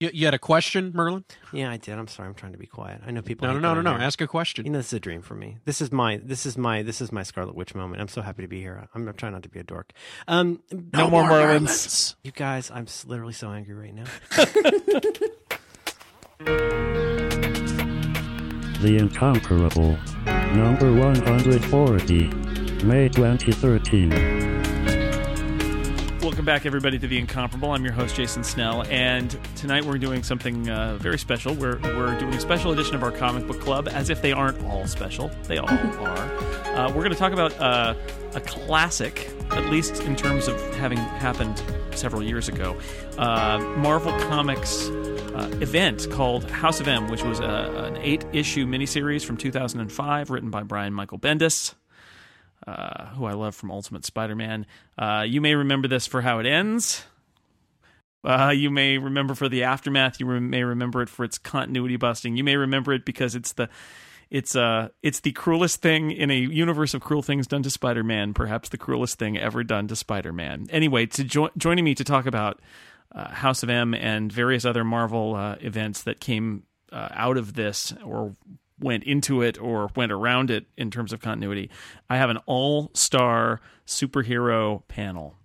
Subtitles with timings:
[0.00, 1.24] You, you had a question, Merlin?
[1.52, 1.98] Yeah, I did.
[1.98, 2.26] I'm sorry.
[2.28, 3.02] I'm trying to be quiet.
[3.06, 3.46] I know people.
[3.46, 3.90] No, no, no, no, no.
[3.98, 4.00] here.
[4.06, 4.64] Ask a question.
[4.64, 5.58] You know, this is a dream for me.
[5.66, 8.00] This is my, this is my, this is my Scarlet Witch moment.
[8.00, 8.88] I'm so happy to be here.
[8.94, 9.92] I'm, I'm trying not to be a dork.
[10.26, 10.62] Um,
[10.94, 12.14] No, more Merlins.
[12.24, 14.04] you guys, I'm literally so angry right now.
[18.80, 19.98] The Incomparable.
[20.56, 22.26] Number 140.
[22.86, 24.29] May 2013.
[26.40, 27.72] Welcome back, everybody, to The Incomparable.
[27.72, 31.52] I'm your host, Jason Snell, and tonight we're doing something uh, very special.
[31.52, 34.58] We're, we're doing a special edition of our comic book club, as if they aren't
[34.64, 35.30] all special.
[35.42, 36.16] They all are.
[36.74, 37.94] Uh, we're going to talk about uh,
[38.34, 41.62] a classic, at least in terms of having happened
[41.94, 42.74] several years ago.
[43.18, 48.64] Uh, Marvel Comics uh, event called House of M, which was a, an eight issue
[48.64, 51.74] miniseries from 2005, written by Brian Michael Bendis
[52.66, 54.66] uh, who I love from Ultimate Spider-Man.
[54.98, 57.04] Uh, you may remember this for how it ends.
[58.22, 60.20] Uh, you may remember for the aftermath.
[60.20, 62.36] You re- may remember it for its continuity busting.
[62.36, 63.68] You may remember it because it's the
[64.30, 68.34] it's uh it's the cruelest thing in a universe of cruel things done to Spider-Man.
[68.34, 70.66] Perhaps the cruelest thing ever done to Spider-Man.
[70.70, 72.60] Anyway, to jo- joining me to talk about
[73.12, 77.54] uh, House of M and various other Marvel uh, events that came uh, out of
[77.54, 78.34] this or
[78.80, 81.70] went into it or went around it in terms of continuity.
[82.08, 85.36] I have an all-star superhero panel.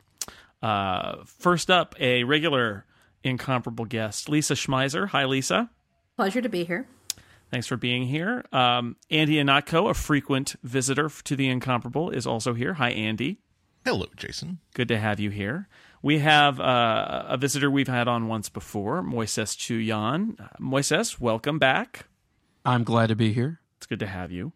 [0.62, 2.86] Uh, first up, a regular
[3.24, 5.10] incomparable guest, Lisa Schmeiser.
[5.10, 5.70] Hi, Lisa.
[6.16, 6.88] Pleasure to be here.
[7.52, 8.44] Thanks for being here.
[8.52, 12.74] Um, Andy Ihnatko, a frequent visitor to the Incomparable, is also here.
[12.76, 13.40] Hi, Andy.
[13.84, 14.60] Hello, Jason.
[14.74, 15.68] Good to have you here.
[16.02, 20.40] We have uh, a visitor we've had on once before, Moises Chiullan.
[20.40, 22.08] Uh, Moises, welcome back.
[22.66, 23.60] I'm glad to be here.
[23.78, 24.52] It's good to have you.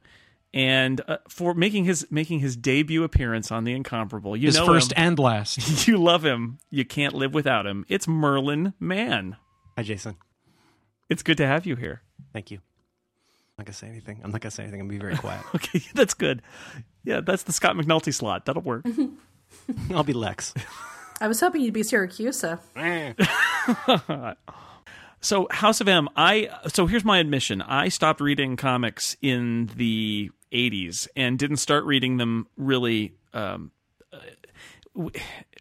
[0.53, 4.65] And uh, for making his making his debut appearance on the Incomparable, you His know
[4.65, 5.03] first him.
[5.03, 5.87] and last.
[5.87, 6.57] you love him.
[6.71, 7.85] You can't live without him.
[7.87, 9.37] It's Merlin Mann.
[9.77, 10.15] Hi, Jason.
[11.07, 12.01] It's good to have you here.
[12.33, 12.57] Thank you.
[12.57, 14.21] I'm not gonna say anything.
[14.23, 14.81] I'm not gonna say anything.
[14.81, 15.41] I'm gonna be very quiet.
[15.55, 16.41] Okay, that's good.
[17.03, 18.45] Yeah, that's the Scott McNulty slot.
[18.45, 18.85] That'll work.
[19.91, 20.53] I'll be Lex.
[21.21, 22.59] I was hoping you'd be Siracusa.
[25.21, 27.61] So House of M, I so here's my admission.
[27.61, 33.71] I stopped reading comics in the 80s and didn't start reading them really um,
[34.13, 35.09] uh,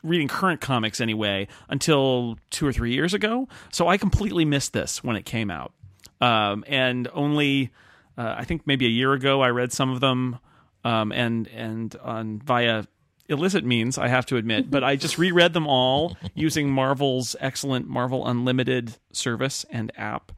[0.02, 3.48] reading current comics anyway until 2 or 3 years ago.
[3.72, 5.72] So I completely missed this when it came out.
[6.20, 7.70] Um, and only
[8.16, 10.38] uh, I think maybe a year ago I read some of them
[10.84, 12.84] um, and and on via
[13.28, 17.88] illicit means, I have to admit, but I just reread them all using Marvel's excellent
[17.88, 20.32] Marvel Unlimited service and app.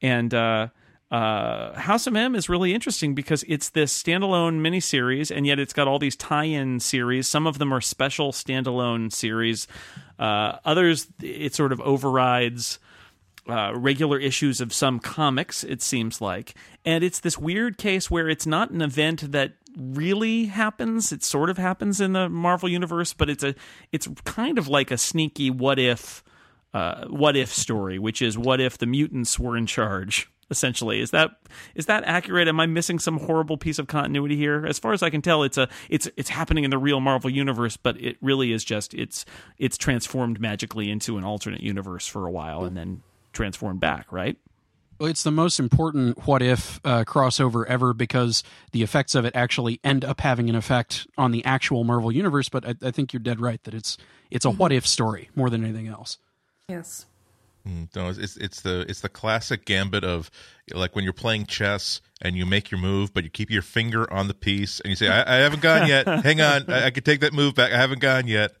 [0.00, 0.68] And uh,
[1.10, 5.72] uh, House of M is really interesting because it's this standalone miniseries, and yet it's
[5.72, 7.28] got all these tie-in series.
[7.28, 9.68] Some of them are special standalone series.
[10.18, 12.78] Uh, others, it sort of overrides
[13.48, 16.54] uh, regular issues of some comics, it seems like.
[16.84, 21.12] And it's this weird case where it's not an event that really happens.
[21.12, 23.54] It sort of happens in the Marvel universe, but it's a
[23.92, 26.24] it's kind of like a sneaky what if
[26.74, 30.30] uh, what if story, which is what if the mutants were in charge.
[30.48, 31.30] Essentially, is that
[31.74, 32.46] is that accurate?
[32.46, 34.64] Am I missing some horrible piece of continuity here?
[34.64, 37.28] As far as I can tell, it's a it's it's happening in the real Marvel
[37.28, 39.24] universe, but it really is just it's
[39.58, 44.36] it's transformed magically into an alternate universe for a while and then transformed back, right?
[44.98, 48.42] Well, it's the most important what if uh, crossover ever because
[48.72, 52.48] the effects of it actually end up having an effect on the actual Marvel universe.
[52.48, 53.98] But I, I think you're dead right that it's
[54.30, 56.16] it's a what if story more than anything else.
[56.68, 57.04] Yes.
[57.68, 60.30] Mm, No, it's- it's it's the it's the classic gambit of
[60.72, 64.10] like when you're playing chess and you make your move, but you keep your finger
[64.12, 66.06] on the piece and you say, "I, I haven't gone yet.
[66.06, 67.72] Hang on, I, I can take that move back.
[67.72, 68.52] I haven't gone yet."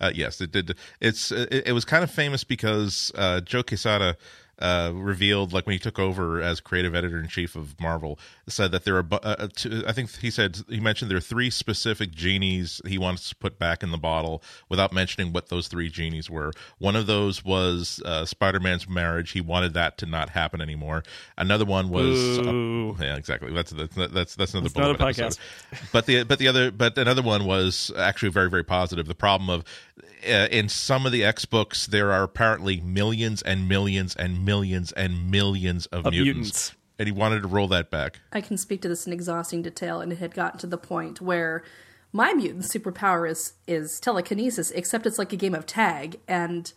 [0.00, 0.74] Uh, yes, it did.
[1.00, 4.16] It's it, it was kind of famous because uh, Joe Quesada
[4.58, 8.18] uh, revealed, like when he took over as creative editor in chief of Marvel,
[8.48, 9.06] said that there are.
[9.10, 13.28] Uh, two, I think he said he mentioned there are three specific genies he wants
[13.28, 16.52] to put back in the bottle without mentioning what those three genies were.
[16.78, 19.32] One of those was uh, Spider-Man's marriage.
[19.32, 21.02] He wanted that to not happen anymore.
[21.36, 22.38] Another one was.
[22.38, 22.96] Boo.
[22.98, 23.52] yeah, exactly.
[23.52, 25.38] That's that's that's that's another That's not a podcast.
[25.72, 25.88] episode.
[25.92, 29.06] But the but the other but another one was actually very very positive.
[29.06, 29.64] The problem of
[30.26, 34.92] uh, in some of the X books there are apparently millions and millions and millions
[34.92, 36.36] and millions of, Of mutants.
[36.38, 36.76] mutants.
[36.98, 38.20] and he wanted to roll that back.
[38.32, 41.20] I can speak to this in exhausting detail, and it had gotten to the point
[41.20, 41.62] where
[42.12, 46.72] my mutant superpower is is telekinesis, except it's like a game of tag, and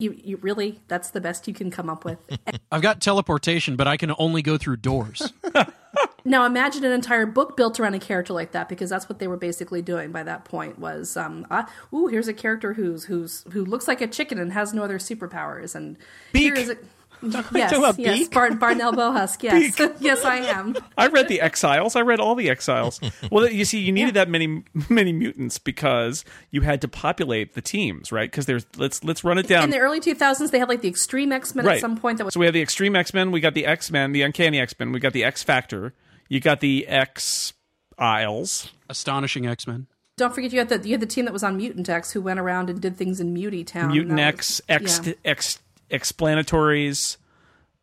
[0.00, 2.18] you you really that's the best you can come up with.
[2.72, 5.32] I've got teleportation, but I can only go through doors.
[6.26, 9.28] Now imagine an entire book built around a character like that, because that's what they
[9.28, 10.78] were basically doing by that point.
[10.78, 11.64] Was um, uh,
[11.94, 14.98] ooh, here's a character who's who's who looks like a chicken and has no other
[14.98, 15.96] superpowers, and
[16.32, 16.62] here Beak.
[16.64, 16.76] is a
[17.54, 18.30] yes, about yes, Beak?
[18.32, 20.76] Bar- Barnell Bohusk, yes, yes, I am.
[20.98, 21.96] I read the Exiles.
[21.96, 23.00] I read all the Exiles.
[23.30, 27.62] Well, you see, you needed that many many mutants because you had to populate the
[27.62, 28.30] teams, right?
[28.30, 29.64] Because there's let's let's run it down.
[29.64, 31.76] In the early 2000s, they had like the Extreme X Men right.
[31.76, 32.18] at some point.
[32.18, 33.30] That was so we have the Extreme X Men.
[33.30, 34.92] We got the X Men, the Uncanny X Men.
[34.92, 35.94] We got the X Factor.
[36.28, 37.52] You got the X
[37.98, 38.72] Isles.
[38.88, 39.86] Astonishing X Men.
[40.16, 42.20] don't forget you had the you had the team that was on Mutant X who
[42.20, 43.88] went around and did things in Muty Town.
[43.92, 45.12] Mutant That X, was- X, yeah.
[45.24, 45.58] X,
[45.90, 47.18] Explanatories,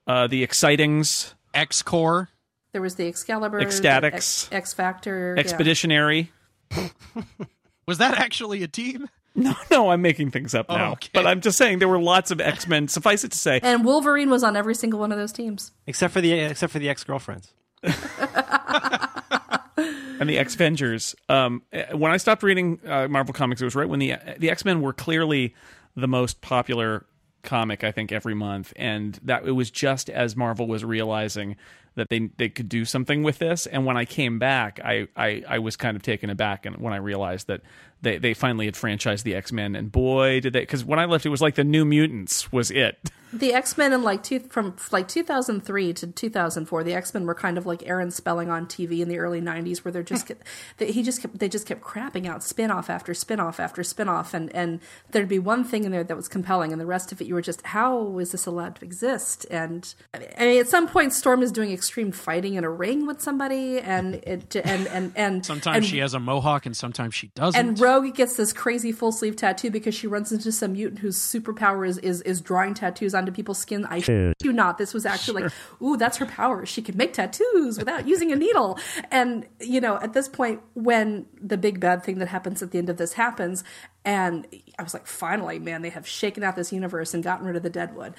[0.08, 2.30] uh, the Excitings, X Core.
[2.74, 4.14] There was the Excalibur, Ecstatics.
[4.14, 5.40] X, X Factor, yeah.
[5.42, 6.32] Expeditionary.
[7.88, 9.10] Was that actually a team?
[9.36, 10.94] No, no, I'm making things up now.
[10.94, 11.10] okay.
[11.14, 12.88] But I'm just saying there were lots of X Men.
[12.88, 15.72] Suffice it to say, And Wolverine was on every single one of those teams.
[15.88, 17.54] except for the except for the ex girlfriends.
[20.20, 21.16] and the X Vengers.
[21.30, 24.50] Um, eh, when I stopped reading uh, Marvel comics, it was right when the the
[24.50, 25.54] X Men were clearly
[25.96, 27.06] the most popular
[27.44, 31.58] comic I think every month, and that it was just as Marvel was realizing
[31.96, 33.66] that they they could do something with this.
[33.68, 36.94] And when I came back, I I, I was kind of taken aback, and when
[36.94, 37.62] I realized that
[38.02, 40.62] they they finally had franchised the X Men, and boy did they!
[40.62, 43.12] Because when I left, it was like the New Mutants was it.
[43.34, 47.34] The X Men in like two, from like 2003 to 2004, the X Men were
[47.34, 50.32] kind of like Aaron Spelling on TV in the early 90s, where they're just
[50.78, 54.56] they, he just kept, they just kept crapping out spinoff after spinoff after spinoff, and
[54.56, 57.26] and there'd be one thing in there that was compelling, and the rest of it
[57.26, 59.48] you were just how is this allowed to exist?
[59.50, 63.22] And I mean, at some point, Storm is doing extreme fighting in a ring with
[63.22, 67.28] somebody, and it and and and Sometimes and, she has a mohawk and sometimes she
[67.36, 67.60] doesn't.
[67.60, 71.18] and Rogue gets this crazy full sleeve tattoo because she runs into some mutant whose
[71.18, 73.86] superpower is is, is drawing tattoos onto people's skin.
[73.86, 74.38] I Shit.
[74.40, 74.78] do not.
[74.78, 75.52] This was actually like,
[75.82, 76.66] ooh, that's her power.
[76.66, 78.80] She can make tattoos without using a needle.
[79.12, 82.78] And you know, at this point, when the big bad thing that happens at the
[82.78, 83.66] end of this happens,
[84.06, 84.48] and
[84.80, 87.64] I was like, finally, man, they have shaken out this universe and gotten rid of
[87.64, 88.14] the Deadwood.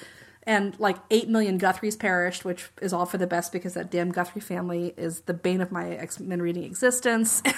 [0.47, 4.11] And like eight million Guthries perished, which is all for the best because that damn
[4.11, 7.43] Guthrie family is the bane of my X Men reading existence.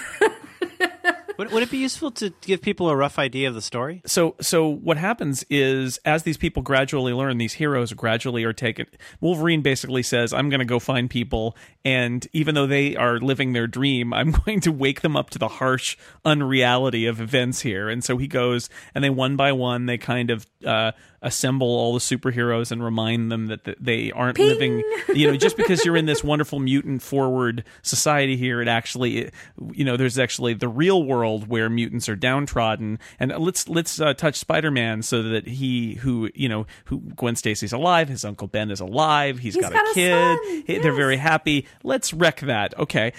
[1.39, 4.03] Would, would it be useful to give people a rough idea of the story?
[4.07, 8.87] so so what happens is as these people gradually learn these heroes gradually are taken
[9.21, 13.53] wolverine basically says i'm going to go find people and even though they are living
[13.53, 17.89] their dream i'm going to wake them up to the harsh unreality of events here
[17.89, 20.93] and so he goes and they one by one they kind of uh,
[21.27, 24.47] assemble all the superheroes and remind them that they aren't Ping!
[24.49, 24.83] living
[25.15, 29.31] you know just because you're in this wonderful mutant forward society here it actually
[29.73, 32.99] you know there's actually the real world where mutants are downtrodden.
[33.19, 37.73] And let's let's uh, touch spider-man so that he who you know who gwen stacy's
[37.73, 40.93] alive his uncle ben is alive He's got, got a a kid son, He- they're
[40.93, 41.67] very happy.
[41.83, 42.79] Let's wreck that.
[42.79, 43.13] Okay.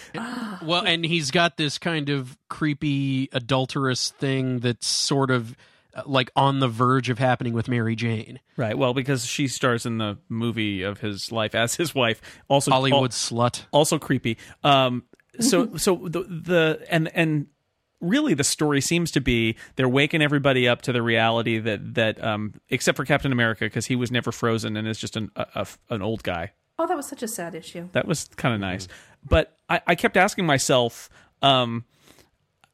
[0.64, 5.56] Well, and he's got this kind of creepy adulterous thing that's sort of
[6.06, 8.40] like on the verge of happening with Mary Jane.
[8.56, 12.72] right well because she stars in the movie of his life as his wife also
[12.72, 13.64] Hollywood slut.
[13.72, 14.38] also creepy.
[14.64, 15.04] Um,
[15.40, 17.48] so so the the and and
[18.00, 22.24] really the story seems to be they're waking everybody up to the reality that that
[22.24, 25.46] um, except for Captain America because he was never frozen and is just an a,
[25.56, 26.52] a- an old guy.
[26.80, 27.90] oh, that was such a sad issue.
[27.94, 28.88] That was kind of nice,
[29.28, 31.10] but I, I kept asking myself.
[31.42, 31.86] Um,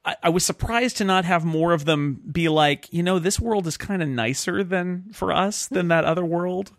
[0.05, 3.39] I, I was surprised to not have more of them be like, you know, this
[3.39, 6.71] world is kind of nicer than for us than that other world.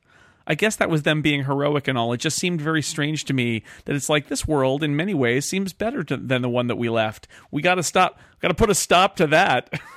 [0.46, 2.12] I guess that was them being heroic and all.
[2.12, 5.46] It just seemed very strange to me that it's like this world, in many ways,
[5.46, 7.26] seems better to, than the one that we left.
[7.50, 8.18] We got to stop.
[8.40, 9.70] Got to put a stop to that.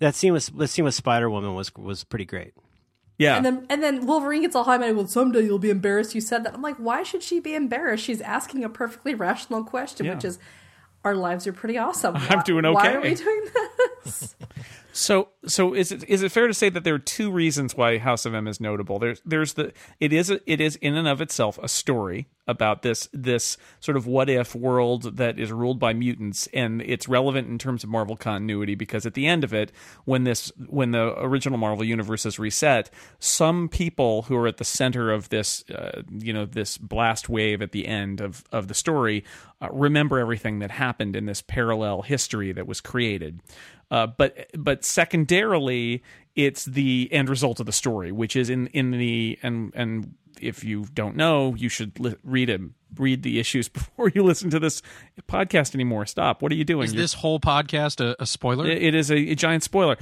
[0.00, 2.54] That scene with the scene with Spider Woman was was pretty great.
[3.18, 3.36] yeah.
[3.36, 4.96] And then and then Wolverine gets all high minded.
[4.96, 6.54] Well, someday you'll be embarrassed you said that.
[6.54, 8.02] I'm like, why should she be embarrassed?
[8.02, 10.14] She's asking a perfectly rational question, Yeah.
[10.14, 10.40] which is,
[11.04, 12.16] our lives are pretty awesome.
[12.30, 13.44] I'm Why- doing Why are we doing
[14.04, 14.36] this?
[14.92, 17.96] So, so is it is it fair to say that there are two reasons why
[17.96, 18.98] House of M is notable?
[18.98, 22.82] There's there's the it is a, it is in and of itself a story about
[22.82, 27.48] this this sort of what if world that is ruled by mutants, and it's relevant
[27.48, 29.72] in terms of Marvel continuity because at the end of it,
[30.04, 34.64] when this when the original Marvel universe is reset, some people who are at the
[34.64, 38.74] center of this uh, you know this blast wave at the end of of the
[38.74, 39.24] story
[39.62, 43.40] uh, remember everything that happened in this parallel history that was created.
[43.92, 46.02] Uh, but but secondarily,
[46.34, 50.64] it's the end result of the story, which is in in the and and if
[50.64, 52.60] you don't know, you should li- read it.
[52.96, 54.80] Read the issues before you listen to this
[55.28, 56.06] podcast anymore.
[56.06, 56.40] Stop.
[56.42, 56.84] What are you doing?
[56.84, 58.66] Is You're- this whole podcast a, a spoiler?
[58.66, 59.96] it- it is a, a giant spoiler.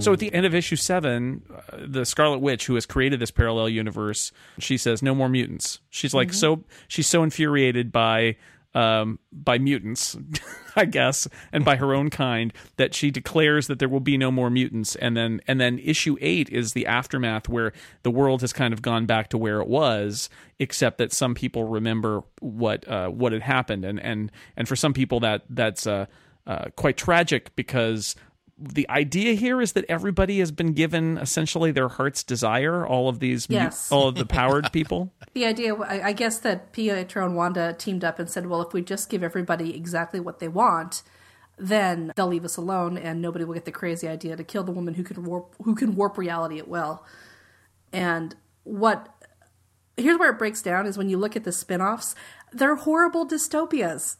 [0.00, 3.32] So at the end of issue seven, uh, the Scarlet Witch, who has created this
[3.32, 8.36] parallel universe, she says, "No more mutants." She's like so she's so infuriated by
[8.74, 10.16] um, by mutants,
[10.76, 14.30] I guess, and by her own kind that she declares that there will be no
[14.30, 14.94] more mutants.
[14.96, 17.72] And then and then issue eight is the aftermath where
[18.02, 21.64] the world has kind of gone back to where it was, except that some people
[21.64, 26.06] remember what uh, what had happened, and and and for some people that that's uh,
[26.46, 28.14] uh, quite tragic because
[28.60, 32.84] the idea here is that everybody has been given essentially their heart's desire.
[32.86, 33.90] All of these, Yes.
[33.92, 35.12] all of the powered people.
[35.34, 38.72] The idea, I I guess, that Pietro and Wanda teamed up and said, "Well, if
[38.72, 41.02] we just give everybody exactly what they want,
[41.56, 44.72] then they'll leave us alone, and nobody will get the crazy idea to kill the
[44.72, 47.04] woman who can warp who can warp reality at will."
[47.92, 48.34] And
[48.64, 49.08] what
[49.96, 52.14] here's where it breaks down is when you look at the spin-offs,
[52.52, 54.16] they're horrible dystopias.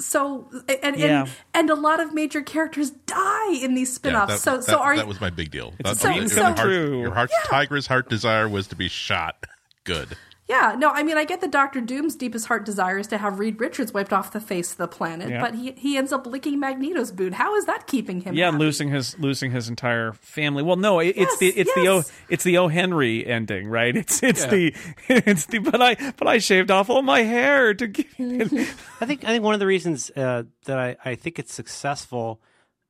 [0.00, 0.48] So
[0.82, 1.22] and Yeah.
[1.22, 4.32] and, and a lot of major characters die in these Yeah, spin-offs.
[4.34, 5.74] that, so that, so are that was my big deal.
[5.80, 7.00] It's a That- dream your heart- true.
[7.00, 9.44] Your heart's tiger's heart desire was to be shot.
[9.84, 10.16] Good.
[10.48, 13.38] Yeah, no, I mean, I get that Doctor Doom's deepest heart desire is to have
[13.38, 15.42] Reed Richards wiped off the face of the planet, Yeah.
[15.42, 17.34] but he he ends up licking Magneto's boot.
[17.34, 18.34] How is that keeping him?
[18.34, 18.56] Yeah, happy?
[18.56, 20.62] losing his losing his entire family.
[20.62, 23.94] Well, no, it, it's the Yes, it's the O it's the O Henry ending, right?
[23.94, 24.50] It's it's Yeah.
[24.50, 24.74] the
[25.10, 28.06] it's the but I but I shaved off all my hair to give
[29.02, 32.40] I think I think one of the reasons uh, that I, I think it's successful,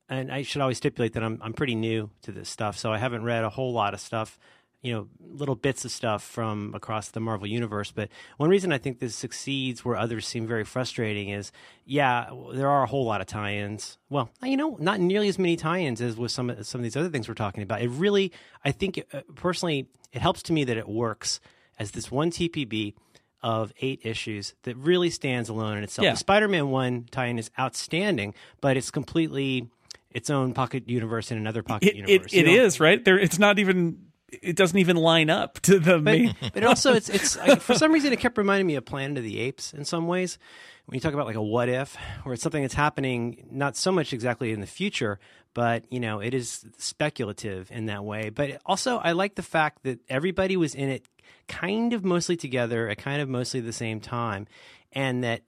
[0.09, 2.99] and I should always stipulate that I'm I'm pretty new to this stuff, so I
[2.99, 4.39] haven't read a whole lot of stuff,
[4.81, 7.91] you know, little bits of stuff from across the Marvel universe.
[7.91, 11.51] But one reason I think this succeeds where others seem very frustrating is,
[11.85, 13.99] yeah, there are a whole lot of tie-ins.
[14.09, 16.97] Well, you know, not nearly as many tie-ins as with some of some of these
[16.97, 17.83] other things we're talking about.
[17.83, 18.33] It really,
[18.65, 21.41] I think, uh, personally, it helps to me that it works
[21.79, 22.95] as this one TPB
[23.43, 26.05] of eight issues that really stands alone in itself.
[26.05, 26.13] Yeah.
[26.13, 29.69] The Spider-Man one tie-in is outstanding, but it's completely
[30.11, 32.33] its own pocket universe in another pocket it it, universe.
[32.33, 32.65] it you know?
[32.65, 33.19] is right there.
[33.19, 36.35] It's not even it doesn't even line up to the But, main.
[36.53, 39.25] but also, it's it's I, for some reason it kept reminding me of Planet of
[39.25, 40.39] the Apes in some ways.
[40.87, 43.93] When you talk about like a what if, where it's something that's happening not so
[43.93, 45.19] much exactly in the future,
[45.53, 48.31] but you know it is speculative in that way.
[48.31, 51.05] But also, I like the fact that everybody was in it
[51.47, 54.47] kind of mostly together at kind of mostly the same time,
[54.93, 55.43] and that.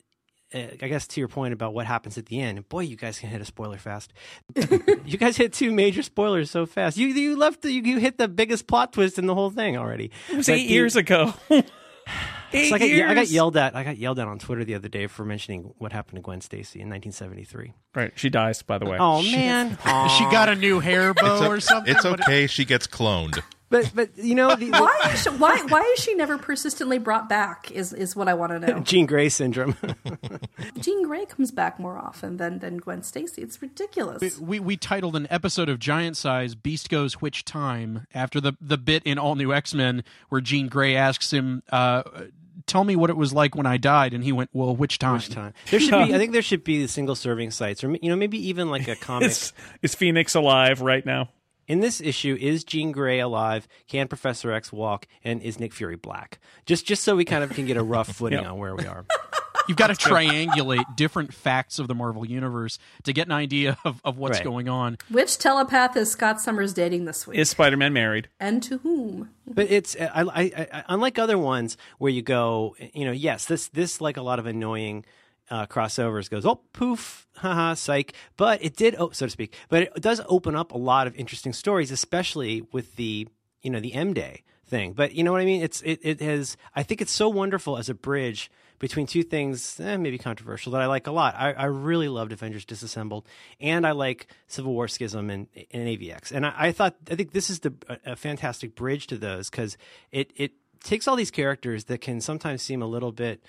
[0.52, 3.18] Uh, I guess to your point about what happens at the end, boy, you guys
[3.20, 4.12] can hit a spoiler fast.
[5.04, 6.96] you guys hit two major spoilers so fast.
[6.96, 9.76] You you left the, you, you hit the biggest plot twist in the whole thing
[9.76, 10.10] already.
[10.30, 11.32] It was But eight the- years ago.
[12.52, 13.10] eight so I got, years.
[13.10, 13.76] I got yelled at.
[13.76, 16.40] I got yelled at on Twitter the other day for mentioning what happened to Gwen
[16.40, 17.72] Stacy in 1973.
[17.94, 18.62] Right, she dies.
[18.62, 18.96] By the way.
[18.98, 19.78] Oh man!
[20.18, 21.94] She got a new hair bow or something.
[21.94, 22.46] It's What- okay.
[22.48, 23.40] She gets cloned.
[23.70, 26.98] But but you know the, the Why is she, why why is she never persistently
[26.98, 27.70] brought back?
[27.70, 28.80] Is is what I want to know.
[28.84, 29.76] Jean Grey syndrome.
[30.80, 33.42] Jean Grey comes back more often than than Gwen Stacy.
[33.42, 34.38] It's ridiculous.
[34.38, 38.76] we we titled an episode of Giant Size "Beast Goes Which Time" after the the
[38.76, 42.02] bit in All New X Men where Jean Grey asks him, uh,
[42.66, 45.14] "Tell me what it was like when I died," and he went, "Well, which time?"
[45.14, 45.54] Which time?
[45.70, 45.96] There should be.
[46.14, 48.96] I think there should be single serving sites, or you know maybe even like a
[48.96, 49.30] comic.
[49.30, 51.28] Is is Phoenix alive right now?
[51.70, 53.68] In this issue, is Jean Grey alive?
[53.86, 55.06] Can Professor X walk?
[55.22, 56.40] And is Nick Fury black?
[56.66, 58.50] Just just so we kind of can get a rough footing Yeah.
[58.50, 59.06] on where we are.
[59.68, 64.00] You've got to triangulate different facts of the Marvel universe to get an idea of,
[64.04, 64.44] of what's Right.
[64.44, 64.98] going on.
[65.10, 67.38] Which telepath is Scott Summers dating this week?
[67.38, 68.28] Is Spider Man married?
[68.40, 69.30] and to whom?
[69.46, 73.68] But it's I, I, I, unlike other ones where you go, you know, yes, this
[73.68, 75.04] this like a lot of annoying
[75.50, 78.14] uh, crossovers goes, oh poof, haha, psych.
[78.36, 79.54] But it did, oh, so to speak.
[79.68, 83.28] But it does open up a lot of interesting stories, especially with the
[83.62, 84.92] you know the M Day thing.
[84.92, 85.62] But you know what I mean?
[85.62, 86.56] It's it it has.
[86.74, 90.80] I think it's so wonderful as a bridge between two things, eh, maybe controversial, that
[90.80, 91.34] I like a lot.
[91.36, 93.26] I, I really loved Avengers Disassembled,
[93.60, 96.32] and I like Civil War Schism and, and AVX.
[96.32, 99.50] And I, I thought, I think this is the a, a fantastic bridge to those
[99.50, 99.76] because
[100.10, 100.52] it it
[100.82, 103.42] takes all these characters that can sometimes seem a little bit,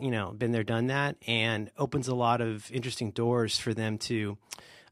[0.00, 3.98] you know, been there, done that, and opens a lot of interesting doors for them
[3.98, 4.36] to.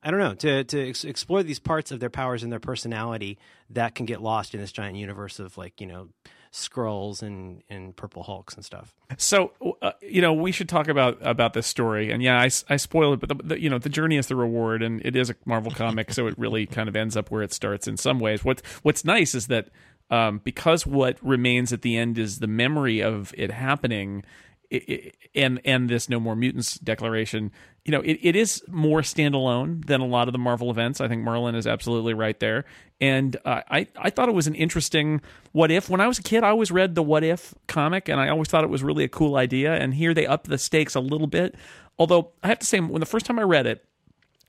[0.05, 3.39] I don't know to to ex- explore these parts of their powers and their personality
[3.71, 6.09] that can get lost in this giant universe of like you know
[6.53, 8.95] Skrulls and and purple hulks and stuff.
[9.17, 12.11] So, uh, you know, we should talk about about this story.
[12.11, 14.37] And yeah, I, I spoiled it, but the, the, you know, the journey is the
[14.37, 17.43] reward, and it is a Marvel comic, so it really kind of ends up where
[17.43, 18.45] it starts in some ways.
[18.45, 19.69] What What's nice is that
[20.13, 24.23] um, because what remains at the end is the memory of it happening.
[24.71, 27.53] It, it, and and this no more mutants declaration
[27.85, 31.09] you know it, it is more standalone than a lot of the marvel events i
[31.09, 32.65] think merlin is absolutely right there
[32.99, 35.21] and uh, i i thought it was an interesting
[35.53, 38.19] what if when i was a kid i always read the what if comic and
[38.19, 40.95] i always thought it was really a cool idea and here they upped the stakes
[40.95, 41.55] a little bit
[41.99, 43.85] although i have to say when the first time i read it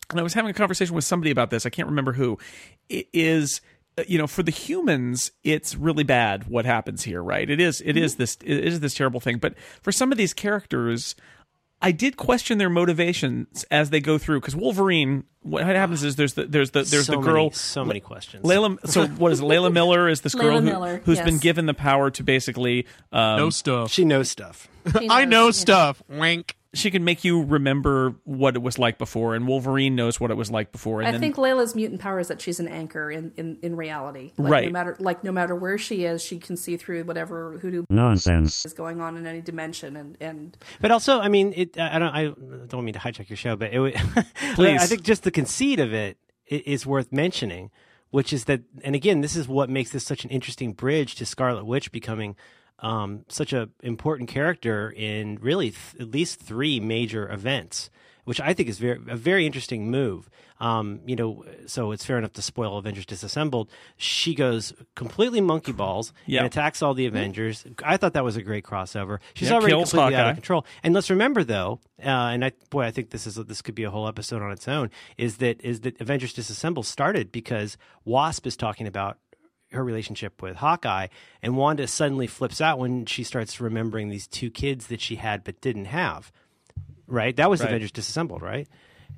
[0.10, 1.65] and I was having a conversation with somebody about this.
[1.65, 2.38] I can't remember who.
[2.89, 3.62] It is
[4.08, 7.96] you know for the humans it's really bad what happens here right it is it
[7.96, 11.16] is this it is this terrible thing but for some of these characters
[11.84, 15.26] I did question their motivations as they go through because Wolverine.
[15.42, 18.46] What happens is there's the there's the there's so the girl many, so many questions.
[18.46, 18.80] Layla.
[18.90, 19.44] So what is it?
[19.44, 21.26] Layla Miller is this girl Layla who, Miller, who's yes.
[21.26, 23.92] been given the power to basically um, no stuff.
[23.92, 24.70] she knows stuff.
[24.98, 25.52] She I know yeah.
[25.52, 26.02] stuff.
[26.08, 26.56] Wink.
[26.74, 30.38] She can make you remember what it was like before, and Wolverine knows what it
[30.38, 31.01] was like before.
[31.01, 33.75] And I then, think Layla's mutant power is that she's an anchor in, in, in
[33.75, 34.32] reality.
[34.38, 34.65] Like, Right.
[34.65, 38.65] No matter like no matter where she is, she can see through whatever hoodoo Nonsense.
[38.65, 39.96] is going on in any dimension.
[39.96, 41.80] And and But also, I mean, it.
[41.80, 42.10] I don't.
[42.15, 42.34] I
[42.68, 43.80] don't mean to hijack your show, but it.
[43.80, 43.94] would-
[44.56, 44.82] Please.
[44.82, 47.70] I think just the conceit of it is worth mentioning,
[48.10, 51.25] which is that, and again, this is what makes this such an interesting bridge to
[51.25, 52.36] Scarlet Witch becoming
[52.84, 57.90] um, such a important character in really th- at least three major events,
[58.25, 60.30] which I think is very a very interesting move.
[60.60, 63.70] Um, you know, so it's fair enough to spoil Avengers Disassembled.
[63.98, 66.40] She goes completely monkey balls Yeah.
[66.40, 67.66] and attacks all the Avengers.
[67.84, 69.20] I thought that was a great crossover.
[69.34, 70.66] She's Yeah, already completely out of control.
[70.82, 73.84] And let's remember though, uh, and I boy, I think this is this could be
[73.84, 74.90] a whole episode on its own.
[75.18, 79.18] Is that is that Avengers Disassemble started because Wasp is talking about
[79.74, 81.08] her relationship with Hawkeye,
[81.42, 85.44] and Wanda suddenly flips out when she starts remembering these two kids that she had
[85.44, 86.32] but didn't have.
[87.08, 87.68] Right, that was Right.
[87.68, 88.68] Avengers Disassembled, right?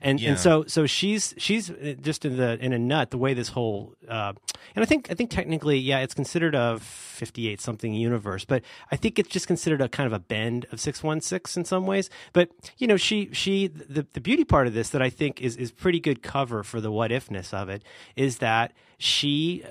[0.02, 0.32] And Yeah.
[0.32, 3.48] and so so she's she's uh, just in the in a nut the way this
[3.48, 4.34] whole uh,
[4.76, 8.62] and I think I think technically yeah it's considered a fifty eight something universe but
[8.92, 11.64] I think it's just considered a kind of a bend of six one six in
[11.64, 15.10] some ways but you know she she the the beauty part of this that I
[15.10, 17.82] think is is pretty good cover for the what ifness of it
[18.18, 19.64] is that she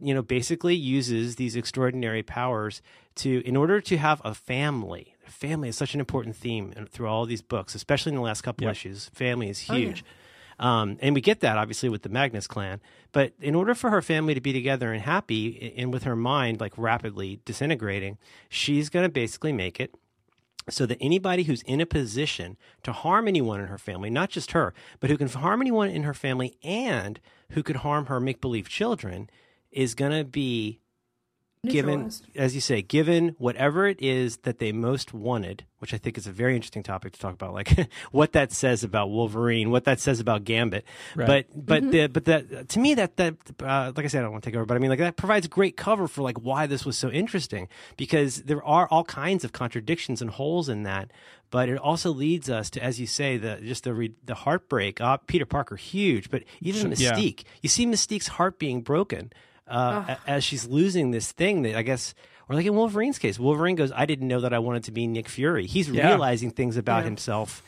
[0.00, 2.82] you know basically uses these extraordinary powers
[3.16, 5.14] to in order to have a family.
[5.26, 8.68] Family is such an important theme through all these books especially in the last couple
[8.68, 9.10] issues.
[9.14, 10.04] Family is huge.
[10.58, 12.80] Um, and we get that obviously with the Magnus clan.
[13.12, 16.60] But in order for her family to be together and happy, and with her mind
[16.60, 19.94] like rapidly disintegrating, she's going to basically make it
[20.68, 24.52] so that anybody who's in a position to harm anyone in her family, not just
[24.52, 27.20] her, but who can harm anyone in her family and
[27.50, 29.28] who could harm her make believe children,
[29.74, 30.80] is going to be
[31.66, 36.18] given, as you say, given whatever it is that they most wanted, which I think
[36.18, 39.84] is a very interesting topic to talk about, like what that says about Wolverine, what
[39.84, 40.84] that says about Gambit.
[41.26, 44.32] But but the, but that to me that that uh, like I said, I don't
[44.32, 46.66] want to take over, but I mean like that provides great cover for like why
[46.66, 51.10] this was so interesting because there are all kinds of contradictions and holes in that.
[51.50, 55.00] But it also leads us to, as you say, the just the re, the heartbreak.
[55.00, 57.12] Uh, Peter Parker, huge, but even yeah.
[57.12, 57.44] Mystique.
[57.62, 59.32] You see Mystique's heart being broken
[59.68, 62.14] uh, a- as she's losing this thing that I guess,
[62.48, 65.06] or like in Wolverine's case, Wolverine goes, "I didn't know that I wanted to be
[65.06, 66.08] Nick Fury." He's Yeah.
[66.08, 67.62] realizing things about himself,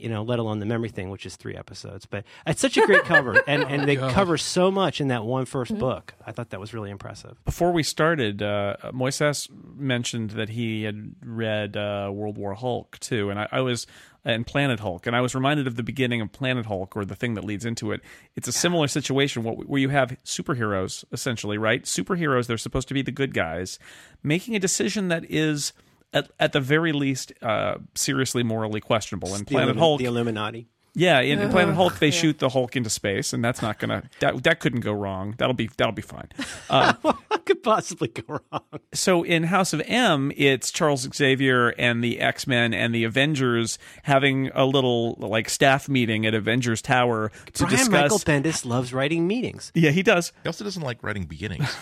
[0.00, 2.06] you know, let alone the memory thing, which is three episodes.
[2.06, 5.44] But it's such a great cover, and and they cover so much in that one
[5.44, 6.14] first book.
[6.26, 7.42] I thought that was really impressive.
[7.44, 13.30] before we started, uh, Moises mentioned that he had read uh, World War Hulk too,
[13.30, 13.86] and I, I was
[14.24, 17.16] and Planet Hulk, and I was reminded of the beginning of Planet Hulk, or the
[17.16, 18.02] thing that leads into it.
[18.36, 21.84] It's a similar situation where you have superheroes, essentially, right?
[21.84, 23.78] Superheroes, they're supposed to be the good guys,
[24.22, 25.72] making a decision that is.
[26.12, 29.34] At, at the very least, uh, seriously morally questionable.
[29.34, 30.66] And Planet Illumi- Hulk, the Illuminati.
[30.94, 34.02] yeah, in, in Planet Hulk, they shoot the Hulk into space, and that's not gonna
[34.18, 35.34] that that couldn't go wrong.
[35.38, 36.28] That'll be that'll be fine.
[36.68, 36.94] Uh,
[37.30, 38.62] What could possibly go wrong?
[38.92, 43.78] so in House of M, it's Charles Xavier and the X Men and the Avengers
[44.02, 47.88] having a little like staff meeting at Avengers Tower to Brian discuss.
[47.90, 49.70] Michael Bendis loves writing meetings.
[49.76, 50.32] yeah, he does.
[50.42, 51.72] He also doesn't like writing beginnings.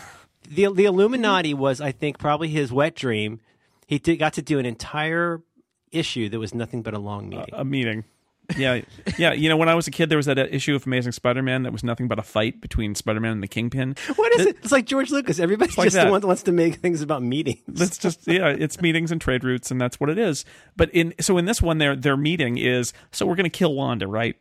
[0.48, 3.40] the the Illuminati was, I think, probably his wet dream.
[3.88, 5.42] He did, got to do an entire
[5.90, 7.54] issue that was nothing but a long meeting.
[7.54, 8.04] A meeting.
[8.54, 8.82] Yeah,
[9.16, 9.32] yeah.
[9.32, 11.62] You know, when I was a kid, there was that uh, issue of Amazing Spider-Man
[11.62, 13.96] that was nothing but a fight between Spider-Man and the Kingpin.
[14.16, 14.58] what is it?
[14.62, 15.40] It's like George Lucas.
[15.40, 16.10] Everybody like just that.
[16.10, 17.62] wants, to make things about meetings.
[17.66, 20.44] That's just yeah, it's meetings and trade routes, and that's what it is.
[20.76, 23.74] But in so in this one, their their meeting is so we're going to kill
[23.74, 24.36] Wanda, right?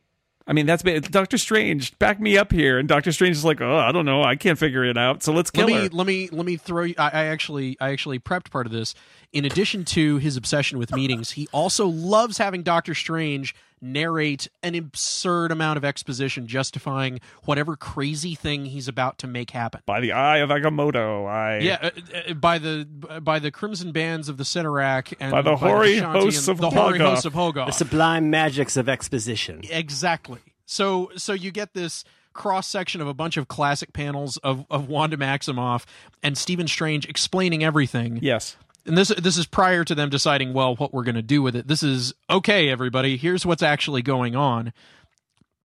[0.48, 1.98] I mean, that's ba- Doctor Strange.
[2.00, 4.58] Back me up here, and Doctor Strange is like, oh, I don't know, I can't
[4.58, 5.22] figure it out.
[5.22, 5.90] So let's kill let me her.
[5.90, 8.96] let me let me throw you I, I actually I actually prepped part of this.
[9.34, 14.76] In addition to his obsession with meetings, he also loves having Doctor Strange narrate an
[14.76, 19.82] absurd amount of exposition justifying whatever crazy thing he's about to make happen.
[19.86, 21.90] By the eye of Agamotto, I Yeah, uh,
[22.30, 22.86] uh, by the
[23.22, 26.62] by the crimson bands of the Cyttorak and By the hoary Shanti hosts and of
[26.62, 27.68] the hoary hosts of Hoggoth.
[27.68, 29.62] The sublime magics of exposition.
[29.70, 30.40] Exactly.
[30.66, 34.88] So so you get this cross section of a bunch of classic panels of, of
[34.88, 35.86] Wanda Maximoff
[36.22, 38.20] and Stephen Strange explaining everything.
[38.22, 38.56] yes,
[38.88, 41.56] And this this is prior to them deciding well what we're going to do with
[41.58, 41.68] it.
[41.68, 44.72] This is okay everybody, here's what's actually going on.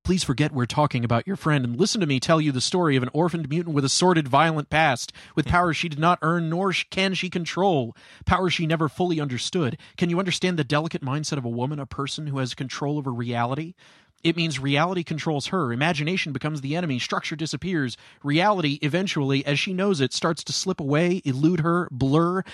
[0.04, 2.96] Please forget we're talking about your friend and listen to me tell you the story
[2.96, 6.50] of an orphaned mutant with a sordid, violent past, with powers she did not earn
[6.50, 7.94] nor can she control,
[8.26, 9.78] powers she never fully understood.
[9.96, 13.12] Can you understand the delicate mindset of a woman, a person who has control over
[13.12, 13.74] reality?
[14.24, 15.72] It means reality controls her.
[15.72, 16.98] Imagination becomes the enemy.
[16.98, 17.96] Structure disappears.
[18.22, 22.44] Reality, eventually, as she knows it, starts to slip away, elude her, blur.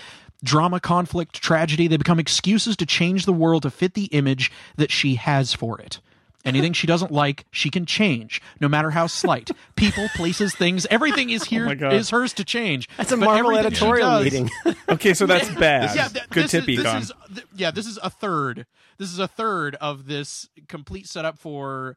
[0.43, 4.91] Drama, conflict, tragedy, they become excuses to change the world to fit the image that
[4.91, 6.01] she has for it.
[6.45, 9.51] Anything she doesn't like, she can change, no matter how slight.
[9.77, 11.93] People, places, things, everything is oh here my God.
[11.93, 12.89] is hers to change.
[12.97, 14.51] That's a But Marvel editorial does- meeting.
[14.89, 15.95] Okay, so that's bad.
[15.95, 18.67] yeah, th- Good this tip, is, this is th- yeah, this is a third.
[18.99, 21.97] This is a third of this complete setup for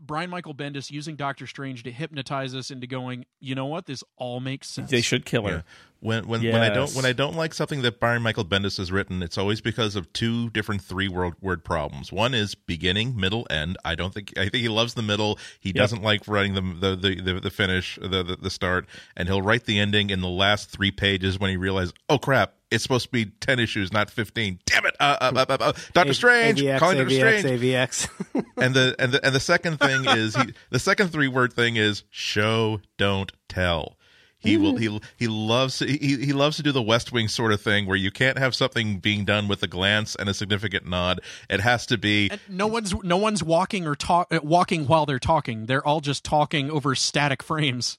[0.00, 3.26] Brian Michael Bendis using Doctor Strange to hypnotize us into going.
[3.38, 3.86] You know what?
[3.86, 4.90] This all makes sense.
[4.90, 5.56] They should kill her.
[5.56, 5.62] Yeah.
[6.00, 8.90] When when when I don't when I don't like something that Brian Michael Bendis has
[8.90, 12.10] written, it's always because of two different three word word problems.
[12.10, 13.76] One is beginning, middle, end.
[13.84, 15.38] I don't think I think he loves the middle.
[15.60, 19.28] He doesn't like writing the the the, the, the finish, the, the the start, and
[19.28, 22.82] he'll write the ending in the last three pages when he realizes, oh crap, it's
[22.82, 24.58] supposed to be ten issues, not fifteen.
[24.66, 28.44] Damn it, uh, uh, uh, uh, uh, Doctor Strange, AVX, calling Doctor AVX, Strange AVX.
[28.56, 31.76] and the and the and the second thing is he the second three word thing
[31.76, 33.96] is show don't tell
[34.40, 37.60] he will he he loves he he loves to do the west wing sort of
[37.60, 41.20] thing where you can't have something being done with a glance and a significant nod
[41.48, 45.04] it has to be And no one's no one's walking or talk uh, walking while
[45.06, 45.66] they're talking.
[45.66, 47.98] They're all just talking over static frames.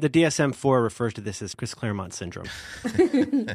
[0.00, 2.48] The DSM four refers to this as Chris Claremont syndrome.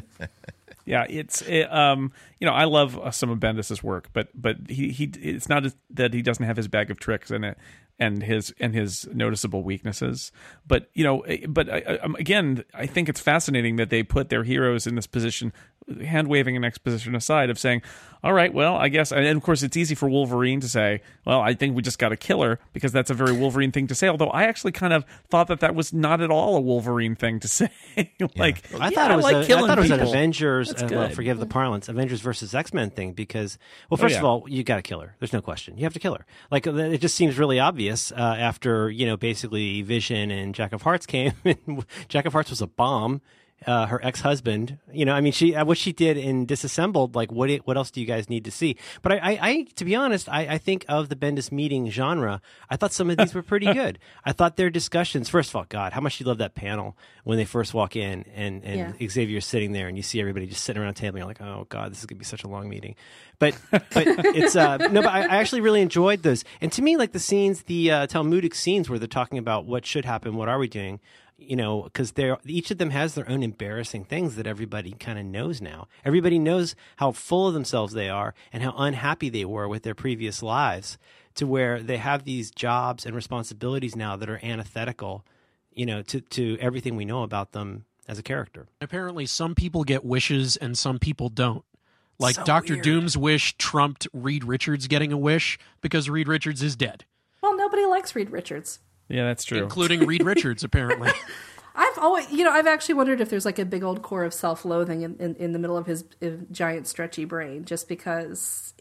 [0.86, 2.12] Yeah, it's it, um
[2.44, 5.64] you know I love uh, some of Bendis's work, but but he he it's not
[5.88, 7.56] that he doesn't have his bag of tricks in it
[7.98, 10.32] and his and his noticeable weaknesses.
[10.66, 14.02] But you know, eh, but I, I, um, again, I think it's fascinating that they
[14.02, 15.52] put their heroes in this position,
[16.02, 17.82] hand waving an exposition aside of saying,
[18.24, 21.40] "All right, well, I guess." And of course, it's easy for Wolverine to say, "Well,
[21.40, 23.94] I think we just got to kill her," because that's a very Wolverine thing to
[23.94, 24.08] say.
[24.08, 27.38] Although I actually kind of thought that that was not at all a Wolverine thing
[27.40, 27.70] to say.
[28.36, 30.00] like I yeah, thought it was like a, I killing thought it was an.
[30.00, 30.72] Avengers.
[30.74, 33.12] Uh, well, forgive the parlance, Avengers versus X Men thing.
[33.12, 33.58] Because,
[33.90, 34.18] well, first yeah.
[34.18, 35.14] of all, you got to kill her.
[35.18, 35.76] There's no question.
[35.76, 36.26] You have to kill her.
[36.50, 40.82] Like it just seems really obvious uh, after you know basically Vision and Jack of
[40.82, 41.32] Hearts came.
[41.44, 43.20] and Jack of Hearts was a bomb.
[43.66, 47.14] Uh, her ex-husband, you know, I mean, she uh, what she did in Disassembled.
[47.14, 48.76] Like, what what else do you guys need to see?
[49.02, 52.42] But I, I, I to be honest, I, I think of the Bendis meeting genre.
[52.68, 53.98] I thought some of these were pretty good.
[54.24, 55.28] I thought their discussions.
[55.28, 58.24] First of all, God, how much you love that panel when they first walk in
[58.34, 59.08] and and Yeah.
[59.08, 61.16] Xavier's sitting there and you see everybody just sitting around a table.
[61.16, 62.94] And you're like, oh God, this is gonna be such a long meeting.
[63.38, 63.88] But but
[64.36, 66.44] it's uh no, but I, I actually really enjoyed those.
[66.60, 69.86] And to me, like the scenes, the uh, Talmudic scenes where they're talking about what
[69.86, 71.00] should happen, what are we doing.
[71.36, 75.18] You know, because they're each of them has their own embarrassing things that everybody kind
[75.18, 75.88] of knows now.
[76.04, 79.96] Everybody knows how full of themselves they are and how unhappy they were with their
[79.96, 80.96] previous lives,
[81.34, 85.24] to where they have these jobs and responsibilities now that are antithetical,
[85.72, 88.66] you know, to to everything we know about them as a character.
[88.80, 91.64] Apparently, some people get wishes and some people don't.
[92.18, 92.76] Like So Doctor.
[92.76, 97.04] Doom's wish trumped Reed Richards getting a wish because Reed Richards is dead,
[97.42, 98.78] Well, nobody likes Reed Richards.
[99.08, 99.62] Yeah, that's true.
[99.62, 100.64] including Reed Richards.
[100.64, 101.10] Apparently,
[101.74, 104.32] I've always, you know, I've actually wondered if there's like a big old core of
[104.32, 108.74] self-loathing in, in, in the middle of his uh, giant stretchy brain, just because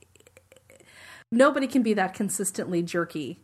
[1.31, 3.43] nobody can be that consistently jerky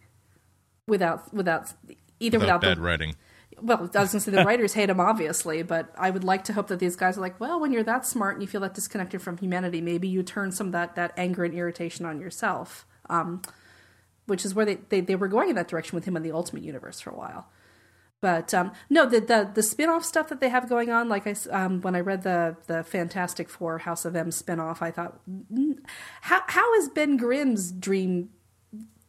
[0.88, 1.74] without without
[2.20, 3.16] either without without, bad the writing
[3.62, 6.46] well, I was going to say the writers hate him, obviously, but I would like
[6.46, 8.62] to hope that these guys are like, well, when you're that smart and you feel
[8.62, 12.20] that disconnected from humanity, maybe you turn some of that, that anger and irritation on
[12.20, 13.42] yourself, um,
[14.30, 16.32] which is where they, they, they were going in that direction with him in the
[16.32, 17.48] Ultimate Universe for a while.
[18.22, 21.36] But um, no, the, the the spin-off stuff that they have going on, like I
[21.52, 25.22] um, when I read the the Fantastic Four House of M spin-off, I thought,
[26.22, 28.30] how how is Ben Grimm's dream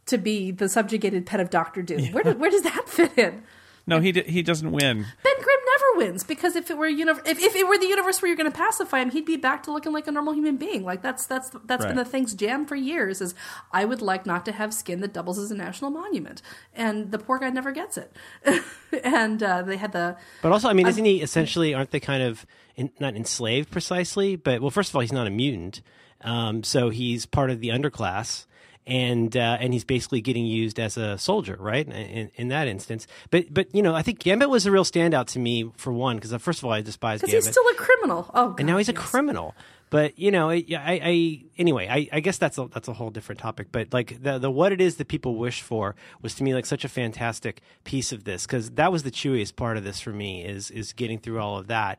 [0.07, 2.13] to be the subjugated pet of Doctor Doom?
[2.13, 3.43] Where do, where does that fit in?
[3.87, 5.07] No, he d- he doesn't win.
[5.25, 5.61] Ben Grimm
[5.97, 8.51] wins because if it were uni- if, if it were the universe where you're going
[8.51, 10.85] to pacify him, he'd be back to looking like a normal human being.
[10.85, 13.21] Like that's that's that's been the thing's jam for years.
[13.21, 13.35] Is
[13.73, 16.43] I would like not to have skin that doubles as a national monument,
[16.75, 18.13] and the poor guy never gets it.
[19.05, 21.75] and uh, they had the But also, I mean, isn't he essentially?
[21.75, 24.37] Aren't they kind of in, not enslaved precisely?
[24.37, 25.83] But well, first of all, he's not a mutant,
[26.23, 28.47] um, so he's part of the underclass,
[28.91, 31.87] and uh, and he's basically getting used as a soldier, right?
[31.87, 35.29] In, in that instance, but but you know, I think Gambit was a real standout
[35.29, 38.31] to me for one because first of all, I despise because he's still a criminal.
[38.35, 39.55] Oh, and now God, he's a criminal.
[39.91, 43.11] But you know, I, I, I anyway, I, I guess that's a that's a whole
[43.11, 43.69] different topic.
[43.73, 46.65] But like the the what it is that people wish for was to me like
[46.65, 50.11] such a fantastic piece of this because that was the chewiest part of this for
[50.11, 51.99] me is is getting through all of that.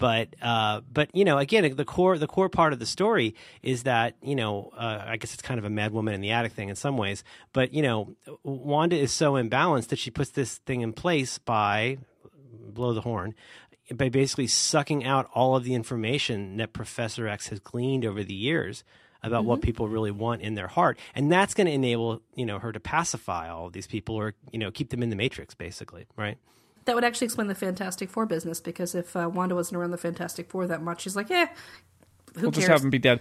[0.00, 3.82] But uh, but you know, again, the core the core part of the story is
[3.82, 6.52] that you know, uh, I guess it's kind of a mad woman in the attic
[6.52, 10.56] thing in some ways, but you know, Wanda is so imbalanced that she puts this
[10.56, 11.98] thing in place by
[12.50, 13.34] blow the horn
[13.92, 18.34] by basically sucking out all of the information that Professor X has gleaned over the
[18.34, 18.84] years
[19.22, 22.58] about what people really want in their heart, and that's going to enable you know
[22.58, 25.54] her to pacify all of these people or you know keep them in the matrix,
[25.54, 26.38] basically, right?
[26.90, 29.96] That would actually explain the Fantastic Four business because if uh, Wanda wasn't around the
[29.96, 31.46] Fantastic Four that much, she's like, eh,
[32.34, 32.56] who We'll cares?
[32.56, 33.20] just have him be dead.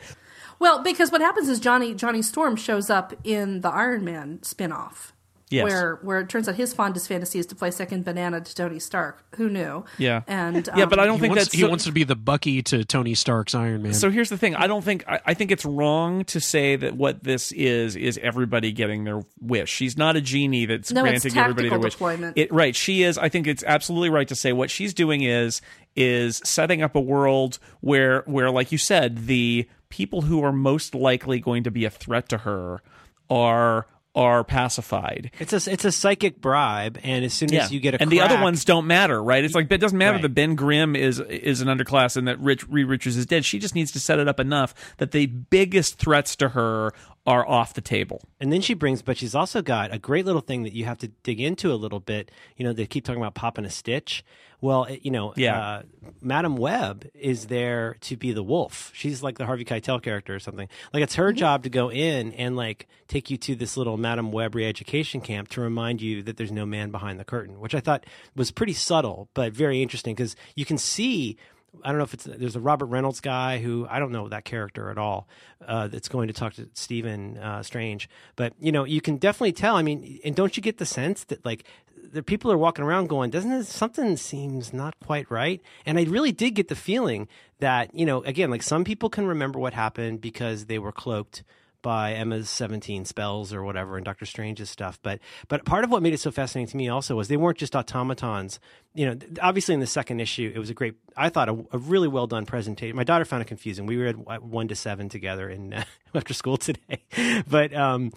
[0.58, 5.14] Well, because what happens is Johnny Johnny Storm shows up in the Iron Man spin-off.
[5.52, 5.64] Yes.
[5.64, 8.78] Where where it turns out his fondest fantasy is to play second banana to Tony
[8.78, 9.24] Stark.
[9.38, 9.84] Who knew?
[9.98, 10.22] Yeah.
[10.28, 12.16] And Yeah, um, but I don't think wants, that's he so- wants to be the
[12.16, 13.94] Bucky to Tony Stark's Iron Man.
[13.96, 14.56] So here's the thing.
[14.56, 18.20] I don't think I, I think it's wrong to say that what this is is
[18.22, 19.72] everybody getting their wish.
[19.72, 21.94] She's not a genie that's No, granting everybody their tactical wish.
[21.94, 22.38] deployment.
[22.38, 22.76] It, right.
[22.76, 23.18] She is.
[23.18, 25.62] I think it's absolutely right to say what she's doing is
[25.96, 30.94] is setting up a world where where like you said the people who are most
[30.94, 32.84] likely going to be a threat to her
[33.32, 35.32] are are pacified.
[35.40, 38.22] It's a it's a psychic bribe, and as soon as you get a and the
[38.22, 39.44] other ones don't matter, right?
[39.44, 40.22] It's like it doesn't matter Right.
[40.24, 43.46] that Ben Grimm is is an underclass and that Rich Reed Richards is dead.
[43.46, 46.92] She just needs to set it up enough that the biggest threats to her
[47.30, 48.22] are off the table.
[48.40, 50.98] And then she brings, but she's also got a great little thing that you have
[50.98, 52.32] to dig into a little bit.
[52.58, 54.24] You know, they keep talking about popping a stitch.
[54.62, 55.60] Well, it- you know, Yeah.
[55.62, 55.82] uh,
[56.22, 58.92] Madam Web is there to be the wolf.
[58.96, 60.68] She's like the Harvey Keitel character or something.
[60.92, 64.32] Like it's her job to go in and like take you to this little Madam
[64.32, 67.80] Web re-education camp to remind you that there's no man behind the curtain, which I
[67.80, 71.38] thought was pretty subtle but very interesting because you can see.
[71.84, 74.46] I don't know if it's there's a Robert Reynolds guy who I don't know that
[74.46, 75.28] character at all
[75.66, 79.54] uh, that's going to talk to Stephen uh, Strange, but you know you can definitely
[79.54, 79.76] tell.
[79.76, 81.66] I mean, and don't you get the sense that like
[82.12, 85.62] the people are walking around going, doesn't it, something seems not quite right?
[85.86, 87.28] And I really did get the feeling
[87.60, 91.44] that you know again like some people can remember what happened because they were cloaked
[91.82, 95.00] by Emma's 17 spells or whatever and Doctor Strange's stuff.
[95.02, 97.58] But but part of what made it so fascinating to me also was they weren't
[97.58, 98.60] just automatons.
[98.94, 101.78] You know, obviously in the second issue, it was a great, I thought, a, a
[101.78, 102.96] really well done presentation.
[102.96, 103.86] My daughter found it confusing.
[103.86, 105.84] We read one to seven together in uh,
[106.16, 107.04] after school today.
[107.48, 108.12] but um,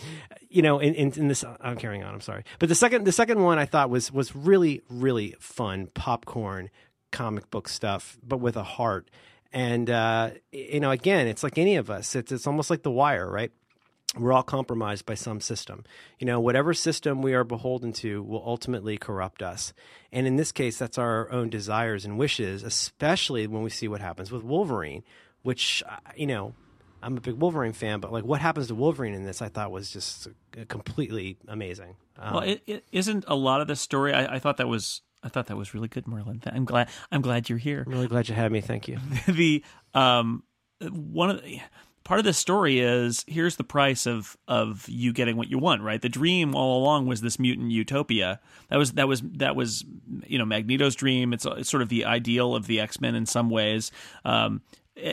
[0.48, 2.14] you know, in, in, in this, I'm carrying on.
[2.14, 2.44] I'm sorry.
[2.58, 6.70] But the second the second one I thought was was really really fun popcorn
[7.12, 9.08] comic book stuff, but with a heart.
[9.52, 12.14] And uh, you know, again, it's like any of us.
[12.14, 13.52] It's it's almost like the wire, right?
[14.18, 15.84] We're all compromised by some system.
[16.18, 19.72] You know, whatever system we are beholden to will ultimately corrupt us.
[20.12, 24.02] And in this case, that's our own desires and wishes, especially when we see what
[24.02, 25.02] happens with Wolverine,
[25.42, 26.54] which, uh, you know,
[27.02, 29.70] I'm a big Wolverine fan, but like what happens to Wolverine in this, I thought
[29.70, 31.96] was just uh, completely amazing.
[32.18, 34.12] Um, Well, it, it isn't a lot of the story.
[34.12, 36.42] I, I thought that was I thought that was really good, Merlin.
[36.46, 37.84] I'm glad I'm glad you're here.
[37.86, 38.60] I'm really glad you had me.
[38.60, 38.98] Thank you.
[39.28, 40.42] the um
[40.80, 41.60] one of the
[42.04, 45.82] part of the story is here's the price of of you getting what you want
[45.82, 49.84] right the dream all along was this mutant utopia that was that was that was
[50.26, 53.50] you know magneto's dream it's, it's sort of the ideal of the x-men in some
[53.50, 53.92] ways
[54.24, 54.60] um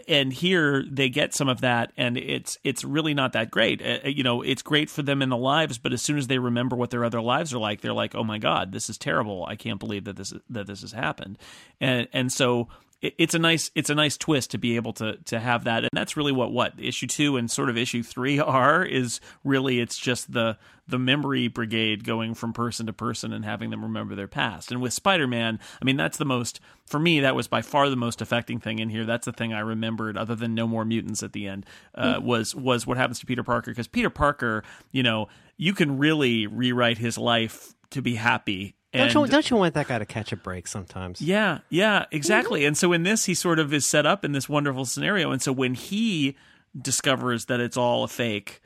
[0.08, 3.82] and here they get some of that and it's it's really not that great.
[3.82, 6.38] Uh, you know it's great for them in the lives but as soon as they
[6.38, 9.46] remember what their other lives are like they're like oh my god this is terrible.
[9.46, 11.38] I can't believe that this that this has happened.
[11.80, 12.68] And and so
[13.02, 15.84] it- it's a nice it's a nice twist to be able to to have that.
[15.84, 19.80] And that's really what what issue 2 and sort of issue 3 are is really
[19.80, 20.58] it's just the
[20.88, 24.72] the memory brigade going from person to person and having them remember their past.
[24.72, 27.96] And with spider-man i mean that's the most for me that was by far the
[27.96, 29.06] most affecting thing in here.
[29.06, 32.54] That's the thing i remembered other than no more mutants at the end uh, was
[32.56, 33.72] was what happens to peter parker.
[33.72, 39.14] Because peter parker you know you can really rewrite his life to be happy Don't
[39.14, 41.22] you, don't you want that guy to catch a break sometimes?
[41.22, 42.62] yeah, yeah, exactly.
[42.62, 42.68] Mm-hmm.
[42.70, 45.32] And so in this, he sort of is set up in this wonderful scenario.
[45.32, 46.36] And so when he
[46.80, 48.62] discovers that it's all a fake,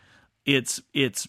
[0.46, 1.28] it's it's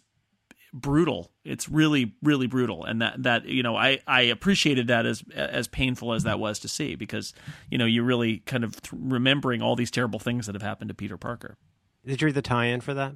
[0.72, 1.32] brutal.
[1.44, 2.84] It's really really brutal.
[2.84, 6.60] And that that you know, I I appreciated that as as painful as that was
[6.60, 7.34] to see because
[7.70, 10.94] you know you're really kind of remembering all these terrible things that have happened to
[10.94, 11.56] Peter Parker.
[12.06, 13.14] Did you read the tie-in for that?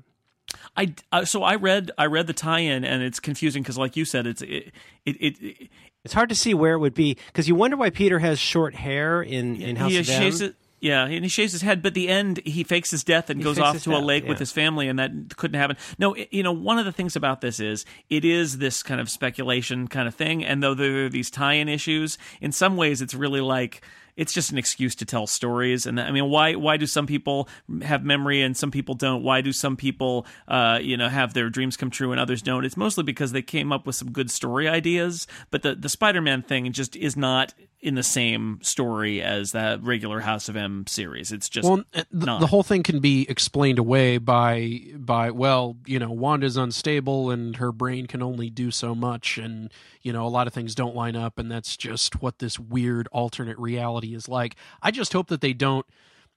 [0.77, 4.05] I uh, so I read I read the tie-in and it's confusing because like you
[4.05, 4.73] said it's it
[5.05, 5.69] it, it, it
[6.05, 8.75] It's hard to see where it would be because you wonder why Peter has short
[8.75, 10.21] hair in in House he of M.
[10.23, 10.55] shaves it.
[10.81, 13.45] Yeah, and he shaves his head, but the end he fakes his death and He
[13.45, 14.29] goes off to a lake yeah.
[14.29, 15.77] with his family, and that couldn't happen.
[15.99, 19.01] No, it- you know, one of the things about this is it is this kind
[19.01, 23.03] of speculation kind of thing, and though there are these tie-in issues, in some ways
[23.03, 23.83] it's really like
[24.19, 25.87] it's just an excuse to tell stories.
[25.87, 27.49] And I mean, why why do some people
[27.83, 29.23] have memory and some people don't?
[29.23, 32.65] Why do some people, uh, you know, have their dreams come true and others don't?
[32.65, 35.29] It's mostly because they came up with some good story ideas.
[35.51, 39.83] But the the Spider Man thing just is not in the same story as that
[39.83, 41.31] regular House of M series.
[41.31, 45.99] It's just well, the, the whole thing can be explained away by by well, you
[45.99, 50.29] know, Wanda's unstable and her brain can only do so much, and you know, a
[50.29, 54.29] lot of things don't line up, and that's just what this weird alternate reality is
[54.29, 54.57] like.
[54.83, 55.87] I just hope that they don't.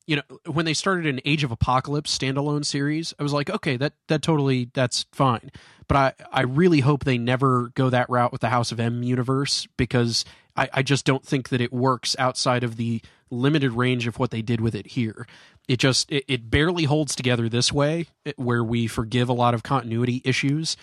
[0.08, 3.78] You know, when they started an Age of Apocalypse standalone series, I was like, okay,
[3.78, 5.52] that that totally that's fine.
[5.88, 9.02] But I I really hope they never go that route with the House of M
[9.04, 10.24] universe because
[10.56, 14.32] I, I just don't think that it works outside of the limited range of what
[14.32, 15.26] they did with it here.
[15.68, 19.64] It just it, it barely holds together this way, where we forgive a lot of
[19.64, 20.78] continuity issues.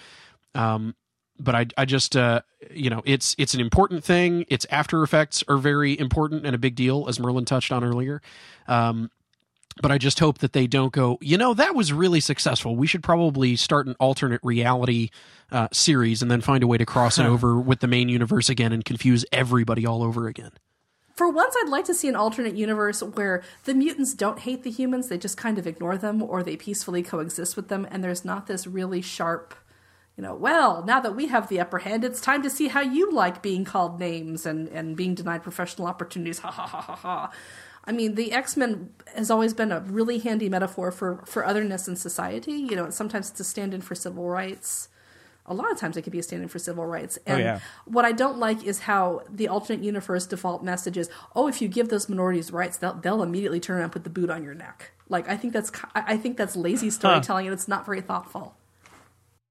[0.55, 0.95] Um,
[1.39, 4.45] but I I just uh, you know it's it's an important thing.
[4.49, 8.21] Its after effects are very important and a big deal, as Merlin touched on earlier.
[8.67, 9.11] Um,
[9.83, 12.77] but I just hope that they don't go, you know, that was really successful.
[12.77, 15.11] We should probably start an alternate reality
[15.51, 18.49] uh, series and then find a way to cross it over with the main universe
[18.49, 20.53] again and confuse everybody all over again.
[21.15, 24.71] For once, I'd like to see an alternate universe where the mutants don't hate the
[24.71, 28.25] humans, they just kind of ignore them or they peacefully coexist with them, and there's
[28.25, 29.53] not this really sharp,
[30.17, 32.83] you know, well, now that we have the upper hand, it's time to see how
[32.83, 36.39] you like being called names and, and being denied professional opportunities.
[36.39, 37.33] Ha ha ha ha ha.
[37.89, 41.89] I mean, the X Men has always been a really handy metaphor for for otherness
[41.89, 42.53] in society.
[42.53, 44.91] You know, sometimes it's a stand in for civil rights.
[45.47, 47.19] A lot of times it could be a stand in for civil rights.
[47.27, 47.61] Oh, and yeah.
[47.87, 51.69] what I don't like is how the alternate universe default message is, oh, if you
[51.69, 54.53] give those minorities rights, they'll, they'll immediately turn around and put the boot on your
[54.53, 54.91] neck.
[55.09, 58.58] Like, I think that's I think that's lazy storytelling and it's not very thoughtful.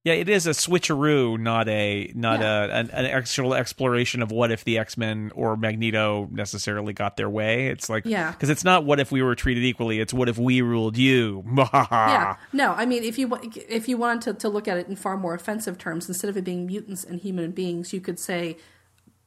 [0.08, 2.63] Yeah, it is a switcheroo, not a not Yeah.
[2.65, 7.17] a an, an actual exploration of what if the X Men or Magneto necessarily got
[7.17, 7.67] their way.
[7.67, 8.32] It's like Yeah.
[8.32, 10.00] because it's not what if we were treated equally.
[10.00, 11.43] It's what if we ruled you.
[11.74, 13.38] yeah no i mean if you
[13.70, 16.38] if you wanted to, to look at it in far more offensive terms instead of
[16.38, 18.56] it being mutants and human beings you could say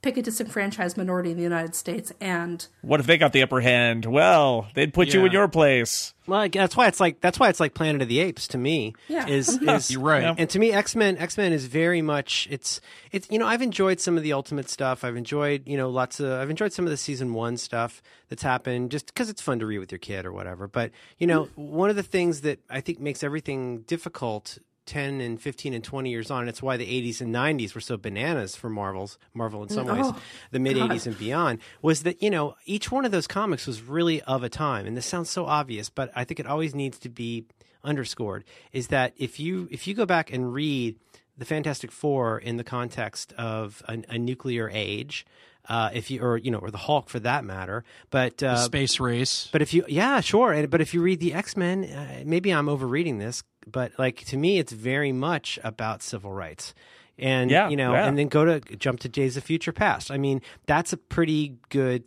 [0.03, 3.61] pick a disenfranchised minority in the united states and What if they got the upper
[3.61, 4.07] hand?
[4.07, 6.15] Well, they'd put you in your place.
[6.27, 8.95] Like that's why it's like that's why it's like Planet of the Apes to me.
[9.09, 9.27] Yeah.
[9.27, 10.35] Is is You're right.
[10.39, 13.63] And to me, X Men X Men is very much it's it's you know I've
[13.63, 15.03] enjoyed some of the Ultimate stuff.
[15.03, 18.43] I've enjoyed you know lots of I've enjoyed some of the season one stuff that's
[18.43, 20.69] happened just because it's fun to read with your kid or whatever.
[20.69, 24.59] But you know one of the things that I think makes everything difficult.
[24.91, 26.49] 10 and 15 and 20 years on.
[26.49, 29.97] It's why the 80s and 90s were so bananas for Marvel's Marvel in some mm,
[29.97, 30.07] ways.
[30.09, 33.69] Oh, the mid 80s and beyond was that, you know, each one of those comics
[33.69, 34.87] was really of a time.
[34.87, 37.47] And this sounds so obvious, but I think it always needs to be
[37.83, 40.97] underscored is that if you if you go back and read
[41.39, 45.25] the Fantastic Four in the context of a, a nuclear age,
[45.71, 48.99] uh, if you or you know or the Hulk for that matter, but uh, Space
[49.01, 49.49] race.
[49.53, 50.53] but if you, yeah, sure.
[50.53, 54.25] And, but if you read the X Men, uh, maybe I'm overreading this, but like
[54.27, 56.75] to me, it's very much about civil rights.
[57.19, 58.07] And Yeah, you know, yeah.
[58.07, 60.11] and then go to jump to Days of Future Past.
[60.11, 62.05] I mean, that's a pretty good.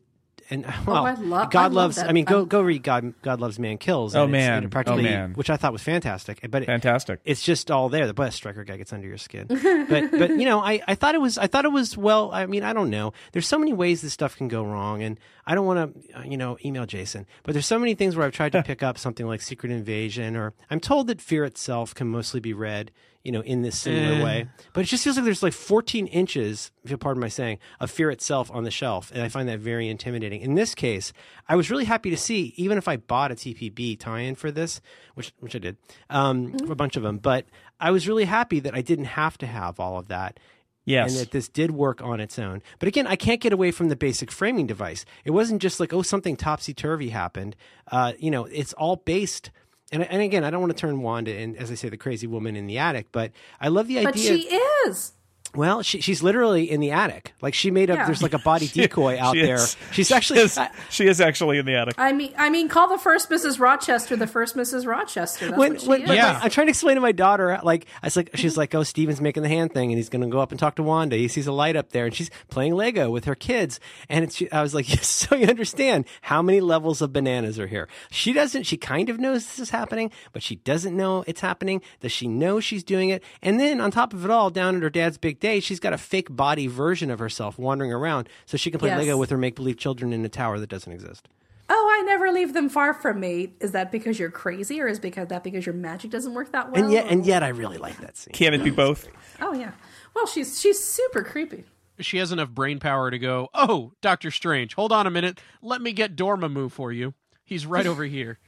[0.54, 1.96] And oh, well, Oh, I lo- God I love loves.
[1.98, 2.08] that.
[2.10, 3.14] I mean, go go read God.
[3.24, 4.16] God loves man kills.
[4.16, 4.64] Oh, and it's, you man.
[4.70, 5.34] know, Oh, man.
[5.34, 6.40] which I thought was fantastic.
[6.50, 7.20] But it, Fantastic.
[7.26, 8.06] it's just all there.
[8.06, 9.48] The bus Stryker guy gets under your skin.
[9.90, 12.32] but but you know, I, I thought it was I thought it was well.
[12.32, 13.14] I mean, I don't know.
[13.32, 16.24] There's so many ways this stuff can go wrong, and I don't want to uh,
[16.24, 17.26] you know email Jason.
[17.44, 20.36] But there's so many things where I've tried to pick up something like Secret Invasion,
[20.36, 22.92] or I'm told that Fear itself can mostly be read.
[23.24, 24.24] You know, in this similar Eh.
[24.24, 27.58] way, but it just feels like there's like 14 inches, if you'll pardon my saying,
[27.80, 30.42] of fear itself on the shelf, and I find that very intimidating.
[30.42, 31.14] In this case,
[31.48, 34.82] I was really happy to see, even if I bought a TPB tie-in for this,
[35.14, 35.78] which which I did,
[36.10, 37.46] um, for a bunch of them, but
[37.80, 40.38] I was really happy that I didn't have to have all of that.
[40.86, 41.12] Yes.
[41.14, 42.62] And that this did work on its own.
[42.78, 45.06] But again, I can't get away from the basic framing device.
[45.24, 47.56] It wasn't just like, oh, something topsy turvy happened.
[47.90, 49.50] Uh, you know, it's all based.
[49.94, 52.26] And, and again, I don't want to turn Wanda in, as I say, the crazy
[52.26, 54.12] woman in the attic, but I love the idea.
[54.12, 54.48] but she
[54.88, 55.14] is
[55.56, 57.34] Well, she, she's literally in the attic.
[57.42, 57.98] Like she made up.
[57.98, 58.06] Yeah.
[58.06, 59.56] There's like a body decoy out She there.
[59.56, 59.78] is.
[59.92, 60.40] She's She actually.
[60.40, 61.96] is, I- she is actually in the attic.
[61.98, 65.74] i mean i mean call the first mrs rochester the first mrs rochester that's when,
[65.74, 66.10] what she when, is.
[66.10, 66.34] Yeah.
[66.34, 68.38] like, I'm trying to explain to my daughter, like, I was like, mm-hmm.
[68.38, 70.60] she's like, oh, Stephen's making the hand thing, and he's going to go up and
[70.60, 71.16] talk to Wanda.
[71.16, 74.42] He sees a light up there, and she's playing Lego with her kids, and it's,
[74.52, 77.88] I was like, yes, so you understand how many levels of bananas are here.
[78.12, 78.64] She doesn't.
[78.64, 81.82] She kind of knows this is happening, but she doesn't know it's happening.
[82.00, 83.24] Does she know she's doing it?
[83.42, 85.94] And then on top of it all, down at her dad's big day, she's got
[85.94, 88.98] a fake body version of herself wandering around, so she can play Yes.
[89.00, 91.28] Lego with her make believe children in a tower that doesn't exist.
[91.70, 95.00] oh i never leave them far from me is that because you're crazy or is
[95.00, 97.78] because that because your magic doesn't work that well And yet, and yet, I really
[97.78, 98.34] like that scene.
[98.34, 99.08] Can it be both?
[99.42, 99.72] oh yeah
[100.16, 101.64] well she's she's super creepy
[102.00, 103.50] she has enough brain power to go.
[103.54, 105.40] Oh, Doctor Strange, hold on a minute.
[105.62, 107.14] Let me get Dormammu for you.
[107.46, 108.40] He's right over here.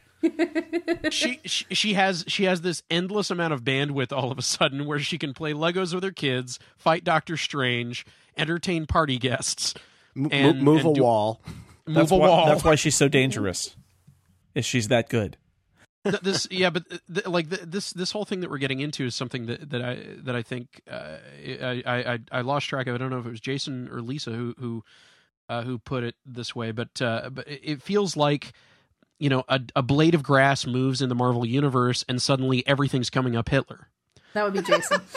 [1.11, 4.85] She, she she has she has this endless amount of bandwidth all of a sudden
[4.85, 8.05] where she can play Legos with her kids, fight Doctor Strange,
[8.37, 9.73] entertain party guests,
[10.15, 11.41] M- and- move and a do- wall.
[11.85, 12.45] move That's a why, wall.
[12.47, 13.75] that's why she's so dangerous.
[14.55, 15.37] Is she's that good?
[16.21, 19.15] This yeah but th- like th- this this whole thing that we're getting into is
[19.15, 22.93] something that, that i that i think uh, I, I i i lost track of
[22.93, 24.83] i don't know if it was jason or lisa who who
[25.49, 28.53] uh, who put it this way but uh but it it feels like
[29.19, 33.09] you know a, a blade of grass moves in the marvel universe and suddenly everything's
[33.09, 33.87] coming up hitler
[34.33, 35.01] That would be Jason.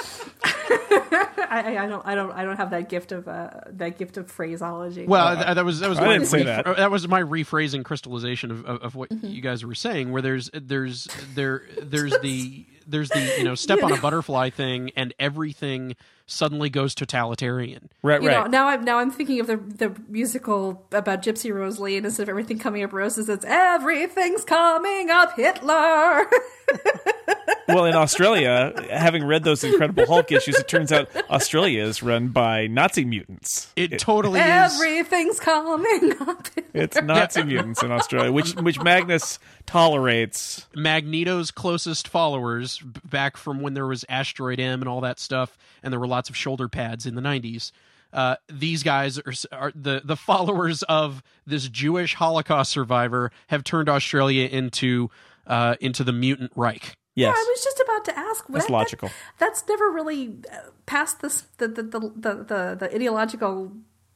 [1.50, 4.16] I, I, I don't, I don't, I don't have that gift of uh, that gift
[4.18, 5.06] of phraseology.
[5.06, 6.76] well th- that was that was I my didn't say that.
[6.76, 9.26] that was my rephrasing crystallization of, of, of what Mm-hmm.
[9.28, 13.82] you guys were saying where there's there's there there's the there's the you know step
[13.82, 15.94] on a butterfly thing and everything
[16.26, 18.44] suddenly goes totalitarian Right, you right.
[18.44, 22.06] know, now I'm now I'm thinking of the the musical about Gypsy Rose Lee, and
[22.06, 26.26] instead of everything coming up roses, it's everything's coming up Hitler.
[27.68, 32.28] well, in Australia, having read those Incredible Hulk issues, it turns out Australia is run
[32.28, 33.72] by Nazi mutants.
[33.76, 34.46] It totally is.
[34.46, 36.48] everything's coming up.
[36.74, 40.66] It's Nazi mutants in Australia, which which Magnus tolerates.
[40.74, 45.92] Magneto's closest followers back from when there was Asteroid M and all that stuff, and
[45.92, 47.72] there were lots of shoulder pads in the 90s.
[48.12, 53.88] Uh, these guys are, are the the followers of this Jewish Holocaust survivor have turned
[53.88, 55.10] Australia into
[55.46, 56.96] uh, into the mutant Reich.
[57.18, 58.46] Yes, I was just about to ask.
[58.48, 59.10] That's that- logical.
[59.38, 63.72] that's never really uh, passed this the the the the, the, the ideological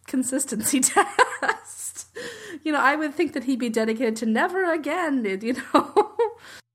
[0.06, 0.80] consistency
[1.46, 2.08] test.
[2.64, 5.24] You know, I would think that he'd be dedicated to never again.
[5.42, 6.08] You know.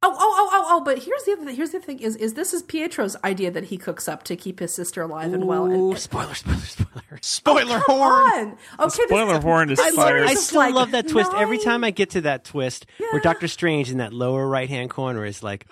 [0.03, 0.81] Oh, oh, oh, oh, oh!
[0.83, 1.49] But here's the other.
[1.51, 4.59] Here's the thing: is is this is Pietro's idea that he cooks up to keep
[4.59, 5.65] his sister alive and well?
[5.65, 7.19] Ooh, And, spoiler, spoiler, spoiler.
[7.21, 8.11] Spoiler come horn.
[8.11, 8.47] on.
[8.51, 10.27] Okay, this- spoiler horn is I'm fired.
[10.27, 11.31] I still like love that twist.
[11.35, 14.91] Every time I get to that twist where Doctor Strange in that lower right hand
[14.91, 15.65] corner is like,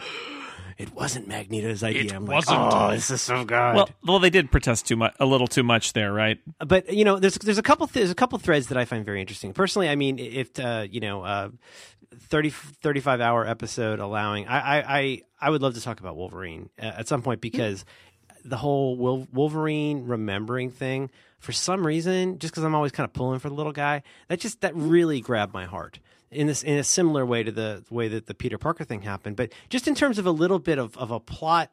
[0.78, 2.04] it wasn't Magneto's idea.
[2.04, 2.60] It I'm wasn't.
[2.60, 3.76] like, oh, this is so good.
[3.76, 6.40] Well, well, they did protest too much, a little too much there, right?
[6.60, 9.22] but you know, there's there's a couple there's a couple threads that I find very
[9.22, 9.54] interesting.
[9.54, 11.50] Personally, I mean, if uh, you know, uh,
[12.18, 16.70] 30 35 hour episode allowing, I I I, I would love to talk about Wolverine
[16.82, 17.86] uh, at some point because
[18.44, 18.96] the whole
[19.32, 21.10] Wolverine remembering thing
[21.40, 24.40] for some reason, just because I'm always kind of pulling for the little guy, that
[24.40, 26.00] just that really grabbed my heart.
[26.36, 29.38] In this, in a similar way to the way that the Peter Parker thing happened,
[29.38, 31.72] but just in terms of a little bit of, of a plot,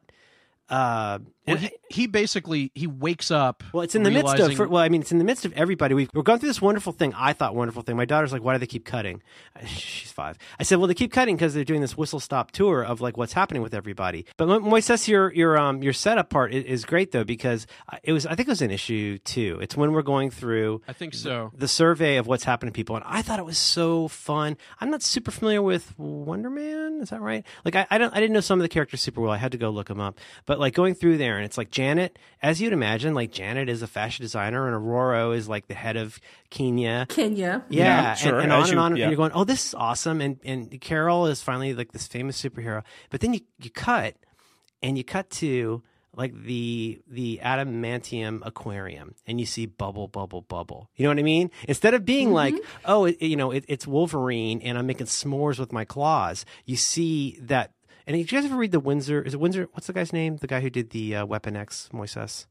[0.69, 3.63] uh, Well, and he, he basically he wakes up.
[3.73, 4.69] well, it's in the midst realizing- of.
[4.69, 5.93] Well, I mean, it's in the midst of everybody.
[5.93, 7.13] We've, we're going through this wonderful thing.
[7.15, 7.97] I thought wonderful thing.
[7.97, 9.21] My daughter's like, "Why do they keep cutting?"
[9.65, 10.37] She's five.
[10.59, 13.17] I said, "Well, they keep cutting because they're doing this whistle stop tour of like
[13.17, 17.11] what's happening with everybody." But Moises, your your um your setup part is, is great
[17.11, 17.67] though because
[18.03, 18.25] it was.
[18.25, 19.59] I think it was an issue too.
[19.61, 21.51] It's when we're going through I think so.
[21.55, 24.57] the survey of what's happened to people, and I thought it was so fun.
[24.79, 26.99] I'm not super familiar with Wonder Man.
[27.01, 27.45] Is that right?
[27.65, 29.31] Like, I, I don't, I didn't know some of the characters super well.
[29.31, 30.19] I had to go look them up.
[30.45, 33.81] But like going through there, and it's like Janet, as you'd imagine, like Janet is
[33.81, 36.19] a fashion designer, and Ororo is like the head of
[36.49, 37.05] Kenya.
[37.09, 37.63] Kenya.
[37.69, 38.95] Yeah, Yeah, sure, and, and on you- and on.
[38.95, 39.03] yeah.
[39.05, 40.21] And you're going, oh, this is awesome.
[40.21, 42.83] And and Carol is finally like this famous superhero.
[43.09, 44.15] But then you you cut,
[44.81, 45.83] and you cut to
[46.15, 50.89] like the the adamantium aquarium, and you see bubble, bubble, bubble.
[50.95, 51.49] You know what I mean?
[51.67, 52.81] Instead of being like, mm-hmm.
[52.85, 56.45] oh, it, you know, it, it's Wolverine, and I'm making s'mores with my claws.
[56.65, 57.71] You see that.
[58.05, 59.21] And did you guys ever read the Windsor?
[59.21, 59.69] Is it Windsor?
[59.71, 60.37] What's the guy's name?
[60.37, 62.47] The guy who did the uh, Weapon X, Moises.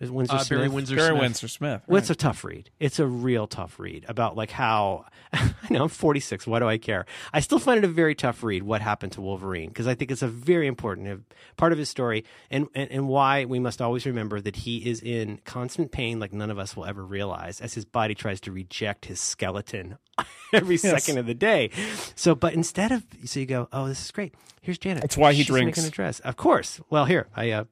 [0.00, 0.72] Is Windsor Uh, Barry Smith?
[0.72, 1.20] Windsor Barry Smith.
[1.20, 1.82] Windsor Smith.
[1.86, 2.70] Well, it's a tough read.
[2.80, 6.46] It's a real tough read about like how I know I'm 46.
[6.46, 7.04] Why do I care?
[7.34, 8.62] I still find it a very tough read.
[8.62, 9.68] What happened to Wolverine?
[9.68, 11.16] Because I think it's a very important uh,
[11.58, 15.02] part of his story, and, and and why we must always remember that he is
[15.02, 18.52] in constant pain, like none of us will ever realize, as his body tries to
[18.52, 19.98] reject his skeleton
[20.54, 21.70] every second of the day.
[22.14, 24.34] So, but instead of so you go, oh, this is great.
[24.62, 25.02] Here's Janet.
[25.02, 25.76] That's why he She's drinks.
[25.78, 26.80] Making a dress, of course.
[26.88, 27.64] Well, here I uh,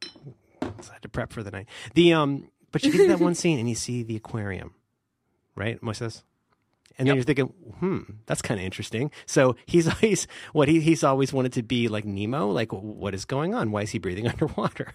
[0.81, 1.69] so I had to prep for the night.
[1.95, 4.75] The um, but you get to that one scene and you see the aquarium,
[5.55, 6.23] right, Moises?
[6.99, 7.47] And then you're thinking,
[7.79, 9.13] hmm, that's kind of interesting.
[9.27, 12.49] So he's always what he, he's always wanted to be like Nemo.
[12.51, 13.71] Like, what is going on?
[13.71, 14.93] Why is he breathing underwater?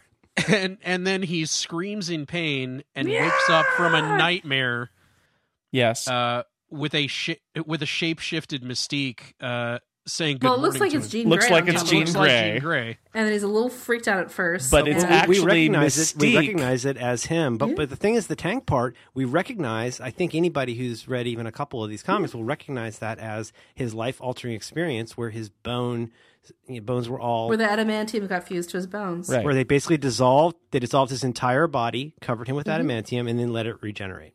[0.49, 4.89] and and then he screams in pain and wakes up from a nightmare
[5.71, 6.07] Yes.
[6.07, 10.79] uh, with a sh- with a shape shifted Mystique uh, saying good Well, it looks
[10.79, 11.11] morning like to it's him.
[11.21, 11.53] Jean Looks Grey.
[11.55, 12.51] like it's top It Jean looks like Grey.
[12.53, 12.97] Jean Grey.
[13.13, 14.69] and then he's a little freaked out at first.
[14.71, 16.19] But it's and- we actually recognize it.
[16.19, 17.57] We recognize it as him.
[17.57, 19.99] But but the thing is, the tank part we recognize.
[20.01, 23.53] I think anybody who's read even a couple of these comics will recognize that as
[23.75, 26.11] his life altering experience, where his bone
[26.67, 29.29] you know, bones were all where the adamantium got fused to his bones.
[29.29, 29.45] Right.
[29.45, 30.57] where they basically dissolved.
[30.71, 32.89] They dissolved his entire body, covered him with Mm-hmm.
[32.89, 34.33] adamantium, and then let it regenerate.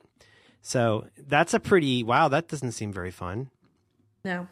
[0.63, 2.29] So that's a pretty wow.
[2.29, 3.51] That doesn't seem very fun.
[4.25, 4.49] No.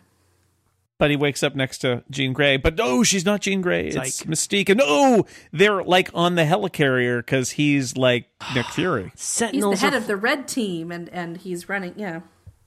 [0.98, 2.56] But he wakes up next to Jean Grey.
[2.56, 3.88] But no, she's not Jean Grey.
[3.88, 4.26] It's Psych.
[4.28, 4.68] Mystique.
[4.70, 9.12] And no, they're like on the helicarrier because he's like Nick Fury.
[9.16, 11.92] He's the head are of the red team, and, and he's running.
[11.96, 12.20] Yeah.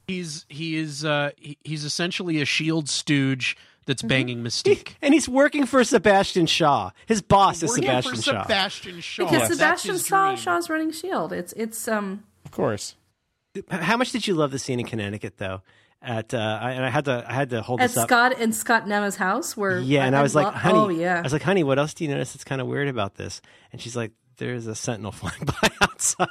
[0.08, 3.58] He's he is uh he, he's essentially a shield stooge
[3.88, 4.08] that's Mm-hmm.
[4.08, 4.94] banging Mystique.
[5.02, 6.92] and he's working for Sebastian Shaw.
[7.08, 8.42] His boss is Sebastian for Shaw.
[8.44, 9.24] Sebastian Shaw.
[9.26, 10.38] Because That's Sebastian Shaw, dream.
[10.38, 11.34] Shaw's running Shield.
[11.34, 12.96] It's it's um Of course.
[13.72, 15.62] How much did you love the scene in Connecticut though?
[16.02, 18.04] At uh, and I had to I had to hold at this up.
[18.04, 20.90] At Scott and Scott Nema's house where Yeah, and I, was like, lo- honey, oh
[20.90, 23.16] yeah, I was like, honey, what else do you notice that's kind of weird about
[23.16, 23.42] this?
[23.74, 26.28] And she's like, there's a sentinel flying by outside.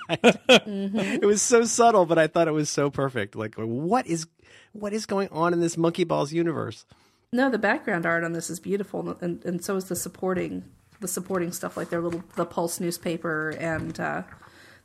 [0.49, 0.99] Mm-hmm.
[1.23, 3.37] It was so subtle, but I thought it was so perfect.
[3.37, 4.27] Like, what is
[4.73, 6.87] what is going on in this Monkey Balls universe?
[7.31, 10.65] no, the background art on this is beautiful, and and so is the supporting
[11.01, 14.23] the supporting stuff like their little the Pulse newspaper and uh,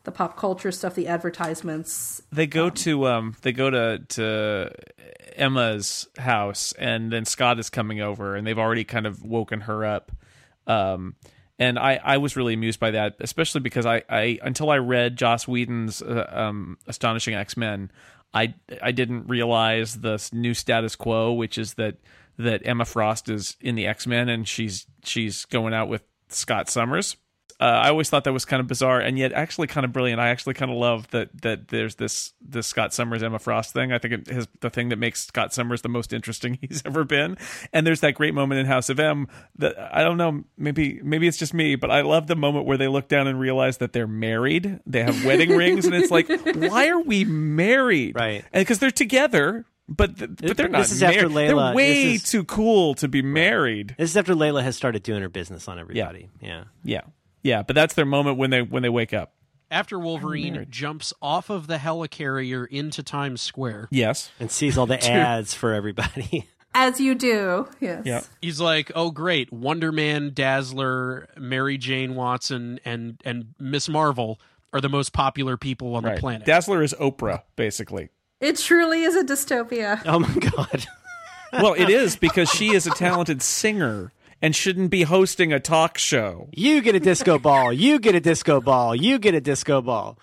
[0.03, 2.21] the pop culture stuff, the advertisements.
[2.31, 4.71] They go to um they go to to
[5.35, 9.85] Emma's house and then Scott is coming over and they've already kind of woken her
[9.85, 10.11] up.
[10.67, 11.15] Um
[11.59, 15.17] and I, I was really amused by that, especially because I, I until I read
[15.17, 17.91] Joss Whedon's uh, um, Astonishing X Men,
[18.33, 21.97] I I didn't realize the new status quo, which is that
[22.37, 26.69] that Emma Frost is in the X Men and she's she's going out with Scott
[26.69, 27.15] Summers.
[27.59, 30.19] Uh, I always thought that was kind of bizarre, and yet actually kind of brilliant.
[30.19, 33.91] I actually kind of love that that there's this this Scott Summers Emma Frost thing.
[33.93, 37.03] I think it is the thing that makes Scott Summers the most interesting he's ever
[37.03, 37.37] been.
[37.71, 39.27] And there's that great moment in House of M
[39.57, 42.77] that I don't know, maybe maybe it's just me, but I love the moment where
[42.77, 44.79] they look down and realize that they're married.
[44.85, 48.15] They have wedding rings, and it's like, why are we married?
[48.15, 48.43] Right.
[48.51, 49.65] And because they're together.
[49.89, 50.79] But th- but they're not.
[50.83, 51.27] This is after.
[51.27, 51.47] Layla.
[51.47, 53.95] They're way This is- too cool to be married.
[53.97, 56.29] This is after Layla has started doing her business on everybody.
[56.39, 56.47] Yeah.
[56.49, 57.01] Yeah, yeah.
[57.43, 59.33] Yeah, but that's their moment when they when they wake up.
[59.69, 64.29] After Wolverine jumps off of the helicarrier into Times Square, Yes.
[64.39, 66.47] And sees all the ads for everybody.
[66.75, 68.01] As you do, yes.
[68.05, 68.21] Yeah.
[68.41, 74.39] he's like, "Oh great, Wonder Man, Dazzler, Mary Jane Watson, and and Miss Marvel
[74.73, 78.09] are the most popular people on the planet." Dazzler is Oprah, basically.
[78.39, 80.01] It truly is a dystopia.
[80.05, 80.85] oh my god.
[81.53, 84.11] Well, it is because she is a talented singer
[84.43, 86.49] and shouldn't be hosting a talk show.
[86.53, 87.73] You get a disco ball.
[87.73, 88.93] You get a disco ball.
[88.95, 90.19] You get a disco ball.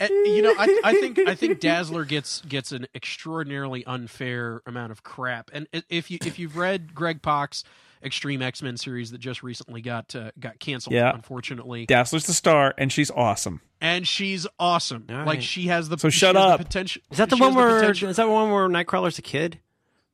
[0.00, 4.92] Uh, you know, I, I think I think Dazzler gets gets an extraordinarily unfair amount
[4.92, 5.50] of crap.
[5.52, 7.64] And if you if you've read Greg Pak's
[8.00, 11.12] Extreme X Men series that just recently got uh, got canceled, Yeah.
[11.12, 13.60] unfortunately, Dazzler's the star, and she's awesome.
[13.80, 15.04] and she's awesome.
[15.10, 15.26] All right.
[15.26, 16.60] Like she has the So shut has the up.
[16.60, 17.02] potential.
[17.10, 19.58] Is that the one has where potential- is that the one where Nightcrawler's a kid?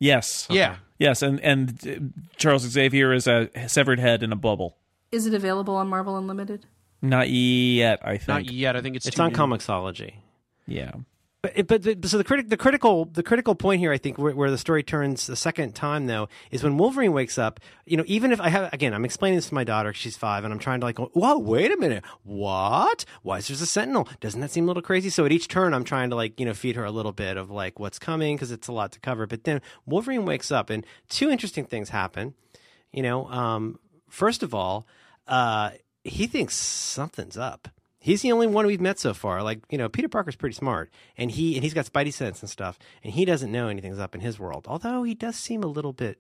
[0.01, 0.47] Yes.
[0.51, 4.77] Yeah, Yes, and and uh, Charles Xavier is a severed head in a bubble.
[5.11, 6.67] Is it available on Marvel Unlimited?
[7.03, 8.29] Not yet, I think.
[8.29, 8.77] not yet.
[8.77, 9.39] I think it's It's too on new.
[9.39, 10.15] Comixology.
[10.67, 10.93] Yeah.
[11.45, 14.51] But but so the critic the critical the critical point here I think where, where
[14.51, 18.33] the story turns the second time though is when Wolverine wakes up you know even
[18.33, 20.81] if I have again I'm explaining this to my daughter she's five and I'm trying
[20.81, 22.03] to like whoa wait a minute.
[22.23, 23.05] What?
[23.21, 24.09] Why is there a sentinel?
[24.21, 25.11] Doesn't that seem a little crazy?
[25.11, 27.37] So at each turn I'm trying to like you know feed her a little bit
[27.37, 29.27] of like what's coming because it's a lot to cover.
[29.27, 32.33] But then Wolverine wakes up and two interesting things happen.
[32.91, 33.79] You know um,
[34.09, 34.87] first of all
[35.29, 35.73] uh,
[36.05, 37.69] he thinks something's up
[38.05, 39.43] He's the only one we've met so far.
[39.43, 42.51] Like, you know, Peter Parker's pretty smart and he and he's got spidey sense and
[42.51, 44.67] stuff, and he doesn't know anything's up in his world.
[44.69, 46.19] Although he does seem a little bit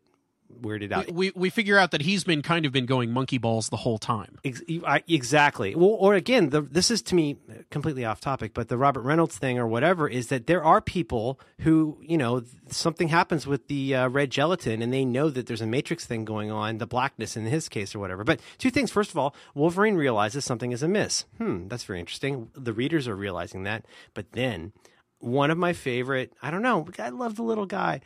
[0.60, 1.06] weirded out.
[1.12, 3.76] We, we we figure out that he's been kind of been going monkey balls the
[3.76, 4.38] whole time.
[4.44, 5.74] Ex- I- exactly.
[5.74, 7.36] Well, or again, the, this is to me
[7.70, 11.38] completely off topic, but the Robert Reynolds thing or whatever is that there are people
[11.60, 15.60] who, you know, something happens with the uh, red gelatin and they know that there's
[15.60, 18.24] a matrix thing going on, the blackness in his case or whatever.
[18.24, 18.90] But two things.
[18.90, 21.24] First of all, Wolverine realizes something is amiss.
[21.38, 22.50] Hmm, that's very interesting.
[22.54, 23.84] The readers are realizing that.
[24.14, 24.72] But then
[25.18, 28.00] one of my favorite, I don't know, I love the little guy.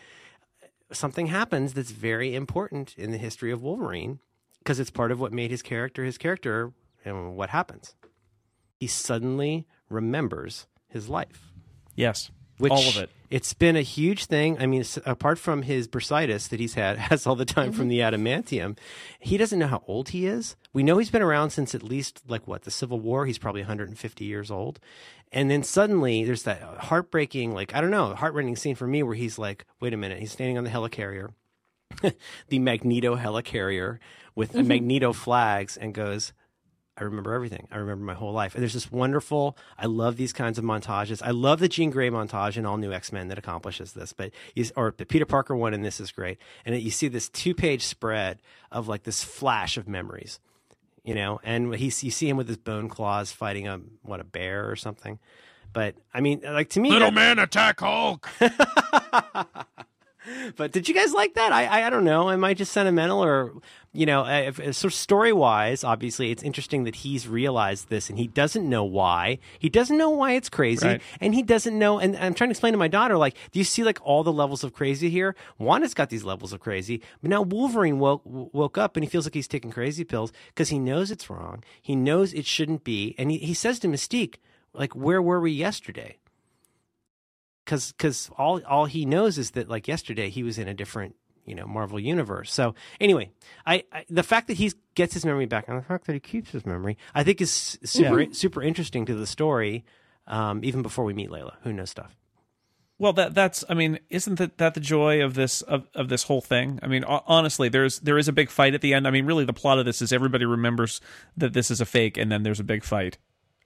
[0.91, 4.21] Something happens that's very important in the history of Wolverine
[4.61, 6.73] because it's part of what made his character his character
[7.05, 7.95] and what happens.
[8.81, 11.53] He suddenly remembers his life.
[11.95, 12.31] Yes.
[12.59, 13.11] which All of it.
[13.31, 14.59] it's been a huge thing.
[14.61, 18.13] I mean apart from his bursitis that he's had has all the time from mm-hmm.
[18.13, 18.77] the adamantium
[19.21, 20.57] he doesn't know how old he is.
[20.73, 23.27] We know he's been around since at least like what the civil war?
[23.27, 24.81] He's probably 150 years old
[25.33, 29.15] and then suddenly there's that heartbreaking like i don't know heartrending scene for me where
[29.15, 31.31] he's like wait a minute he's standing on the helicarrier
[32.49, 33.99] the Magneto helicarrier
[34.35, 34.69] with Mm-hmm.
[34.69, 36.33] Magneto flags and goes,
[36.97, 37.67] I remember everything.
[37.71, 38.55] I remember my whole life.
[38.55, 41.23] And there's this wonderful, I love these kinds of montages.
[41.25, 44.31] I love the Jean Grey montage in All New X Men that accomplishes this, but
[44.55, 46.39] you, or the Peter Parker one in this is great.
[46.65, 50.39] And it, you see this two page spread of like this flash of memories,
[51.05, 54.25] you know, and he, you see him with his bone claws fighting a, what, a
[54.25, 55.19] bear or something.
[55.73, 58.29] But I mean, like to me, Little that- man attack Hulk.
[60.57, 61.53] but did you guys like that?
[61.53, 62.31] I, I I don't know.
[62.31, 63.53] Am I just sentimental or
[63.93, 64.23] you know?
[64.25, 68.27] Uh, if, if, sort story wise, obviously, it's interesting that he's realized this and he
[68.27, 69.39] doesn't know why.
[69.59, 71.03] He doesn't know why it's crazy, Right.
[71.21, 71.99] and he doesn't know.
[71.99, 74.33] And I'm trying to explain to my daughter, like, do you see like all the
[74.33, 75.35] levels of crazy here?
[75.59, 79.27] Wanda's got these levels of crazy, but now Wolverine woke woke up and he feels
[79.27, 81.63] like he's taking crazy pills because he knows it's wrong.
[81.81, 84.37] He knows it shouldn't be, and he, he says to Mystique,
[84.73, 86.19] like, where were we yesterday?
[87.65, 91.15] because because all all he knows is that like yesterday he was in a different
[91.49, 92.53] you know Marvel universe.
[92.53, 93.31] So anyway,
[93.67, 96.21] I, I the fact that he gets his memory back and the fact that he
[96.21, 99.85] keeps his memory, I think is super super interesting to the story.
[100.27, 102.15] Um, even before we meet Layla, who knows stuff.
[102.99, 106.25] Well, that that's I mean, isn't that, that the joy of this of, of this
[106.25, 106.81] whole thing?
[106.83, 109.07] I mean, honestly, there's there is a big fight at the end.
[109.07, 111.01] I mean, really, the plot of this is everybody remembers
[111.37, 113.17] that this is a fake, and then there's a big fight,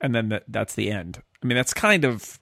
[0.03, 1.23] and then that that's the end.
[1.43, 2.39] I mean, that's kind of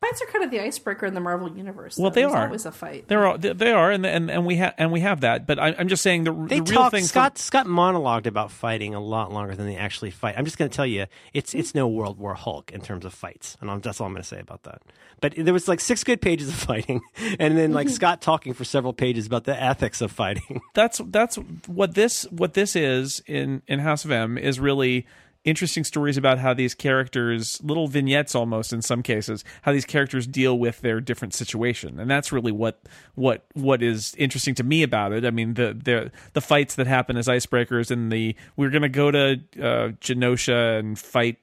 [0.00, 1.96] Fights are kind of the icebreaker in the Marvel universe.
[1.96, 2.14] Well, though.
[2.16, 2.44] they There's are.
[2.46, 3.08] always a fight.
[3.08, 5.46] They're all, they they are, and and and we have and we have that.
[5.46, 6.90] But I, I'm just saying the, They the real talk.
[6.92, 7.02] thing.
[7.04, 10.34] for- Scott Scott monologued about fighting a lot longer than they actually fight.
[10.36, 13.14] I'm just going to tell you, it's it's no World War Hulk in terms of
[13.14, 14.82] fights, and I'm, that's all I'm going to say about that.
[15.22, 17.00] But there was like six good pages of fighting,
[17.38, 20.60] and then like Scott talking for several pages about the ethics of fighting.
[20.74, 21.36] that's that's
[21.66, 25.06] what this what this is in in House of M is really
[25.46, 30.26] interesting stories about how these characters little vignettes almost in some cases how these characters
[30.26, 31.98] deal with their different situation.
[31.98, 32.82] And that's really what
[33.14, 35.24] what what is interesting to me about it.
[35.24, 38.88] I mean the the the fights that happen as icebreakers and the we're going to
[38.88, 41.38] go to uh genosha and fight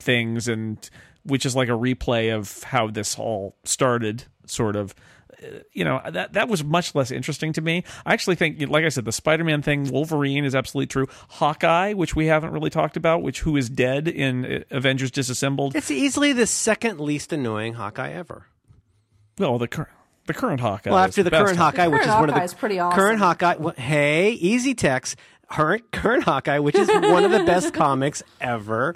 [0.00, 0.90] things and
[1.24, 4.94] which is like a replay of how this all started sort of
[5.72, 8.88] you know that that was much less interesting to me i actually think like i
[8.88, 13.22] said the spider-man thing wolverine is absolutely true hawkeye which we haven't really talked about
[13.22, 18.12] which who is dead in uh, avengers disassembled It's easily the second least annoying Hawkeye
[18.12, 18.46] ever.
[19.38, 19.90] well the current
[20.26, 22.34] the current hawkeye Well, is after the, best current Hawkeye, which is current one of
[22.34, 22.98] the Hawkeye is pretty awesome.
[22.98, 23.56] current Hawkeye.
[23.58, 25.18] well, hey, easy text.
[25.50, 28.94] Current current Hawkeye, which is one of the best comics ever.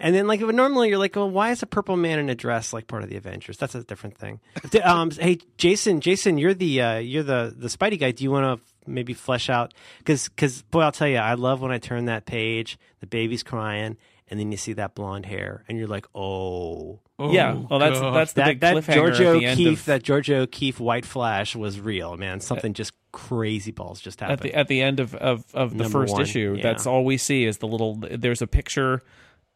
[0.00, 2.72] And then, like, normally you're like, well, why is a purple man in a dress
[2.72, 3.56] like part of the Avengers?
[3.56, 4.40] That's a different thing.
[4.82, 8.12] Um, hey, Jason, Jason, you're the uh, you're the the Spidey guy.
[8.12, 9.74] Do you want to maybe flesh out?
[9.98, 13.42] Because because boy, I'll tell you, I love when I turn that page, the baby's
[13.42, 13.96] crying,
[14.28, 17.00] and then you see that blonde hair, and you're like, oh.
[17.18, 18.14] yeah well that's God.
[18.14, 20.78] that's the that big that cliffhanger George at the end O'Keefe of, that George O'Keefe
[20.78, 22.40] White Flash was real, man.
[22.40, 24.50] Something just crazy balls just at happened.
[24.52, 26.62] the at the end of of, of the Number first one, issue yeah.
[26.62, 29.02] that's all we see is the little there's a picture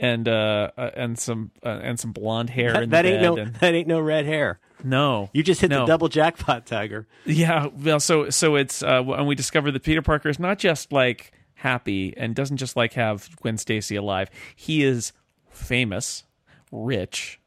[0.02, 3.54] and uh, uh and some uh, and some blonde hair that that ain't no and,
[3.60, 4.58] that ain't no red hair.
[4.84, 5.80] no You just hit no.
[5.80, 7.06] the double jackpot, Tiger.
[7.24, 10.92] Yeah, well, so so it's uh, and we discover that Peter Parker is not just
[10.92, 14.28] like happy and doesn't just like have Gwen Stacy alive.
[14.56, 15.12] He is
[15.50, 16.24] famous,
[16.72, 17.40] rich,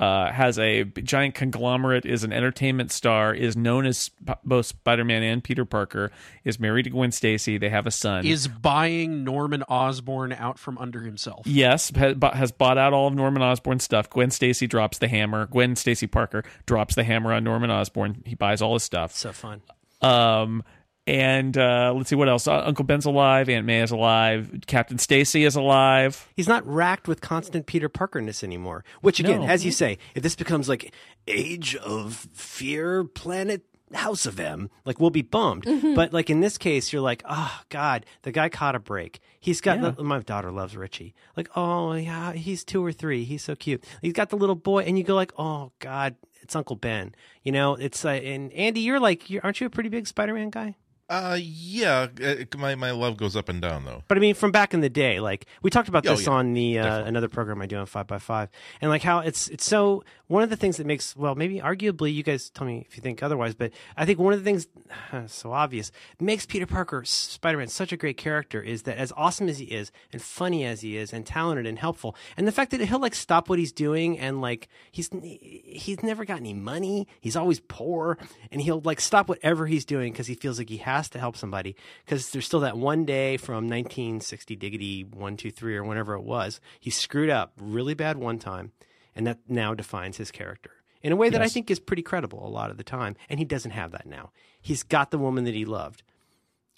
[0.00, 4.10] uh, has a giant conglomerate, is an entertainment star, is known as
[4.44, 6.10] both Spider-Man and Peter Parker,
[6.44, 7.56] is married to Gwen Stacy.
[7.58, 8.26] They have a son.
[8.26, 11.46] Is buying Norman Osborn out from under himself.
[11.46, 14.10] Yes, has bought out all of Norman Osborn's stuff.
[14.10, 15.46] Gwen Stacy drops the hammer.
[15.46, 18.22] Gwen Stacy Parker drops the hammer on Norman Osborn.
[18.26, 19.14] He buys all his stuff.
[19.14, 19.62] So fun.
[20.00, 20.64] Um,
[21.06, 22.46] and uh, let's see what else.
[22.46, 23.48] Uh, Uncle Ben's alive.
[23.48, 24.50] Aunt May is alive.
[24.66, 26.28] Captain Stacy is alive.
[26.36, 28.84] He's not racked with constant Peter Parkerness anymore.
[29.00, 29.46] Which again, No.
[29.48, 30.94] as you say, if this becomes like
[31.26, 33.62] Age of Fear Planet
[33.94, 35.64] House of M, like we'll be bummed.
[35.94, 39.20] But like in this case, you're like, oh God, the guy caught a break.
[39.40, 39.90] He's got Yeah.
[39.90, 41.14] the, my daughter loves Richie.
[41.36, 43.24] Like, oh yeah, he's two or three.
[43.24, 43.84] He's so cute.
[44.00, 47.14] He's got the little boy, and you go like, oh God, it's Uncle Ben.
[47.42, 50.50] You know, it's uh, and Andy, you're like, you're, aren't you a pretty big Spider-Man
[50.50, 50.76] guy?
[51.12, 52.06] Uh, yeah.
[52.24, 54.02] uh, My my love goes up and down though.
[54.08, 56.32] But I mean, from back in the day, like we talked about Oh, this yeah.
[56.32, 57.08] on the uh, Definitely.
[57.10, 58.48] another program I do on Five by Five,
[58.80, 62.14] and like how it's it's so one of the things that makes well maybe arguably
[62.14, 64.68] you guys tell me if you think otherwise, but I think one of the things
[65.26, 69.50] so obvious makes Peter Parker Spider Man such a great character is that as awesome
[69.50, 72.70] as he is and funny as he is and talented and helpful, and the fact
[72.70, 75.10] that he'll like stop what he's doing and like he's
[75.42, 78.16] he's never got any money, he's always poor,
[78.50, 81.36] and he'll like stop whatever he's doing because he feels like he has to help
[81.36, 86.14] somebody because there's still that one day from 1960 diggity one two three or whenever
[86.14, 88.72] it was he screwed up really bad one time
[89.14, 90.70] and that now defines his character
[91.02, 93.16] in a way that I think is pretty credible a lot of the time.
[93.28, 94.30] And he doesn't have that now.
[94.60, 96.04] He's got the woman that he loved.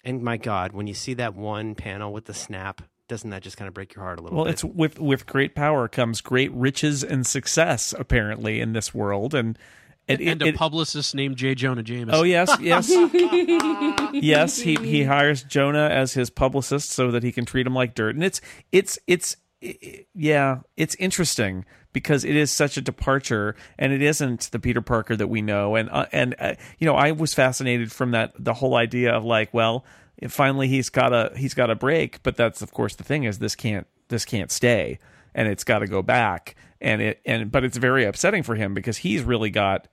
[0.03, 3.55] And my God, when you see that one panel with the snap, doesn't that just
[3.55, 4.53] kind of break your heart a little Well, bit?
[4.53, 9.59] it's with with great power comes great riches and success, apparently, in this world, and
[10.07, 11.55] it, and it- a it- publicist named J.
[11.55, 12.13] Jonah Jameson.
[12.13, 12.89] Oh yes, yes,
[14.13, 14.57] yes.
[14.59, 18.15] He he hires Jonah as his publicist so that he can treat him like dirt,
[18.15, 18.41] and it's
[18.71, 24.49] it's it's i- yeah, it's interesting because it is such a departure, and it isn't
[24.51, 27.91] the Peter Parker that we know, and uh, and uh, you know I was fascinated
[27.91, 29.85] from that the whole idea of like, well,
[30.29, 33.39] finally he's got a he's got a break, but that's of course the thing is
[33.39, 34.99] this can't this can't stay,
[35.33, 38.73] and it's got to go back, and it and but it's very upsetting for him
[38.73, 39.87] because he's really got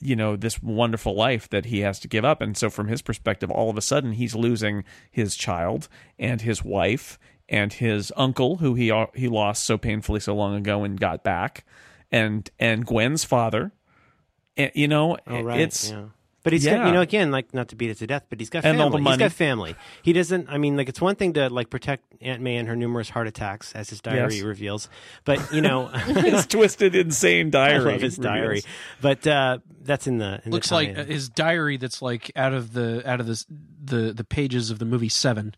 [0.00, 3.00] you know this wonderful life that he has to give up and so from his
[3.02, 5.88] perspective all of a sudden he's losing his child
[6.18, 10.82] and his wife and his uncle who he he lost so painfully so long ago
[10.84, 11.64] and got back
[12.10, 13.72] and and Gwen's father
[14.56, 15.60] and, you know Oh, right.
[15.60, 16.06] it's yeah.
[16.44, 18.50] But he's got, you know, again, like not to beat it to death, but he's
[18.50, 18.82] got And family.
[18.82, 19.16] all the He's money.
[19.18, 19.76] got family.
[20.02, 20.48] He doesn't.
[20.50, 23.28] I mean, like it's one thing to like protect Aunt May and her numerous heart
[23.28, 24.42] attacks, as his diary Yes.
[24.42, 24.88] reveals.
[25.24, 28.62] But you know, his twisted insane I diary love his diary.
[29.00, 32.54] But uh, that's in the in looks the like uh, his diary that's like out
[32.54, 33.44] of the out of the
[33.84, 35.54] the the pages of the movie Seven.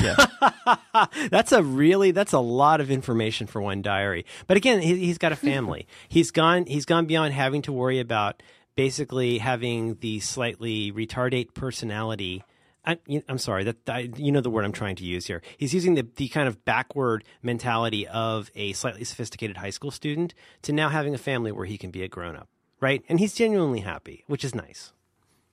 [0.00, 0.14] Yeah.
[1.30, 4.24] that's a really that's a lot of information for one diary.
[4.46, 5.86] But again, he, he's got a family.
[6.08, 8.42] he's gone he's gone beyond having to worry about
[8.76, 12.44] basically having the slightly retardate personality.
[12.84, 12.98] I,
[13.28, 15.40] I'm sorry that I, you know the word I'm trying to use here.
[15.56, 20.34] He's using the the kind of backward mentality of a slightly sophisticated high school student
[20.62, 22.48] to now having a family where he can be a grown up,
[22.80, 23.04] right?
[23.08, 24.92] And he's genuinely happy, which is nice.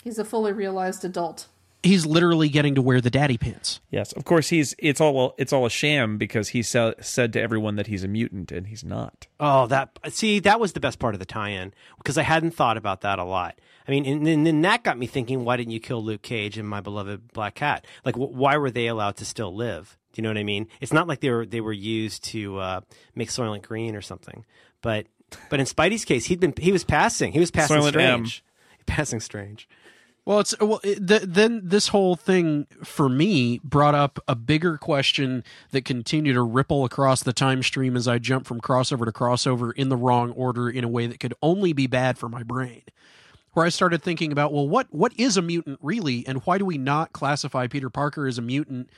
[0.03, 1.47] He's a fully realized adult.
[1.81, 3.79] He's literally getting to wear the daddy pants.
[3.89, 7.41] yes of course he's it's all it's all a sham because he sa- said to
[7.41, 10.99] everyone that he's a mutant and he's not Oh, that see, that was the best
[10.99, 13.59] part of the tie-in because I hadn't thought about that a lot.
[13.87, 16.57] I mean, and, and then that got me thinking: Why didn't you kill Luke Cage
[16.57, 17.85] and my beloved Black Cat?
[18.05, 19.97] Like, wh- why were they allowed to still live?
[20.13, 20.67] Do you know what I mean?
[20.81, 22.81] It's not like they were they were used to uh,
[23.15, 24.45] make Soylent Green or something.
[24.81, 25.07] But
[25.49, 28.25] but in Spidey's case, he'd been he was passing he was passing Soylent M.
[28.27, 28.43] strange,
[28.85, 29.67] passing strange.
[30.25, 30.79] Well, it's uh, well.
[30.83, 36.33] It, th- then this whole thing for me brought up a bigger question that continued
[36.33, 39.97] to ripple across the time stream as I jumped from crossover to crossover in the
[39.97, 42.83] wrong order in a way that could only be bad for my brain.
[43.53, 46.65] Where I started thinking about, well, what what is a mutant really, and why do
[46.65, 48.89] we not classify Peter Parker as a mutant?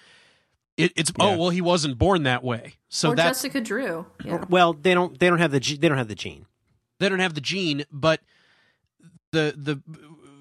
[0.76, 4.06] It, it's oh well, he wasn't born that way, so or that's Jessica Drew.
[4.26, 4.44] Yeah.
[4.50, 6.46] Well, they don't they don't have the they don't have the gene.
[7.00, 8.20] they don't have the gene, but
[9.32, 9.82] the the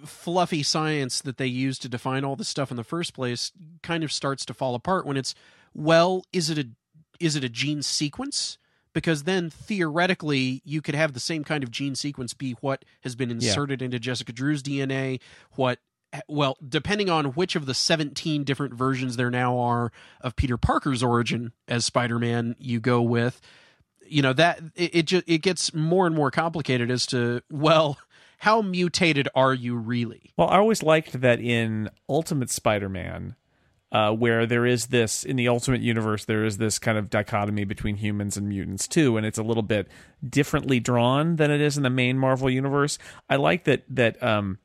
[0.05, 4.05] fluffy science that they use to define all this stuff in the first place kind
[4.05, 5.35] of starts to fall apart when it's
[5.75, 6.69] well, is it a
[7.19, 8.59] is it a gene sequence?
[8.93, 13.15] Because then theoretically, you could have the same kind of gene sequence be what has
[13.15, 15.21] been inserted into Jessica Drew's DNA,
[15.53, 15.79] what
[16.29, 21.05] well, depending on which of the 17 different versions there now are of Peter Parker's
[21.05, 23.41] origin as Spider-Man you go with,
[24.11, 27.99] you know that it, it just it gets more and more complicated as to well
[28.41, 33.37] how mutated are you really Well, I always liked that in Ultimate Spider-Man,
[33.93, 37.65] uh, where there is this in the Ultimate Universe, there is this kind of dichotomy
[37.65, 39.89] between humans and mutants too, and it's a little bit
[40.27, 42.99] differently drawn than it is in the main Marvel universe.
[43.29, 44.59] I like that that um,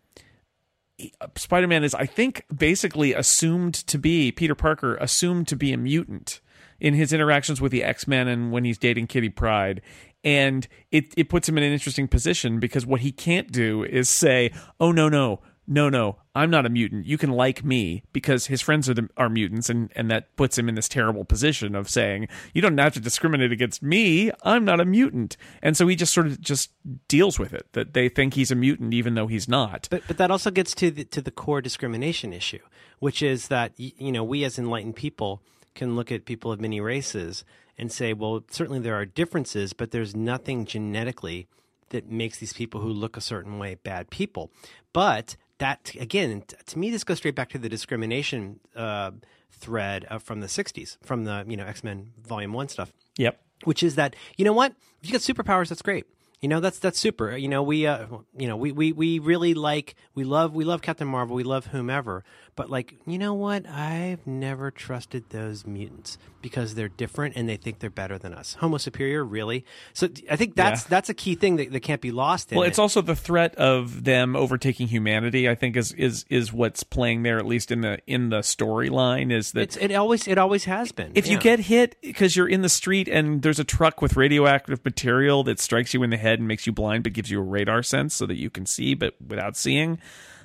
[1.36, 6.39] Spider-Man is, I think, basically assumed to be Peter Parker, assumed to be a mutant
[6.86, 9.81] in his interactions with the X-Men and when he's dating Kitty Pryde.
[10.23, 14.07] And it, it puts him in an interesting position because what he can't do is
[14.07, 17.07] say, "Oh no, no, no, no, I'm not a mutant.
[17.07, 20.59] You can like me," because his friends are the, are mutants, and and that puts
[20.59, 24.31] him in this terrible position of saying, "You don't have to discriminate against me.
[24.43, 26.71] I'm not a mutant." And so he just sort of just
[27.07, 29.88] deals with it that they think he's a mutant even though he's not.
[29.89, 32.61] But but that also gets to the to the core discrimination issue,
[32.99, 35.41] which is that you know we as enlightened people
[35.76, 37.43] can look at people of many races
[37.78, 41.47] and say, well, certainly there are differences, but there's nothing genetically
[41.89, 44.51] that makes these people who look a certain way bad people.
[44.93, 49.11] But that again, to me, this goes straight back to the discrimination uh,
[49.51, 52.91] thread uh, from the '60s, from the you know X Men Volume One stuff.
[53.17, 53.39] Yep.
[53.63, 54.73] which is that you know what?
[55.01, 56.05] If you got superpowers that's great.
[56.41, 57.36] You know that's that's super.
[57.36, 58.07] You know we uh
[58.38, 61.36] you know we we we really like we love we love captain marvel.
[61.36, 62.23] We love whomever
[62.56, 67.58] but like you know what i've never trusted those mutants because they're different and they
[67.58, 70.88] think they're better than us homo superior really so i think that's Yeah.
[70.89, 72.70] that's a key thing that, that can't be lost in Well, it.
[72.70, 75.49] it's also the threat of them overtaking humanity.
[75.49, 79.32] I think is is is what's playing there, at least in the in the storyline.
[79.32, 82.47] Is that it's it always it always has been if you get hit because you're
[82.47, 86.18] in the street and there's a truck with radioactive material that strikes you in the
[86.18, 88.66] head and makes you blind, but gives you a radar sense so that you can
[88.66, 89.99] see, but without seeing.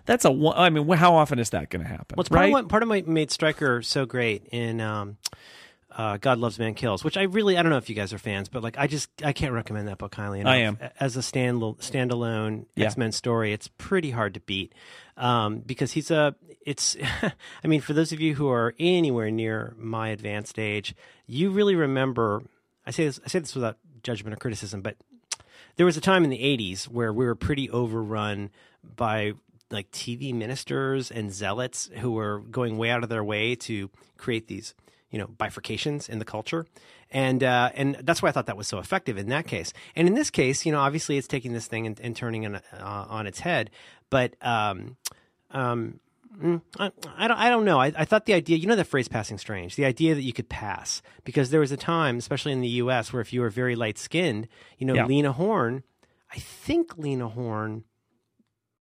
[0.07, 0.31] That's a.
[0.31, 2.17] one- I mean, how often is that going to happen?
[2.17, 2.47] Well, it's part right?
[2.47, 5.17] of what part of what made Stryker so great in um,
[5.93, 8.19] uh, God Loves Man Kills, which I really I don't know if you guys are
[8.19, 10.53] fans, but like I just I can't recommend that book highly enough.
[10.53, 10.79] I am.
[10.99, 12.87] as a stand standalone Yeah.
[12.87, 13.53] X Men story.
[13.53, 14.75] It's pretty hard to beat
[15.17, 16.35] um, because he's a.
[16.65, 16.97] It's
[17.65, 20.95] I mean for those of you who are anywhere near my advanced age,
[21.27, 22.43] you really remember.
[22.87, 24.97] I say this I say this without judgment or criticism, but
[25.77, 28.51] there was a time in the 80s where we were pretty overrun
[28.97, 29.33] by
[29.71, 34.49] like TV ministers and zealots who were going way out of their way to create
[34.49, 34.75] these,
[35.11, 36.67] you know, bifurcations in the culture.
[37.11, 39.73] And uh, and that's why I thought that was so effective in that case.
[39.97, 42.63] And in this case, you know, obviously it's taking this thing and, and turning it
[42.73, 43.71] uh, on its head.
[44.11, 44.97] But um,
[45.51, 45.99] um,
[46.41, 47.37] mm, I, I don't.
[47.39, 47.81] I don't know.
[47.81, 50.33] I, I thought the idea, you know, the phrase "passing strange," the idea that you
[50.33, 53.51] could pass, because there was a time, especially in the U.S., where if you were
[53.51, 54.47] very light skinned,
[54.79, 55.07] you know, Yeah.
[55.07, 55.83] Lena Horne,
[56.33, 57.85] I think Lena Horne.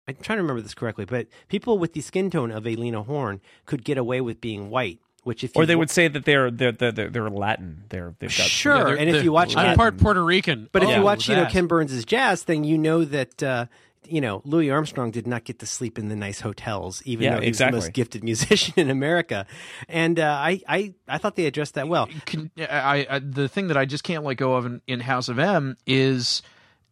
[0.10, 3.04] I'm trying to remember this correctly, but people with the skin tone of a Lena
[3.04, 5.00] Horne could get away with being white.
[5.24, 7.84] Which, if or they wa- would say that they're they're they're, they're, they're Latin.
[7.90, 10.70] They're they've got sure, Yeah, they're- and if you watch, I'm part Puerto Rican.
[10.72, 11.52] but if Oh, you watch, you know, that.
[11.52, 13.66] Ken Burns' jazz thing, you know that uh,
[14.08, 17.36] you know Louis Armstrong did not get to sleep in the nice hotels, even Yeah,
[17.36, 17.80] though he's exactly.
[17.80, 19.46] the most gifted musician in America.
[19.90, 22.08] And uh, I, I, I thought they addressed that well.
[22.26, 25.28] Can, I, I the thing that I just can't let go of in, in House
[25.28, 26.42] of M is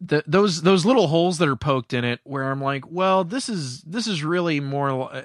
[0.00, 3.82] those those little holes that are poked in it where I'm like, well, this is
[3.82, 5.22] this is really more uh,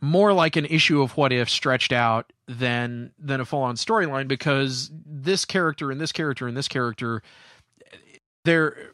[0.00, 4.28] more like an issue of what if stretched out than than a full on storyline
[4.28, 7.22] because this character and this character and this character
[8.44, 8.92] they're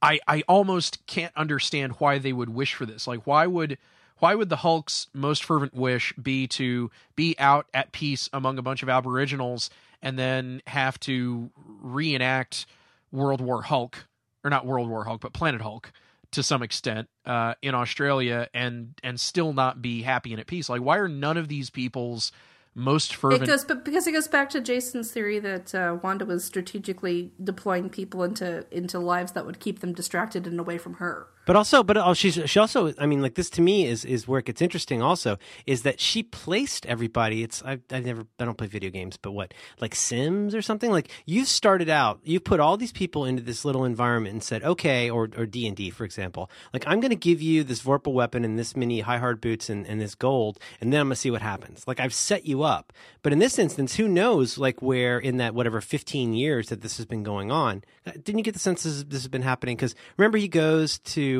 [0.00, 3.06] I I almost can't understand why they would wish for this.
[3.06, 3.78] Like why would
[4.18, 8.62] why would the Hulk's most fervent wish be to be out at peace among a
[8.62, 9.70] bunch of aboriginals
[10.02, 11.50] and then have to
[11.80, 12.66] reenact
[13.12, 14.08] World War Hulk
[14.44, 15.92] or not World War Hulk but Planet Hulk
[16.32, 20.68] to some extent uh, in Australia and and still not be happy and at peace?
[20.68, 22.32] Like why are none of these people's
[22.74, 23.42] most fervent?
[23.42, 27.32] It goes, but because it goes back to Jason's theory that uh, Wanda was strategically
[27.42, 31.26] deploying people into into lives that would keep them distracted and away from her.
[31.48, 32.92] But also, but oh, she's she also.
[32.98, 35.00] I mean, like this to me is is where it gets interesting.
[35.00, 37.42] Also, is that she placed everybody.
[37.42, 40.90] It's I've, I've never I don't play video games, but what like Sims or something.
[40.90, 44.62] Like you've started out, you've put all these people into this little environment and said,
[44.62, 46.50] okay, or or D and D for example.
[46.74, 49.70] Like I'm going to give you this vorpal weapon and this many high hard boots
[49.70, 51.88] and, and this gold, and then I'm going to see what happens.
[51.88, 52.92] Like I've set you up.
[53.22, 54.58] But in this instance, who knows?
[54.58, 58.44] Like where in that whatever 15 years that this has been going on, didn't you
[58.44, 59.76] get the sense this has been happening?
[59.76, 61.37] Because remember, he goes to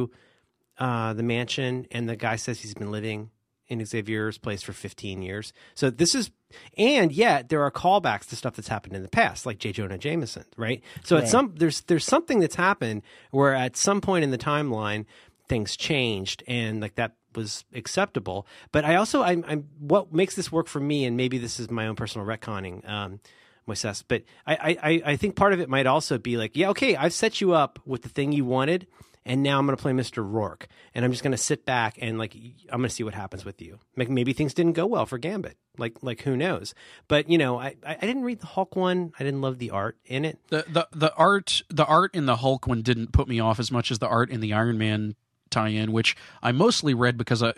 [0.79, 3.31] uh, the mansion, and the guy says he's been living
[3.69, 5.53] in Xavier's place for 15 years.
[5.75, 6.31] So this is,
[6.79, 9.73] and yet there are callbacks to stuff that's happened in the past, like J.
[9.73, 10.83] Jonah Jameson, right?
[11.05, 15.05] So at some there's there's something that's happened where at some point in the timeline
[15.49, 18.47] things changed, and like that was acceptable.
[18.73, 21.71] But I also I'm, I'm what makes this work for me, and maybe this is
[21.71, 22.89] my own personal retconning.
[22.89, 23.21] Um,
[23.69, 26.97] Moises, but I, I- I think part of it might also be like, yeah, okay,
[26.97, 28.87] I've set you up with the thing you wanted,
[29.29, 30.25] and now I'm going to play Mr.
[30.29, 33.15] Rourke, and I'm just going to sit back and like I'm going to see what
[33.15, 33.79] happens with you.
[33.97, 36.75] Like maybe things didn't go well for Gambit, like like who knows?
[37.07, 39.13] But you know, I I I didn't read the Hulk one.
[39.21, 40.39] I didn't love the art in it.
[40.49, 43.71] the the the art the art in the Hulk one didn't put me off as
[43.71, 45.15] much as the art in the Iron Man
[45.51, 47.53] tie-in, which I mostly read because uh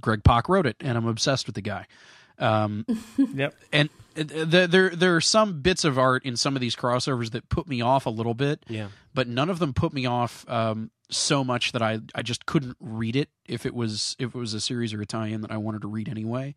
[0.00, 1.86] Greg Pak wrote it, and I'm obsessed with the guy.
[2.38, 2.84] Um,
[3.34, 3.54] Yep.
[3.72, 7.30] and uh, the, there there are some bits of art in some of these crossovers
[7.30, 8.64] that put me off a little bit.
[8.68, 8.88] Yeah.
[9.14, 12.76] but none of them put me off um, so much that I I just couldn't
[12.80, 15.56] read it if it was if it was a series or a tie-in that I
[15.58, 16.54] wanted to read anyway.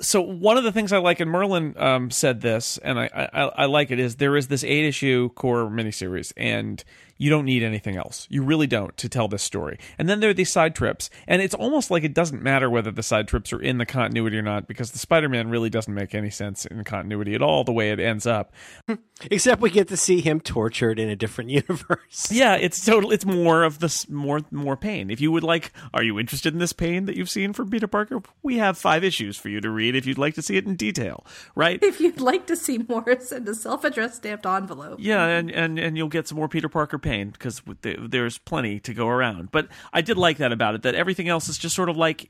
[0.00, 3.42] so one of the things I like, and Merlin um, said this, and I, I
[3.42, 6.82] I like it, is there is this eight issue core miniseries, and
[7.16, 8.26] you don't need anything else.
[8.30, 9.78] You really don't to tell this story.
[9.98, 12.90] And then there are these side trips, and it's almost like it doesn't matter whether
[12.90, 15.94] the side trips are in the continuity or not, because the Spider Man really doesn't
[15.94, 17.64] make any sense in continuity at all.
[17.64, 18.52] The way it ends up,
[19.30, 22.30] Except we get to see him tortured in a different universe.
[22.30, 23.12] yeah, it's total.
[23.12, 25.10] It's more of this more more pain.
[25.10, 27.86] If you would like, are you interested in this pain that you've seen from Peter
[27.86, 28.22] Parker?
[28.42, 30.74] We have five issues for you to read if you'd like to see it in
[30.76, 31.78] detail, right?
[31.82, 34.98] If you'd like to see more, send a self-addressed stamped envelope.
[35.00, 38.92] Yeah, and, and, and you'll get some more Peter Parker pain because there's plenty to
[38.92, 39.52] go around.
[39.52, 40.82] But I did like that about it.
[40.82, 42.28] That everything else is just sort of like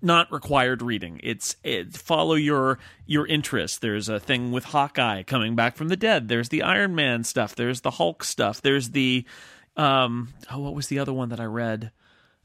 [0.00, 1.20] not required reading.
[1.24, 3.80] It's it, follow your your interest.
[3.80, 6.28] There's a thing with Hawkeye coming back from the dead.
[6.28, 7.56] There's the Iron Man stuff.
[7.56, 8.62] There's the Hulk stuff.
[8.62, 9.24] There's the
[9.76, 11.90] um oh what was the other one that I read?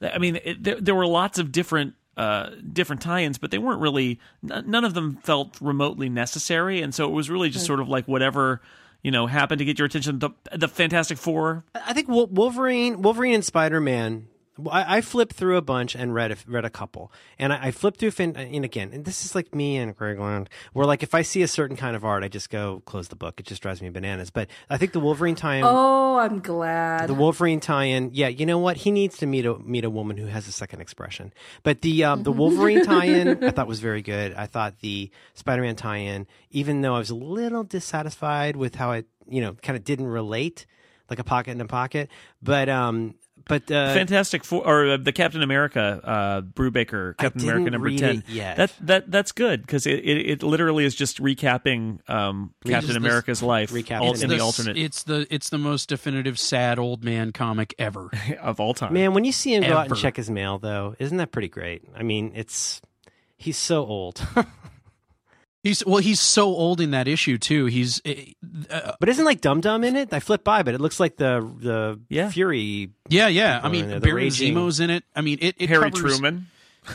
[0.01, 3.80] I mean, it, there there were lots of different uh, different tie-ins, but they weren't
[3.80, 4.20] really.
[4.49, 7.88] n- None of them felt remotely necessary, and so it was really just sort of
[7.89, 8.59] like whatever
[9.02, 10.20] you know happened to get your attention.
[10.20, 11.64] The the Fantastic Four.
[11.76, 14.28] I think Wolverine, Wolverine and Spider Man.
[14.72, 17.72] I, I flipped through a bunch and read a, read a couple, and I, I
[17.72, 18.12] flipped through.
[18.12, 21.22] Fin- and again, and this is like me and Greg Land, where like if I
[21.22, 23.39] see a certain kind of art, I just go close the book.
[23.39, 24.30] It just drives me bananas.
[24.30, 27.08] But I think the Wolverine tie-in, Oh, I'm glad.
[27.08, 28.78] the Wolverine tie-in, yeah, you know what?
[28.78, 31.34] He needs to meet a meet a woman who has a second expression.
[31.64, 34.34] But the um, the Wolverine tie-in, I thought was very good.
[34.34, 39.08] I thought the Spider-Man tie-in, even though I was a little dissatisfied with how it,
[39.30, 40.66] you know, kind of didn't relate,
[41.10, 42.10] like a pocket in a pocket.
[42.41, 43.16] But um,
[43.48, 47.88] but uh, Fantastic Four or uh, the Captain America uh, Brubaker Captain didn't America number
[47.88, 48.24] read ten.
[48.28, 48.56] Yeah.
[48.56, 52.98] That that that's good because it, it it literally is just recapping um, Captain just-
[52.98, 56.80] America's life recapping all, in the, the alternate It's the it's the most definitive sad
[56.80, 58.10] old man comic ever.
[58.41, 58.93] of all time.
[58.93, 61.50] man, when you see him go out and check his mail, though, isn't that pretty
[61.50, 61.84] great?
[61.95, 62.82] I mean, it's
[63.38, 64.26] he's so old.
[65.68, 67.65] He's well, he's so old in that issue too.
[67.65, 70.13] He's uh, But isn't like Dum Dum in it?
[70.13, 72.30] I flipped by, but it looks like the the Yeah.
[72.30, 72.91] Fury.
[73.09, 73.59] yeah, yeah.
[73.61, 75.03] I mean, there, Baron raging- Zemo's in it.
[75.13, 76.47] I mean, it, it Harry covers, Truman.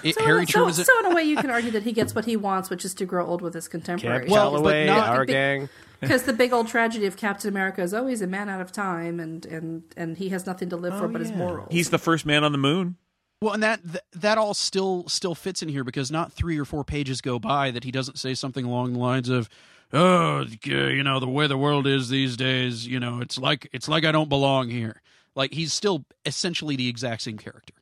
[0.02, 1.92] It, so, Harry so, Truman's in- so in a way, you can argue that he
[1.92, 4.30] gets what he wants, which is to grow old with his contemporaries.
[4.30, 5.68] Well, but not- our Be- gang.
[6.00, 9.20] because the big old tragedy of Captain America is always a man out of time,
[9.20, 11.68] and and and he has nothing to live for but his morals.
[11.70, 12.96] He's the first man on the moon.
[13.42, 16.64] Well, and that, that that all still still fits in here because not three or
[16.64, 19.48] four pages go by that he doesn't say something along the lines of,
[19.92, 23.88] "Oh, you know, the way the world is these days, you know, it's like it's
[23.88, 25.02] like I don't belong here."
[25.34, 27.74] Like he's still essentially the exact same character.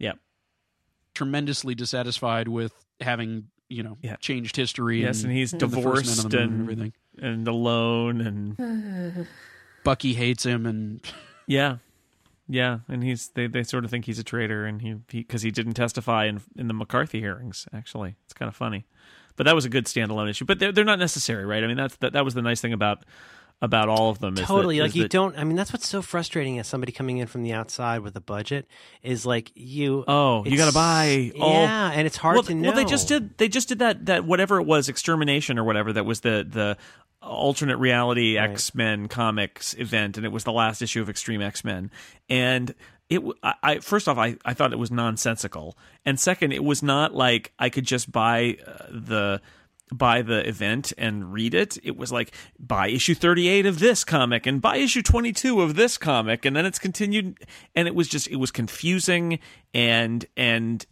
[0.00, 0.14] Yeah.
[1.14, 4.16] Tremendously dissatisfied with having you know Yeah.
[4.16, 5.02] changed history.
[5.02, 6.92] Yes, and he's the first man on divorced the moon and everything.
[7.22, 9.26] and alone and
[9.84, 11.00] Bucky hates him, and
[11.46, 11.76] yeah,
[12.48, 15.50] yeah, and he's they, they sort of think he's a traitor and he because he,
[15.50, 17.66] didn't testify in in the McCarthy hearings.
[17.72, 18.86] Actually, it's kind of funny,
[19.36, 20.44] but that was a good standalone issue.
[20.44, 21.64] But they're they're not necessary, right?
[21.64, 23.04] I mean, that's that that was the nice thing about
[23.62, 24.34] about all of them.
[24.34, 24.78] Is that- Totally.
[24.78, 25.38] is like you that- don't.
[25.38, 28.20] I mean, that's what's so frustrating as somebody coming in from the outside with a
[28.20, 28.66] budget
[29.02, 30.04] is like you.
[30.06, 32.68] Oh, you gotta buy all- Yeah, and it's hard well, to know.
[32.68, 33.36] Well, they just did.
[33.38, 34.06] They just did that.
[34.06, 35.92] That whatever it was, extermination or whatever.
[35.92, 36.76] That was the the
[37.22, 38.50] alternate reality Right.
[38.50, 41.90] X Men comics event, and it was the last issue of Extreme X Men.
[42.28, 42.74] And
[43.08, 47.14] it, I first off, I I thought it was nonsensical, and second, it was not
[47.14, 49.40] like I could just buy uh, the
[49.92, 51.78] buy the event and read it.
[51.82, 55.96] It was like buy issue 38 of this comic and buy issue 22 of this
[55.96, 56.44] comic.
[56.44, 57.38] And then it's continued
[57.74, 59.38] and it was just it was confusing
[59.72, 60.84] and and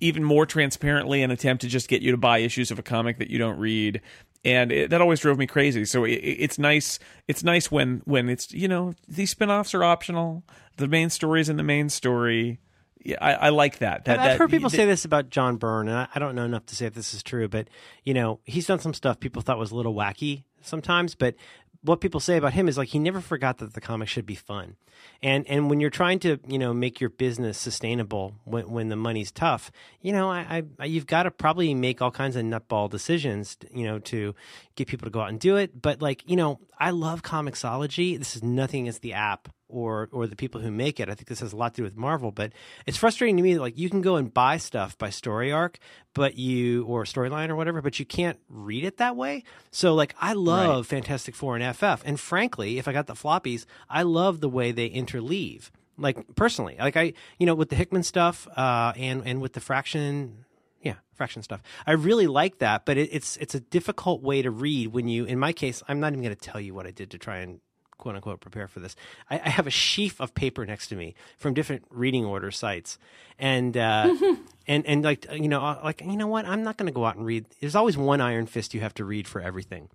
[0.00, 3.18] even more transparently an attempt to just get you to buy issues of a comic
[3.18, 4.00] that you don't read.
[4.42, 5.84] And it, that always drove me crazy.
[5.84, 10.44] So it, it's nice it's nice when when it's you know these spin-offs are optional.
[10.76, 12.58] The main story is in the main story
[13.02, 14.04] yeah, I, I like that.
[14.04, 16.34] that I've that, heard people that- say this about John Byrne, and I, I don't
[16.34, 17.68] know enough to say if this is true, but
[18.04, 21.14] you know, he's done some stuff people thought was a little wacky sometimes.
[21.14, 21.34] But
[21.82, 24.34] what people say about him is like he never forgot that the comic should be
[24.34, 24.76] fun,
[25.22, 28.96] and and when you're trying to you know make your business sustainable when when the
[28.96, 29.70] money's tough,
[30.02, 33.84] you know, I, I you've got to probably make all kinds of nutball decisions, you
[33.84, 34.34] know, to
[34.76, 35.80] get people to go out and do it.
[35.80, 38.18] But like you know, I love Comixology.
[38.18, 41.08] This is nothing against the app or or the people who make it.
[41.08, 42.52] I think this has a lot to do with Marvel, but
[42.86, 45.78] it's frustrating to me that like you can go and buy stuff by story arc,
[46.14, 49.44] but you or storyline or whatever, but you can't read it that way.
[49.70, 53.66] So like I love Fantastic Four and FF, and frankly, if I got the floppies,
[53.88, 55.70] I love the way they interleave.
[55.96, 59.60] Like personally, like I you know with the Hickman stuff uh, and and with the
[59.60, 60.44] fraction
[60.82, 64.50] yeah fraction stuff i really like that but it, it's it's a difficult way to
[64.50, 66.90] read when you in my case i'm not even going to tell you what i
[66.90, 67.60] did to try and
[68.00, 68.96] quote unquote prepare for this.
[69.30, 72.98] I, I have a sheaf of paper next to me from different reading order sites.
[73.38, 74.12] And uh
[74.66, 76.44] and and like you know uh, like you know what?
[76.46, 77.46] I'm not going to go out and read.
[77.60, 79.88] There's always one iron fist you have to read for everything.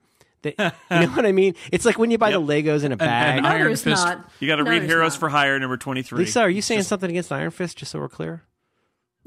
[0.44, 0.56] That-
[0.92, 1.56] you know what i mean?
[1.72, 4.06] It's like when you buy the legos in a bag and no, Iron there's Fist-
[4.06, 4.30] not.
[4.40, 5.20] You got to No, read Heroes not.
[5.20, 6.20] for Hire number 23.
[6.20, 8.44] lisa are you saying something against iron fist just so we're clear?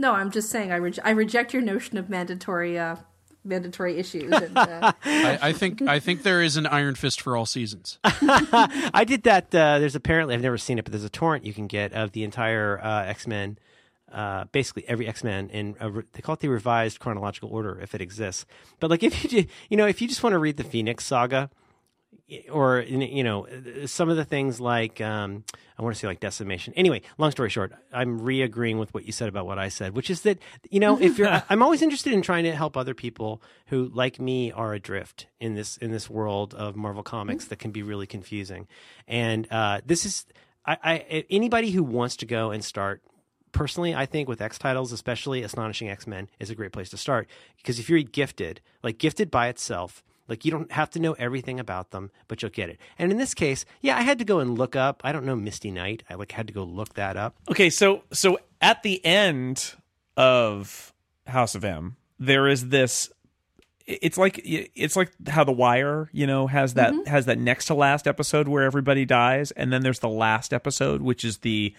[0.01, 2.97] No, I'm just saying I, re- I reject your notion of mandatory uh,
[3.49, 4.33] mandatory issues.
[4.33, 7.99] And, uh, I, I think I think there is an Iron Fist for all seasons.
[8.05, 9.55] I did that.
[9.55, 12.13] Uh, there's apparently I've never seen it, but there's a torrent you can get of
[12.13, 13.59] the entire uh, X Men,
[14.13, 17.81] uh, basically every X Men in a re- they call it the revised chronological order
[17.81, 18.47] if it exists.
[18.81, 21.05] But like if you ju- you know if you just want to read the Phoenix
[21.05, 21.51] Saga,
[22.51, 23.47] or you know
[23.87, 25.45] some of the things like um,
[25.79, 26.75] I want to say like decimation.
[26.77, 30.11] Anyway, long story short, I'm re-agreeing with what you said about what I said, which
[30.11, 30.39] is that
[30.71, 34.21] you know if you're, I'm always interested in trying to help other people who, like
[34.21, 38.07] me, are adrift in this in this world of Marvel comics that can be really
[38.07, 38.69] confusing,
[39.07, 40.27] and uh, this is
[40.67, 43.03] I, I anybody who wants to go and start
[43.53, 46.99] personally, I think with X titles, especially Astonishing X Men, is a great place to
[46.99, 47.29] start.
[47.57, 51.15] Because if you read Gifted, like Gifted by itself, Like you don't have to know
[51.15, 52.79] everything about them, but you'll get it.
[52.99, 55.01] And in this case, yeah, I had to go and look up.
[55.05, 56.05] I don't know Misty Knight.
[56.09, 57.37] I like had to go look that up.
[57.51, 59.75] Okay, so so at the end
[60.17, 60.93] of
[61.27, 63.11] House of M, there is this.
[63.87, 67.09] It's like it's like how The Wire, you know, has that mm-hmm.
[67.09, 71.01] has that next to last episode where everybody dies, and then there's the last episode,
[71.01, 71.75] which is the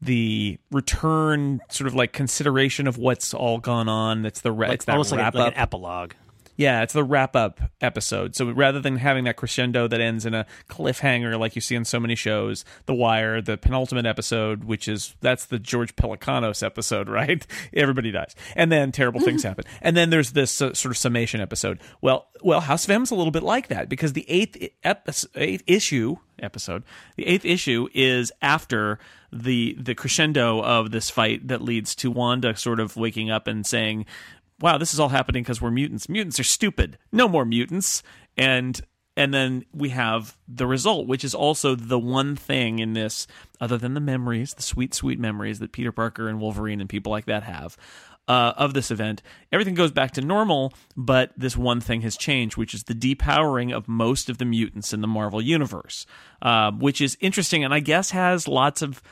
[0.00, 4.22] the return sort of like consideration of what's all gone on.
[4.22, 5.54] That's the Like, it's that almost like, wrap a, like up.
[5.54, 6.12] an epilogue.
[6.56, 8.36] Yeah, it's the wrap up episode.
[8.36, 11.84] So rather than having that crescendo that ends in a cliffhanger like you see in
[11.84, 17.08] so many shows, The Wire, the penultimate episode, which is that's the George Pelecanos episode,
[17.08, 17.46] right?
[17.72, 21.40] Everybody dies, and then terrible things happen, and then there's this uh, sort of summation
[21.40, 21.80] episode.
[22.00, 25.64] Well, well, House of M's a little bit like that because the eighth episode, eighth
[25.66, 26.82] issue episode,
[27.16, 28.98] the eighth issue is after
[29.32, 33.66] the the crescendo of this fight that leads to Wanda sort of waking up and
[33.66, 34.04] saying
[34.62, 36.08] wow, this is all happening because we're mutants.
[36.08, 36.96] Mutants are stupid.
[37.10, 38.02] No more mutants.
[38.38, 38.80] And
[39.16, 43.26] and then we have the result, which is also the one thing in this,
[43.60, 47.12] other than the memories, the sweet, sweet memories that Peter Parker and Wolverine and people
[47.12, 47.76] like that have.
[48.28, 52.56] Uh, of this event, everything goes back to normal, but this one thing has changed,
[52.56, 56.06] which is the depowering of most of the mutants in the Marvel universe,
[56.40, 59.02] uh, which is interesting, and I guess has lots of.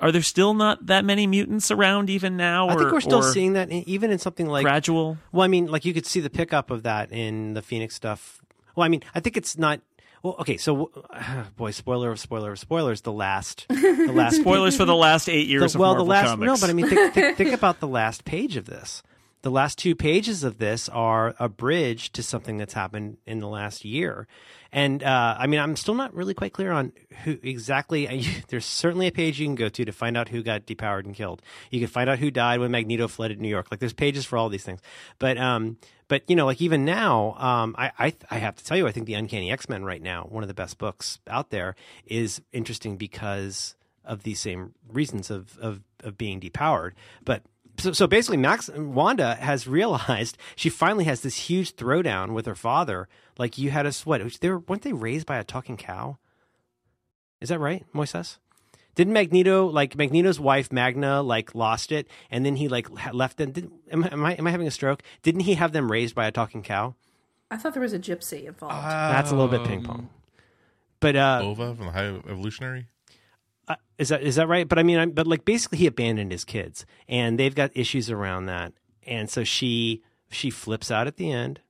[0.00, 2.68] Are there still not that many mutants around even now?
[2.68, 5.18] I think we're still or seeing that in, even in something like gradual.
[5.30, 8.40] Well, I mean, like you could see the pickup of that in the Phoenix stuff.
[8.74, 9.80] Well, I mean, I think it's not.
[10.22, 10.90] Well, okay, so
[11.56, 13.02] boy, spoiler of spoiler of spoilers.
[13.02, 16.30] The last, the last Spoilers for the last eight years the, of well, the last
[16.30, 16.46] comics.
[16.46, 19.02] no, but I mean, think, think, think about the last page of this.
[19.42, 23.48] The last two pages of this are a bridge to something that's happened in the
[23.48, 24.28] last year,
[24.72, 26.92] and uh, I mean, I'm still not really quite clear on
[27.24, 28.26] who exactly.
[28.48, 31.14] There's certainly a page you can go to to find out who got depowered and
[31.14, 31.42] killed.
[31.70, 33.68] You can find out who died when Magneto fled New York.
[33.70, 34.80] Like, there's pages for all these things,
[35.18, 35.76] but um,
[36.08, 38.92] but you know, like even now, um, I, I I have to tell you, I
[38.92, 41.74] think the Uncanny X Men right now, one of the best books out there,
[42.06, 46.92] is interesting because of these same reasons of of, of being depowered.
[47.24, 47.42] But
[47.78, 52.54] so, so basically, Max Wanda has realized she finally has this huge throwdown with her
[52.54, 53.08] father.
[53.38, 54.20] Like you had a what?
[54.40, 56.18] They were, weren't they raised by a talking cow?
[57.40, 58.38] Is that right, Moises?
[58.94, 63.52] Didn't Magneto like Magneto's wife Magda like lost it, and then he like left them?
[63.52, 65.02] Did, am, I- am I am I having a stroke?
[65.22, 66.94] Didn't he have them raised by a talking cow?
[67.50, 68.74] I thought there was a gypsy involved.
[68.74, 70.08] That's a little bit ping pong.
[71.00, 72.86] But uh, Bova from the High Evolutionary.
[73.66, 74.68] Uh, is that is that right?
[74.68, 78.10] But I mean, I, but like basically, he abandoned his kids, and they've got issues
[78.10, 78.72] around that,
[79.06, 81.60] and so she she flips out at the end,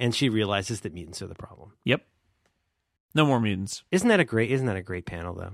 [0.00, 1.74] and she realizes that mutants are the problem.
[1.84, 2.04] Yep.
[3.14, 3.84] No more mutants.
[3.92, 4.50] Isn't that a great?
[4.50, 5.52] Isn't that a great panel though?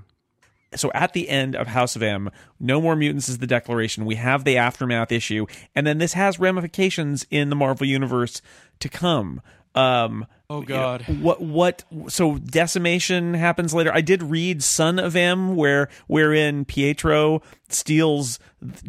[0.75, 4.05] So at the end of House of M, no more mutants is the declaration.
[4.05, 8.43] We have the aftermath issue, and then this has ramifications in the Marvel universe
[8.81, 9.41] to come.
[9.77, 11.03] Um, Oh God.
[11.21, 17.43] what what so decimation happens later i did read son of m where wherein pietro
[17.69, 18.39] steals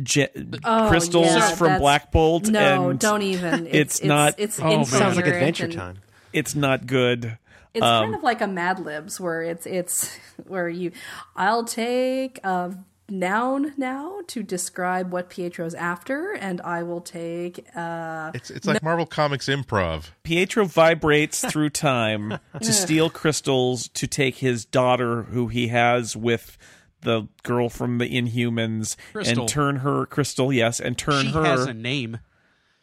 [0.03, 0.29] ge-
[0.63, 3.65] Oh, crystals yeah, from black bolt no, and don't even.
[3.65, 4.85] it's It's, not- It's, oh, man.
[4.85, 5.97] Sounds like Adventure Time.
[6.31, 7.39] it's not good
[7.73, 10.15] It's Um, kind of like a Mad Libs where it's it's
[10.47, 10.91] where you
[11.35, 12.77] I'll take a
[13.09, 18.83] noun now to describe what Pietro's after, and I will take uh It's it's like
[18.83, 20.11] Marvel Comics improv.
[20.23, 26.57] pietro vibrates through time to steal crystals to take his daughter who he has with
[27.01, 29.41] the girl from the inhumans Crystal.
[29.41, 32.19] and turn her crystal yes and turn She her has a name.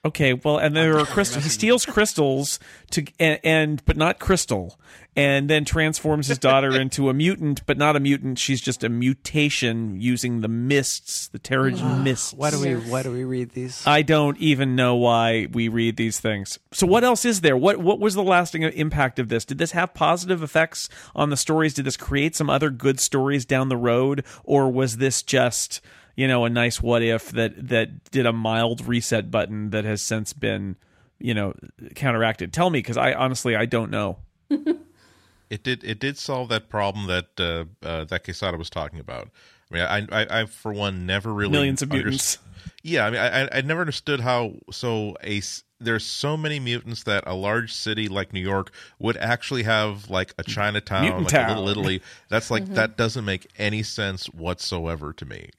[0.05, 1.45] Okay, well, and there are crystals.
[1.45, 2.59] He steals crystals
[2.91, 4.79] to and, and but not crystal,
[5.17, 8.39] and then transforms his daughter into a mutant, but not a mutant.
[8.39, 12.35] She's just a mutation using the mists, the Terrigen mists.
[12.35, 13.87] Why do we Why do we read these?
[13.87, 16.59] I don't even know why we read these things.
[16.73, 17.57] So what else is there?
[17.57, 19.47] What what was the lasting impact of this?
[19.47, 21.73] Did this have positive effects on the stories?
[21.73, 25.81] Did this create some other good stories down the road, or was this just
[26.17, 30.03] you know a nice what if that that did a mild reset button that has
[30.03, 30.77] since been
[31.19, 31.55] you know
[31.95, 32.53] counteracted?
[32.53, 34.19] Tell me, because I honestly I don't know.
[35.51, 39.29] It did it did solve that problem that uh, uh, that Quesada was talking about.
[39.71, 42.39] I mean, I, I, I for one never really Millions of underst- mutants.
[42.83, 45.43] Yeah, I mean, I, I- never understood how so a
[45.79, 50.35] there's so many mutants that a large city like New York would actually have like
[50.39, 51.53] a Chinatown, Mutant like a.
[51.53, 52.03] Little Italy.
[52.31, 55.51] That's like that doesn't make any sense whatsoever to me.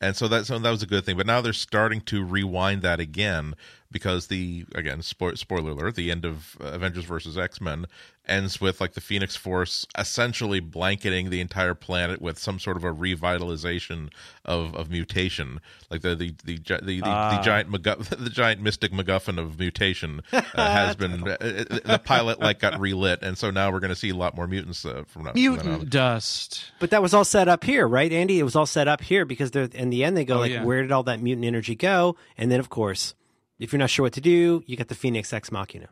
[0.00, 1.16] And so that so that was a good thing.
[1.16, 3.54] But now they're starting to rewind that again
[3.94, 7.86] because the again spo- spoiler alert the end of uh, Avengers versus X Men
[8.26, 12.82] ends with like the Phoenix Force essentially blanketing the entire planet with some sort of
[12.84, 14.10] a revitalization
[14.46, 15.60] of, of mutation,
[15.90, 19.58] like the the the gi- the, the, the giant MacGuff- the giant mystic MacGuffin of
[19.58, 23.80] mutation uh, has been uh, uh, the pilot like got relit, and so now we're
[23.80, 25.52] going to see a lot more mutants uh, from now from then.
[25.52, 26.72] Mutant dust.
[26.80, 28.38] But that was all set up here, right, Andy?
[28.38, 30.52] It was all set up here because they're in the end they go Oh, like,
[30.52, 30.64] yeah.
[30.64, 32.16] where did all that mutant energy go?
[32.36, 33.14] And then of course,
[33.58, 35.88] if you're not sure what to do, you got the Phoenix Ex Machina.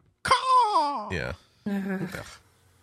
[1.10, 1.32] Yeah.
[1.66, 2.09] Yeah.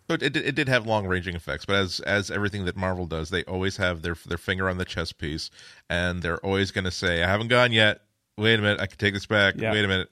[0.08, 3.06] But it, did- it did have long ranging effects, but as as everything that Marvel
[3.06, 5.50] does, they always have their their finger on the chess piece,
[5.90, 8.02] and they're always going to say, "I haven't gone yet.
[8.38, 9.56] Wait a minute, I can take this back.
[9.58, 9.72] Yeah.
[9.72, 10.10] Wait a minute."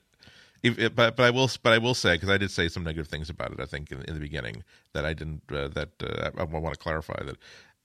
[0.62, 2.84] If, it- but but I will but I will say because I did say some
[2.84, 3.60] negative things about it.
[3.60, 4.62] I think in, in the beginning
[4.92, 7.36] that I didn't uh, that uh, I, I want to clarify that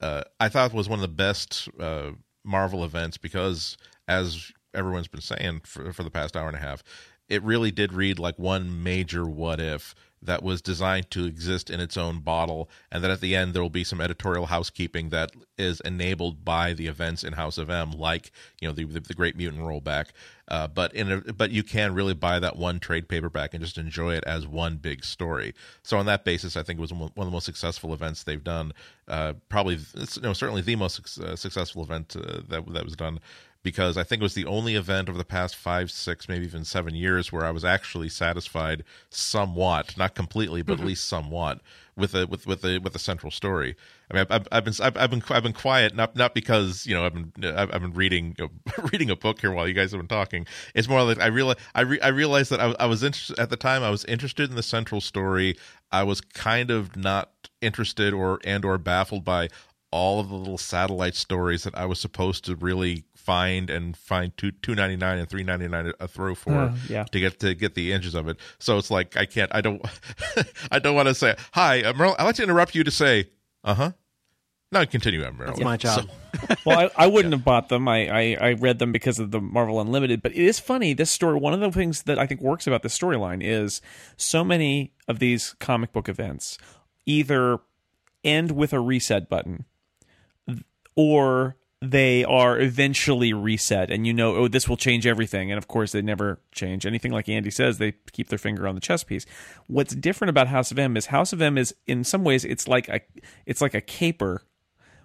[0.02, 2.12] uh, I thought was one of the best uh,
[2.44, 3.78] Marvel events because
[4.08, 6.84] as everyone's been saying for for the past hour and a half,
[7.30, 9.96] it really did read like one major what if
[10.26, 13.62] that was designed to exist in its own bottle and that at the end there
[13.62, 17.92] will be some editorial housekeeping that is enabled by the events in House of M
[17.92, 18.32] like
[18.62, 20.08] you know the the, the Great Mutant rollback.
[20.48, 23.78] Uh, but in a, but you can really buy that one trade paperback and just
[23.78, 25.54] enjoy it as one big story.
[25.84, 28.44] So on that basis I think it was one of the most successful events they've
[28.44, 28.74] done
[29.08, 33.20] uh, probably you know certainly the most uh, successful event uh, that that was done
[33.64, 36.66] because I think it was the only event over the past five, six, maybe even
[36.66, 40.88] seven years where I was actually satisfied somewhat, not completely, but at mm-hmm.
[40.88, 41.62] least somewhat
[41.96, 43.76] with a with with a with a central story.
[44.12, 46.94] I mean, I've, I've been I've, I've been I've been quiet not not because you
[46.94, 49.68] know I've been uh, I've, I've been reading you know, reading a book here while
[49.68, 50.46] you guys have been talking.
[50.76, 53.50] It's more like I realize I re, I realized that I, I was interested at
[53.50, 53.82] the time.
[53.82, 55.56] I was interested in the central story.
[55.92, 57.32] I was kind of not
[57.62, 59.50] interested or and or baffled by
[59.94, 64.36] all of the little satellite stories that I was supposed to really find and find
[64.38, 67.04] two two ninety nine and three ninety nine a throw for Uh, yeah.
[67.06, 68.38] to get to get the inches of it.
[68.60, 69.82] So it's like I can't I don't
[70.72, 72.16] I don't want to say hi, uh, Merle.
[72.20, 73.30] I'd like to interrupt you to say
[73.64, 73.92] uh huh.
[74.72, 75.48] No, continue, Merle.
[75.48, 76.10] That's my job.
[76.66, 77.88] well, I, I wouldn't have bought them.
[77.88, 80.24] I, I, I read them because of the Marvel Unlimited.
[80.24, 80.94] But it is funny.
[80.94, 83.82] This story, one of the things that I think works about this storyline is
[84.18, 86.58] so many of these comic book events
[87.06, 87.60] either
[88.24, 89.66] end with a reset button
[90.96, 95.52] or they are eventually reset and you know oh this will change everything.
[95.52, 96.86] And of course they never change.
[96.86, 99.26] Anything like andy says they keep their finger on the chess piece.
[99.68, 102.70] What's different about house of m is house of m is in some ways it's
[102.70, 103.02] like a
[103.46, 104.44] it's like a caper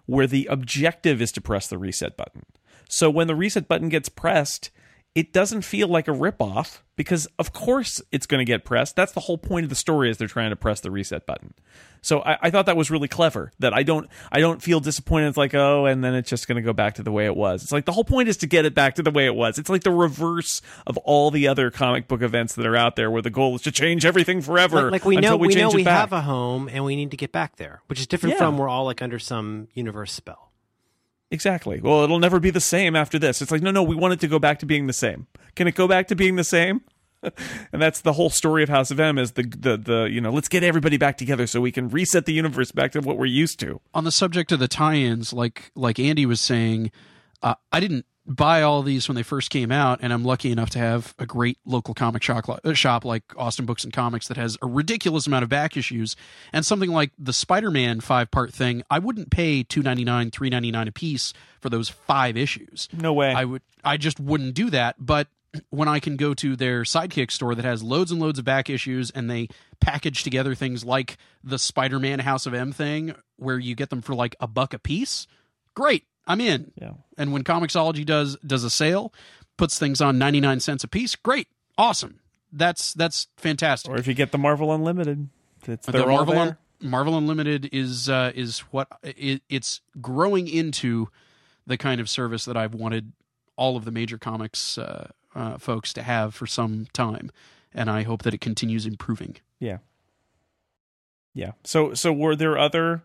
[0.07, 2.45] where the objective is to press the reset button.
[2.89, 4.71] So when the reset button gets pressed,
[5.15, 8.95] it doesn't feel like a ripoff because of course it's going to get pressed.
[8.95, 11.55] That's the whole point of the story is they're trying to press the reset button.
[12.01, 13.51] So I, I thought that was really clever.
[13.59, 15.29] That I don't I don't feel disappointed.
[15.29, 17.35] It's like oh, and then it's just going to go back to the way it
[17.35, 17.65] was.
[17.65, 19.59] It's like the whole point is to get it back to the way it was.
[19.59, 23.11] It's like the reverse of all the other comic book events that are out there,
[23.11, 24.83] where the goal is to change everything forever.
[24.85, 25.99] Like, like we until know we, we, know it we back.
[25.99, 28.39] have a home and we need to get back there, which is different Yeah.
[28.39, 30.48] from we're all like under some universe spell.
[31.31, 31.81] Exactly.
[31.81, 33.43] Well, it'll never be the same after this.
[33.43, 35.27] It's like, no, no, we want it to go back to being the same.
[35.57, 36.81] Can it go back to being the same?
[37.23, 40.31] and that's the whole story of House of M is the, the the you know
[40.31, 43.27] let's get everybody back together so we can reset the universe back to what we're
[43.27, 43.81] used to.
[43.93, 46.93] on the subject of the tie-ins, like like Andy was saying,
[47.43, 50.69] uh, I didn't buy all these when they first came out, and I'm lucky enough
[50.71, 54.37] to have a great local comic shop, uh, shop like Austin Books and Comics that
[54.37, 56.15] has a ridiculous amount of back issues,
[56.53, 58.83] and something like the Spider-Man five-part thing.
[58.91, 62.89] I wouldn't pay two ninety nine, three ninety nine a piece for those five issues.
[62.93, 63.33] No way.
[63.33, 63.63] I would.
[63.83, 64.97] I just wouldn't do that.
[64.99, 65.29] But
[65.71, 68.69] when I can go to their Sidekick store that has loads and loads of back
[68.69, 69.49] issues, and they
[69.81, 74.15] package together things like the Spider-Man House of M thing, where you get them for
[74.15, 75.27] like a buck a piece,
[75.75, 76.05] great.
[76.29, 76.71] I'm in.
[76.81, 76.93] Yeah.
[77.17, 79.13] And when Comixology does does a sale,
[79.57, 81.49] puts things on 99 cents a piece, great.
[81.77, 82.21] Awesome.
[82.53, 83.91] That's that's fantastic.
[83.91, 85.29] Or if you get the Marvel Unlimited,
[85.67, 86.43] it's The Marvel there.
[86.43, 91.09] Un- Marvel Unlimited is uh, is what it, it's growing into
[91.67, 93.13] the kind of service that I've wanted
[93.57, 97.31] all of the major comics uh, uh, folks to have for some time,
[97.75, 99.37] and I hope that it continues improving.
[99.59, 99.79] Yeah.
[101.35, 101.53] Yeah.
[101.65, 103.03] So so were there other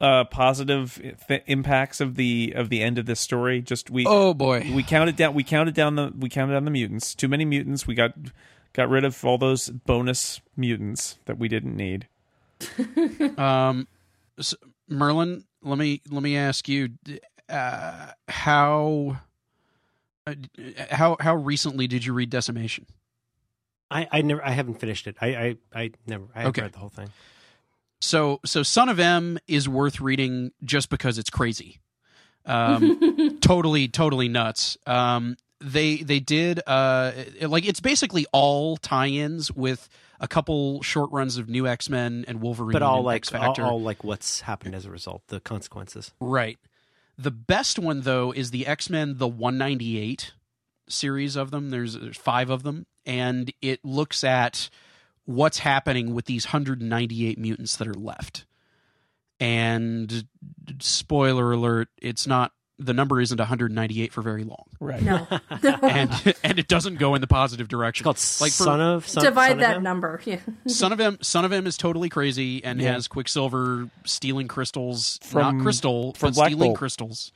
[0.00, 3.62] uh positive th- impacts of the of the end of this story?
[3.62, 6.70] Just we Oh boy, we counted down we counted down the we counted down the
[6.70, 7.14] mutants.
[7.14, 7.86] Too many mutants.
[7.86, 8.14] We got
[8.72, 12.08] got rid of all those bonus mutants that we didn't need.
[13.38, 13.86] um,
[14.38, 14.54] s
[14.88, 16.90] Merlin, let me let me ask you,
[17.48, 19.18] uh, how
[20.26, 20.34] uh,
[20.90, 22.86] how how recently did you read Decimation?
[23.90, 25.16] I, I never I haven't finished it.
[25.20, 26.62] I I, I never I haven't Okay.
[26.62, 27.08] read the whole thing.
[28.04, 31.80] So so Son of M is worth reading just because it's crazy.
[32.46, 34.76] Um, totally totally nuts.
[34.86, 39.88] Um, they they did uh it- like it's basically all tie-ins with
[40.20, 43.32] a couple short runs of New X Men and Wolverine, but all and like X
[43.32, 43.62] all, Factor.
[43.64, 46.12] all like what's happened as a result, the consequences.
[46.20, 46.58] Right.
[47.16, 50.32] The best one though is the X Men the 198
[50.88, 51.70] series of them.
[51.70, 54.68] There's, there's five of them, and it looks at
[55.24, 58.44] what's happening with these 198 mutants that are left.
[59.40, 60.26] And
[60.80, 65.00] spoiler alert, it's not the number isn't 198 for very long, Right.
[65.02, 65.26] No.
[65.60, 66.10] and
[66.44, 68.04] and it doesn't go in the positive direction.
[68.04, 69.82] Called like for- son of son, Divide son of that him?
[69.82, 70.20] number.
[70.24, 70.40] Yeah.
[70.66, 72.92] Son of M, Son of M is totally crazy and Yeah.
[72.94, 76.78] has Quicksilver stealing crystals, From- not crystal, from but Black stealing Bolt.
[76.78, 77.32] crystals.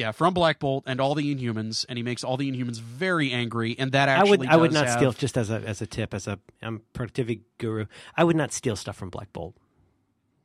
[0.00, 3.32] Yeah, from Black Bolt and all the Inhumans, and he makes all the Inhumans very
[3.32, 5.82] angry, and that I actually would I would not have- steal just as a as
[5.82, 7.86] a tip as a I'm a productivity guru.
[8.16, 9.54] I would not steal stuff from Black Bolt.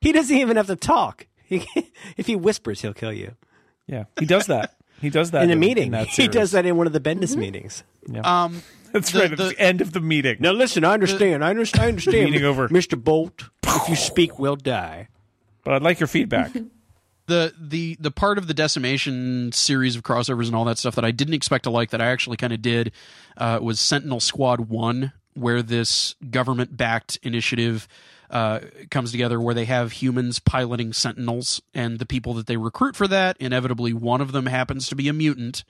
[0.02, 1.27] He doesn't even have to talk.
[1.48, 1.64] He,
[2.18, 3.36] if he whispers, he'll kill you
[3.88, 4.06] Yeah.
[4.19, 4.76] He does that.
[4.99, 5.91] He does that in a in meeting.
[5.91, 7.84] that he does that in one of the Bendis meetings.
[8.23, 9.32] Um, That's The- right.
[9.32, 10.38] At the- the end of the meeting.
[10.40, 11.44] Now listen, I understand.
[11.45, 11.84] I understand.
[11.84, 12.32] I understand.
[12.32, 12.68] Meeting over.
[12.69, 13.02] Mr.
[13.02, 13.44] Bolt.
[13.64, 15.10] If you speak, we'll die.
[15.64, 16.52] But I'd like your feedback.
[17.28, 21.06] The the the part of the decimation series of crossovers and all that stuff that
[21.06, 22.92] I didn't expect to like that I actually kind of did
[23.38, 27.88] uh, was Sentinel Squad One, where this government backed initiative
[28.30, 32.96] uh, comes together, where they have humans piloting Sentinels, and the people that they recruit
[32.96, 35.64] for that, inevitably one of them happens to be a mutant.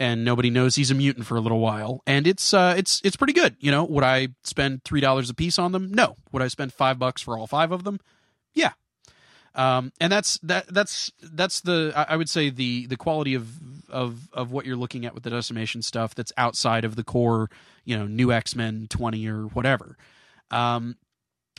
[0.00, 3.16] And nobody knows he's a mutant for a little while, and it's uh, it's it's
[3.16, 3.56] pretty good.
[3.58, 5.90] You know, would I spend three dollars a piece on them?
[5.90, 6.14] No.
[6.30, 7.98] Would I spend five bucks for all five of them?
[8.54, 8.74] Yeah,
[9.54, 13.48] um, and that's that that's that's the I would say the the quality of
[13.90, 17.48] of of what you're looking at with the decimation stuff that's outside of the core
[17.84, 19.96] you know new x-men 20 or whatever
[20.50, 20.96] um,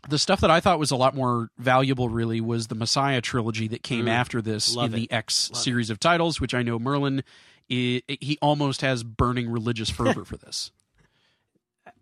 [0.07, 3.67] the stuff that i thought was a lot more valuable really was the messiah trilogy
[3.67, 4.09] that came Mm.
[4.11, 4.91] after this in it.
[4.91, 7.23] the x Love series of titles which i know merlin
[7.71, 10.71] i he almost has burning religious fervor for this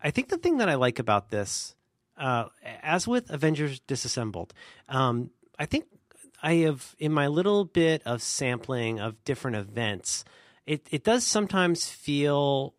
[0.03, 1.73] I think the thing that I like about this,
[2.17, 2.45] uh,
[2.83, 4.53] as with Avengers Disassembled,
[4.89, 5.85] um, I think
[6.41, 10.23] I have in my little bit of sampling of different events,
[10.65, 12.73] it it does sometimes feel.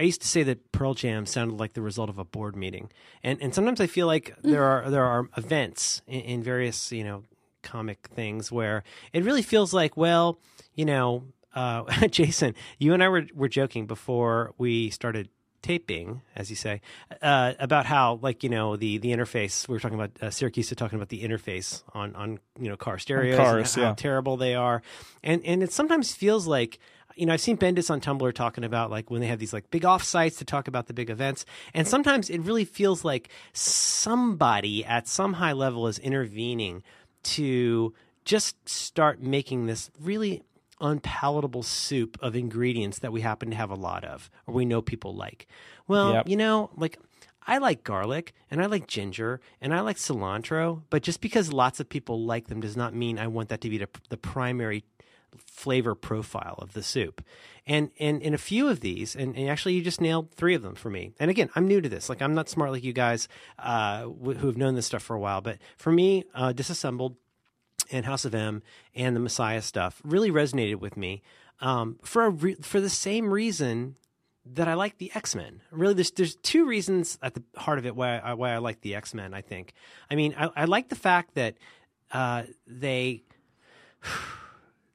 [0.00, 2.90] I used to say that Pearl Jam sounded like the result of a board meeting,
[3.22, 7.04] and and sometimes I feel like there are there are events in, in various you
[7.04, 7.24] know
[7.62, 8.82] comic things where
[9.12, 10.38] it really feels like well
[10.74, 11.24] you know
[11.54, 15.28] uh, Jason, you and I were were joking before we started
[15.62, 16.80] taping, as you say,
[17.22, 19.68] uh, about how like you know the the interface.
[19.68, 22.98] We were talking about uh, Siracusa talking about the interface on on you know car
[22.98, 23.94] stereos, cars, and how yeah.
[23.94, 24.82] terrible they are,
[25.22, 26.78] and and it sometimes feels like.
[27.14, 29.70] You know, I've seen Bendis on Tumblr talking about like when they have these like
[29.70, 31.44] big offsites to talk about the big events,
[31.74, 36.82] and sometimes it really feels like somebody at some high level is intervening
[37.24, 37.92] to
[38.24, 40.42] just start making this really
[40.82, 44.82] unpalatable soup of ingredients that we happen to have a lot of or we know
[44.82, 45.46] people like.
[45.88, 46.28] Well, Yep.
[46.28, 46.98] you know, like
[47.46, 51.80] I like garlic and I like ginger and I like cilantro, but just because lots
[51.80, 54.84] of people like them does not mean I want that to be the, the primary
[55.46, 57.24] flavor profile of the soup.
[57.66, 60.62] And and in a few of these, and, and actually you just nailed three of
[60.62, 61.12] them for me.
[61.20, 62.08] And again, I'm new to this.
[62.08, 63.28] Like I'm not smart like you guys
[63.58, 65.40] uh, wh- who have known this stuff for a while.
[65.40, 67.16] But for me, uh, disassembled
[67.90, 68.62] and House of M
[68.94, 71.22] and the Messiah stuff really resonated with me
[71.60, 73.96] um, for re- for the same reason
[74.44, 75.62] that I like the X Men.
[75.70, 78.80] Really, there's there's two reasons at the heart of it why I, why I like
[78.80, 79.34] the X Men.
[79.34, 79.72] I think.
[80.10, 81.56] I mean, I, I like the fact that
[82.10, 83.22] uh, they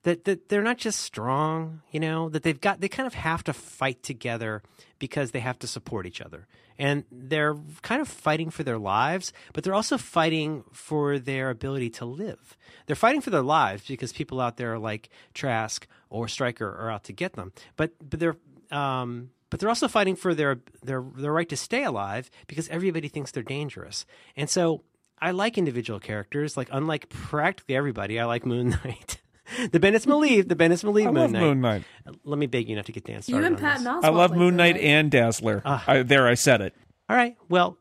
[0.08, 3.44] that that they're not just strong, you know, that they've got they kind of have
[3.44, 4.64] to fight together
[5.00, 6.48] because they have to support each other.
[6.80, 11.90] And they're kind of fighting for their lives, but they're also fighting for their ability
[12.00, 12.56] to live.
[12.86, 17.04] They're fighting for their lives because people out there like Trask or Stryker are out
[17.06, 17.52] to get them.
[17.76, 18.38] But but they're
[18.72, 23.10] um but they're also fighting for their their their right to stay alive because everybody
[23.10, 24.06] thinks they're dangerous.
[24.38, 24.84] And so
[25.20, 26.56] I like individual characters.
[26.56, 29.18] Like unlike practically everybody, I like Moon Knight.
[29.72, 31.40] the Bendis believe the Bendis believe I Moon love Knight.
[31.42, 31.84] Moon Knight.
[32.24, 33.88] Let me beg you not to get Dan You and on Pat this.
[33.88, 34.04] Oswalt.
[34.04, 34.84] I love like Moon Knight right?
[34.84, 35.62] and Dazzler.
[35.66, 35.84] Ah.
[35.88, 36.74] I, there, I said it.
[37.10, 37.36] All right.
[37.50, 37.78] Well,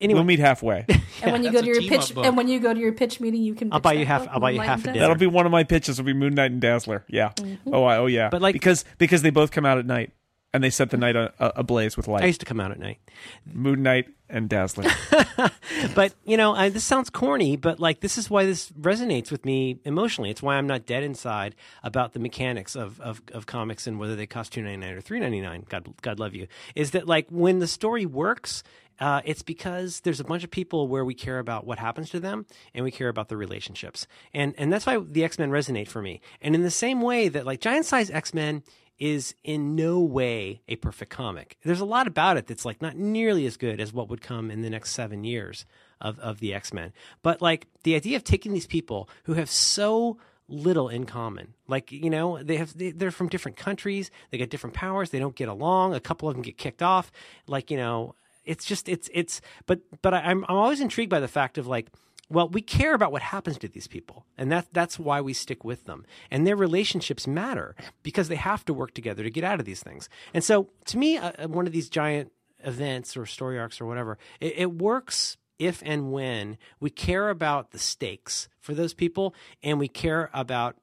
[0.00, 0.86] anyway, We'll meet halfway.
[1.20, 2.26] And when you That's go to a your team-up pitch, book.
[2.26, 3.72] and when you go to your pitch meeting, you can.
[3.72, 4.92] I'll pitch buy you that half- book, I'll buy you Moonlight half a Dazzler.
[4.92, 5.02] dinner.
[5.02, 5.98] That'll be one of my pitches.
[5.98, 7.04] Will be Moon Knight and Dazzler.
[7.08, 7.32] Yeah.
[7.66, 8.28] Oh, I, oh yeah.
[8.30, 10.12] But, like- because because they both come out at night
[10.52, 12.22] and they set the night ablaze with light.
[12.22, 12.98] I used to come out at night.
[13.44, 14.90] Moon Knight and Dazzler.
[15.94, 19.44] But you know, I, this sounds corny, but like this is why this resonates with
[19.44, 20.30] me emotionally.
[20.30, 24.16] It's why I'm not dead inside about the mechanics of of, of comics and whether
[24.16, 25.66] they cost two ninety nine or three ninety nine.
[25.68, 26.46] God, God love you.
[26.74, 28.62] Is that like when the story works?
[29.00, 32.18] Uh, it's because there's a bunch of people where we care about what happens to
[32.18, 32.44] them
[32.74, 36.02] and we care about the relationships, and and that's why the X Men resonate for
[36.02, 36.20] me.
[36.40, 38.64] And in the same way that like Giant Size X Men
[38.98, 41.56] is in no way a perfect comic.
[41.64, 44.50] There's a lot about it that's like not nearly as good as what would come
[44.50, 45.64] in the next seven years
[46.00, 46.92] of, of the X Men.
[47.22, 50.18] But like the idea of taking these people who have so
[50.48, 51.54] little in common.
[51.66, 54.10] Like you know, they have they, they're from different countries.
[54.30, 55.10] They got different powers.
[55.10, 55.94] They don't get along.
[55.94, 57.12] A couple of them get kicked off.
[57.46, 58.14] Like you know,
[58.44, 59.40] it's just it's it's.
[59.66, 61.88] But but I, I'm I'm always intrigued by the fact of like.
[62.30, 65.64] Well, we care about what happens to these people, and that, that's why we stick
[65.64, 66.04] with them.
[66.30, 69.82] And their relationships matter because they have to work together to get out of these
[69.82, 70.10] things.
[70.34, 72.32] And so, to me, uh, one of these giant
[72.64, 77.70] events or story arcs or whatever, it, it works if and when we care about
[77.72, 80.76] the stakes for those people and we care about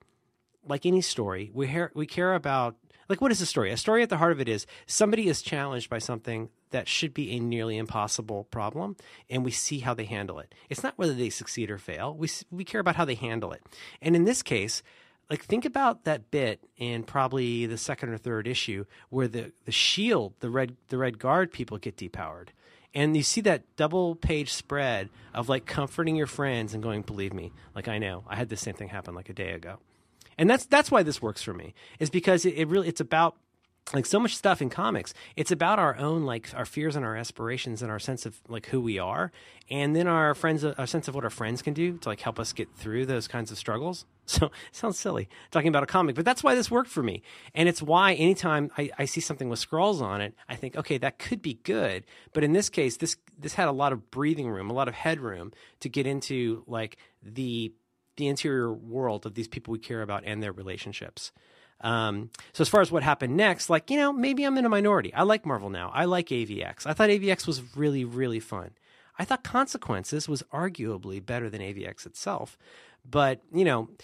[0.68, 2.76] like any story we we care about
[3.10, 3.72] like what is a story?
[3.72, 7.14] A story at the heart of it is somebody is challenged by something that should
[7.14, 8.96] be a nearly impossible problem
[9.30, 10.54] and we see how they handle it.
[10.70, 12.16] It's not whether they succeed or fail.
[12.16, 13.62] We we care about how they handle it.
[14.02, 14.84] And in this case
[15.30, 19.72] like think about that bit in probably the second or third issue where the the
[19.72, 22.50] shield the red the red guard people get depowered.
[22.94, 27.34] And you see that double page spread of like comforting your friends and going believe
[27.34, 28.24] me like i know.
[28.28, 29.80] I had the same thing happen like a day ago
[30.38, 33.36] and that's that's why this works for me is because it, it really it's about
[33.94, 35.14] like so much stuff in comics.
[35.36, 38.68] It's about our own like our fears and our aspirations and our sense of like
[38.68, 39.32] who we are
[39.70, 42.40] and then our friends our sense of what our friends can do to like help
[42.40, 44.06] us get through those kinds of struggles.
[44.28, 47.22] So it sounds silly talking about a comic but that's why this worked for me.
[47.54, 50.98] And it's why anytime I, I see something with Skrulls on it i think okay
[50.98, 52.06] that could be good.
[52.34, 54.96] But in this case this this had a lot of breathing room a lot of
[54.96, 57.72] headroom to get into like the
[58.18, 61.32] the interior world of these people we care about and their relationships
[61.82, 64.70] um, so as far as what happened next, like you know, maybe I'm in a
[64.70, 65.14] minority.
[65.14, 65.92] I like Marvel now.
[65.94, 66.86] I like AVX.
[66.86, 68.72] I thought AVX was really really fun.
[69.18, 72.58] I thought Consequences was arguably better than AVX itself,
[73.10, 73.90] but you know.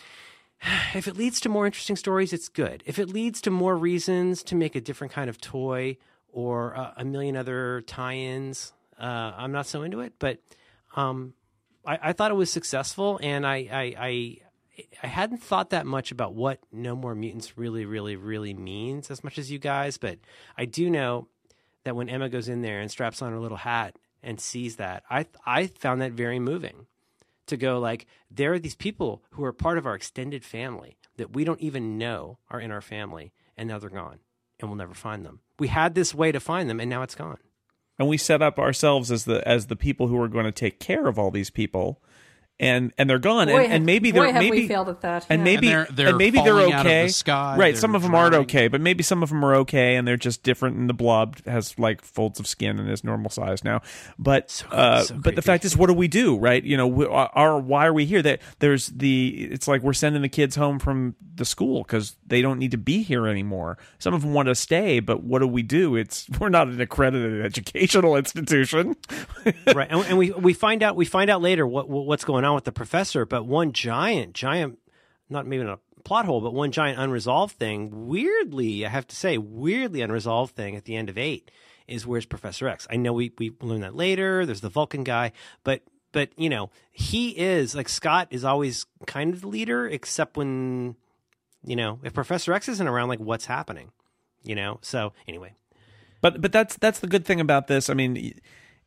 [0.94, 2.84] If it leads to more interesting stories, it's good.
[2.86, 5.98] If it leads to more reasons to make a different kind of toy
[6.32, 10.14] or uh, a million other tie-ins, uh, I'm not so into it.
[10.20, 10.38] But
[10.96, 11.34] um,
[11.86, 14.38] I, I, thought it was successful, and I, I, I
[15.04, 19.24] I hadn't thought that much about what No More Mutants really, really, really means as
[19.24, 20.20] much as you guys, but
[20.58, 21.28] I do know
[21.84, 25.04] that when Emma goes in there and straps on her little hat and sees that,
[25.10, 26.88] I I found that very moving.
[27.48, 31.34] To go like there are these people who are part of our extended family that
[31.34, 34.20] we don't even know are in our family, and now they're gone,
[34.60, 35.42] and we'll never find them.
[35.60, 37.40] We had this way to find them, and now it's gone.
[38.02, 40.80] And we set up ourselves as the as the people who are going to take
[40.80, 42.02] care of all these people
[42.62, 45.26] and and they're gone, boy, and, and maybe they're have maybe we failed at that.
[45.30, 47.08] and maybe And they're- they're and maybe they're falling out of okay.
[47.08, 49.56] the sky, right, they're some of them aren't okay, but maybe some of them are
[49.56, 50.78] okay, and they're just different.
[50.78, 53.82] And the blob has like folds of skin and is normal size now.
[54.20, 56.38] But uh, so but the fact is, what do we do?
[56.38, 56.64] Right?
[56.64, 58.22] You know, we, our why are we here?
[58.22, 62.44] That there's the it's like we're sending the kids home from the school because they
[62.44, 63.80] don't need to be here anymore.
[63.98, 65.96] Some of them want to stay, but what do we do?
[65.96, 68.96] It's we're not an accredited educational institution.
[69.74, 72.51] right, and, and we we find out we find out later what what's going on
[72.56, 73.26] with the professor.
[73.26, 74.80] But one giant, giant,
[75.30, 78.08] not maybe not a plot hole, but one giant unresolved thing.
[78.08, 81.52] Weirdly, I have to say, weirdly unresolved thing at the end of eight
[81.88, 82.88] is where's Professor X.
[82.90, 84.46] I know we we learn that later.
[84.46, 85.32] There's the Vulcan guy,
[85.64, 90.38] but but you know he is like Scott is always kind of the leader, except
[90.38, 90.96] when
[91.64, 93.92] you know if Professor X isn't around, like what's happening,
[94.44, 94.80] you know.
[94.82, 95.54] So anyway,
[96.22, 97.90] But but that's that's the good thing about this.
[97.90, 98.40] I mean,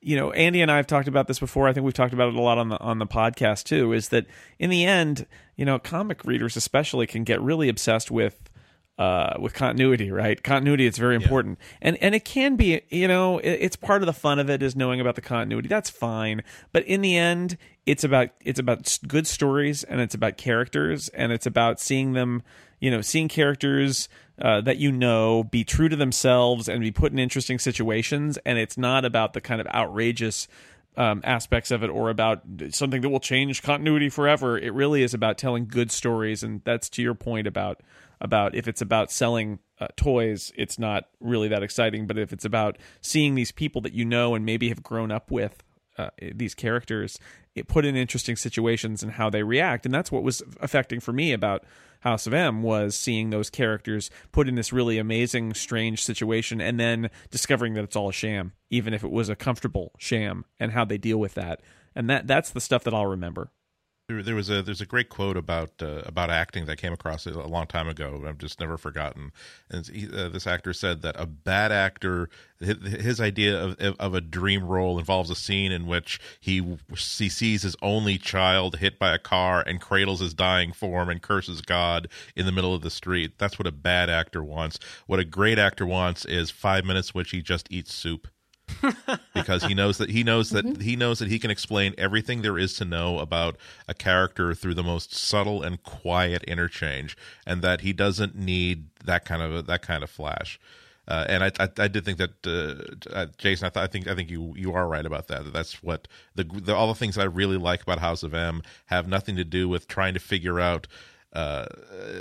[0.05, 1.67] you know, Andy and I have talked about this before.
[1.67, 3.93] I think we've talked about it a lot on the on the podcast too.
[3.93, 4.27] Is that
[4.59, 5.27] in the end,
[5.57, 8.51] you know, comic readers especially can get really obsessed with
[8.99, 10.43] uh, with continuity, right?
[10.43, 14.07] Continuity it's very important, and and it can be, you know, it, it's part of
[14.07, 15.69] the fun of it is knowing about the continuity.
[15.69, 17.57] That's fine, but in the end,
[17.87, 22.43] it's about it's about good stories and it's about characters and it's about seeing them,
[22.79, 24.09] you know, seeing characters
[24.41, 28.59] uh, that you know be true to themselves and be put in interesting situations, and
[28.59, 30.49] it's not about the kind of outrageous
[30.97, 34.59] um, aspects of it or about something that will change continuity forever.
[34.59, 37.81] It really is about telling good stories, and that's to your point about
[38.21, 42.07] about if it's about selling uh, toys, it's not really that exciting.
[42.07, 45.31] But if it's about seeing these people that you know and maybe have grown up
[45.31, 45.63] with,
[45.99, 47.19] uh, these characters,
[47.55, 51.13] it put in interesting situations and how they react, and that's what was affecting for
[51.13, 51.65] me about
[52.01, 56.79] House of M was seeing those characters put in this really amazing, strange situation, and
[56.79, 60.73] then discovering that it's all a sham, even if it was a comfortable sham, and
[60.73, 61.61] how they deal with that,
[61.95, 63.51] and that that's the stuff that I'll remember.
[64.07, 66.93] There, there was a there's a great quote about uh, about acting that I came
[66.93, 68.25] across a long time ago.
[68.27, 69.33] I've just never forgotten.
[69.71, 72.29] And he, uh, this actor said that a bad actor,
[72.61, 77.31] his, his idea of of a dream role involves a scene in which he he
[77.31, 81.63] sees his only child hit by a car and cradles his dying form and curses
[81.63, 82.07] God
[82.37, 83.39] in the middle of the street.
[83.39, 84.79] That's what a bad actor wants.
[85.07, 88.29] What a great actor wants is five minutes which he just eats soup
[89.35, 92.59] because he knows that he knows that he knows that he can explain everything there
[92.59, 93.57] is to know about
[93.89, 99.25] a character through the most subtle and quiet interchange, and that he doesn't need that
[99.25, 100.59] kind of that kind of flash.
[101.07, 104.09] Uh, and I, I, I did think that uh, uh, Jason, I, th- I think
[104.09, 105.53] I think you you are right about that.
[105.53, 109.07] That's what the, the all the things I really like about House of M have
[109.07, 110.87] nothing to do with trying to figure out
[111.35, 111.67] uh,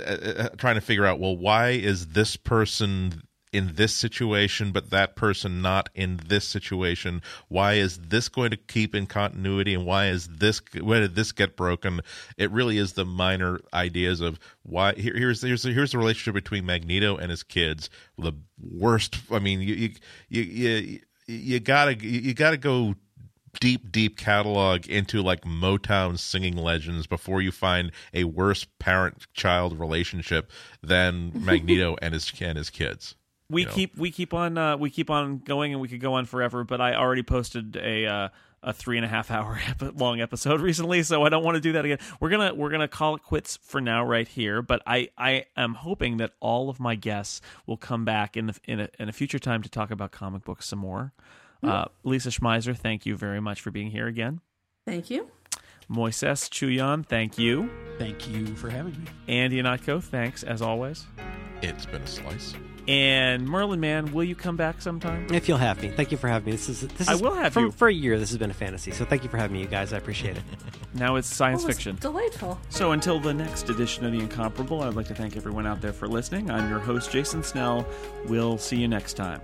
[0.06, 3.22] uh, uh, trying to figure out well why is this person
[3.54, 7.22] in this situation, but that person not in this situation?
[7.48, 10.60] Why is this going to keep in continuity, and why is this?
[10.80, 12.00] Where did this get broken?
[12.36, 14.94] It really is the minor ideas of why.
[14.94, 17.88] Here, here's here's here's the relationship between Magneto and his kids.
[18.18, 19.18] The worst.
[19.30, 19.90] I mean, you you
[20.28, 22.96] you you, you gotta you gotta go
[23.60, 29.78] deep, deep catalog into like Motown singing legends before you find a worse parent child
[29.78, 30.50] relationship
[30.82, 33.14] than Magneto and his and his kids.
[33.50, 33.74] We you know.
[33.74, 36.64] keep we keep on uh, we keep on going and we could go on forever
[36.64, 38.28] but i already posted a uh,
[38.62, 41.60] a three and a half hour epi- long episode recently so i don't want to
[41.60, 44.80] do that again we're gonna we're gonna call it quits for now right here but
[44.86, 48.80] i i am hoping that all of my guests will come back in the in
[48.80, 51.12] a, in a future time to talk about comic books some more
[51.62, 54.40] uh, lisa schmeiser thank you very much for being here again
[54.86, 55.28] Thank you.
[55.90, 57.68] moises Chiullan thank you
[57.98, 59.04] Thank you for having me.
[59.28, 61.06] andy Ihnatko thanks as always
[61.62, 62.54] It's been a slice.
[62.86, 66.28] And merlin Mann will you come back sometime If you'll have me, thank you for
[66.28, 66.52] having me.
[66.52, 67.70] This is this is I will have for, you.
[67.70, 68.18] for a year.
[68.18, 69.92] This has been a fantasy, so thank you for having me, you guys.
[69.92, 70.42] I appreciate it.
[70.94, 72.58] now it's science Well, it was fiction Delightful.
[72.68, 75.92] So until the next edition of The Incomparable, I'd like to thank everyone out there
[75.92, 76.50] for listening.
[76.50, 77.86] I'm your host, Jason Snell.
[78.26, 79.40] We'll see you next time.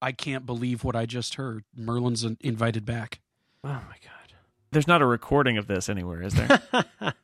[0.00, 1.64] I can't believe what I just heard.
[1.74, 3.20] Merlin's invited back.
[3.64, 4.34] Oh my god.
[4.72, 6.60] There's not a recording of this anywhere, is there?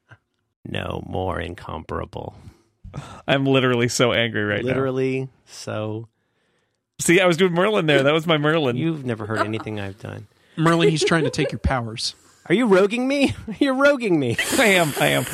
[0.64, 2.36] No more incomparable.
[3.26, 4.68] I'm literally so angry right now.
[4.68, 6.08] Literally, so.
[7.00, 8.02] See, I was doing Merlin there.
[8.02, 8.76] That was my Merlin.
[8.78, 10.28] you've never heard anything I've done.
[10.56, 12.14] Merlin, he's trying to take your powers.
[12.46, 13.34] Are you roguing me?
[13.58, 14.36] You're roguing me.
[14.58, 14.92] I am.
[15.00, 15.24] I am.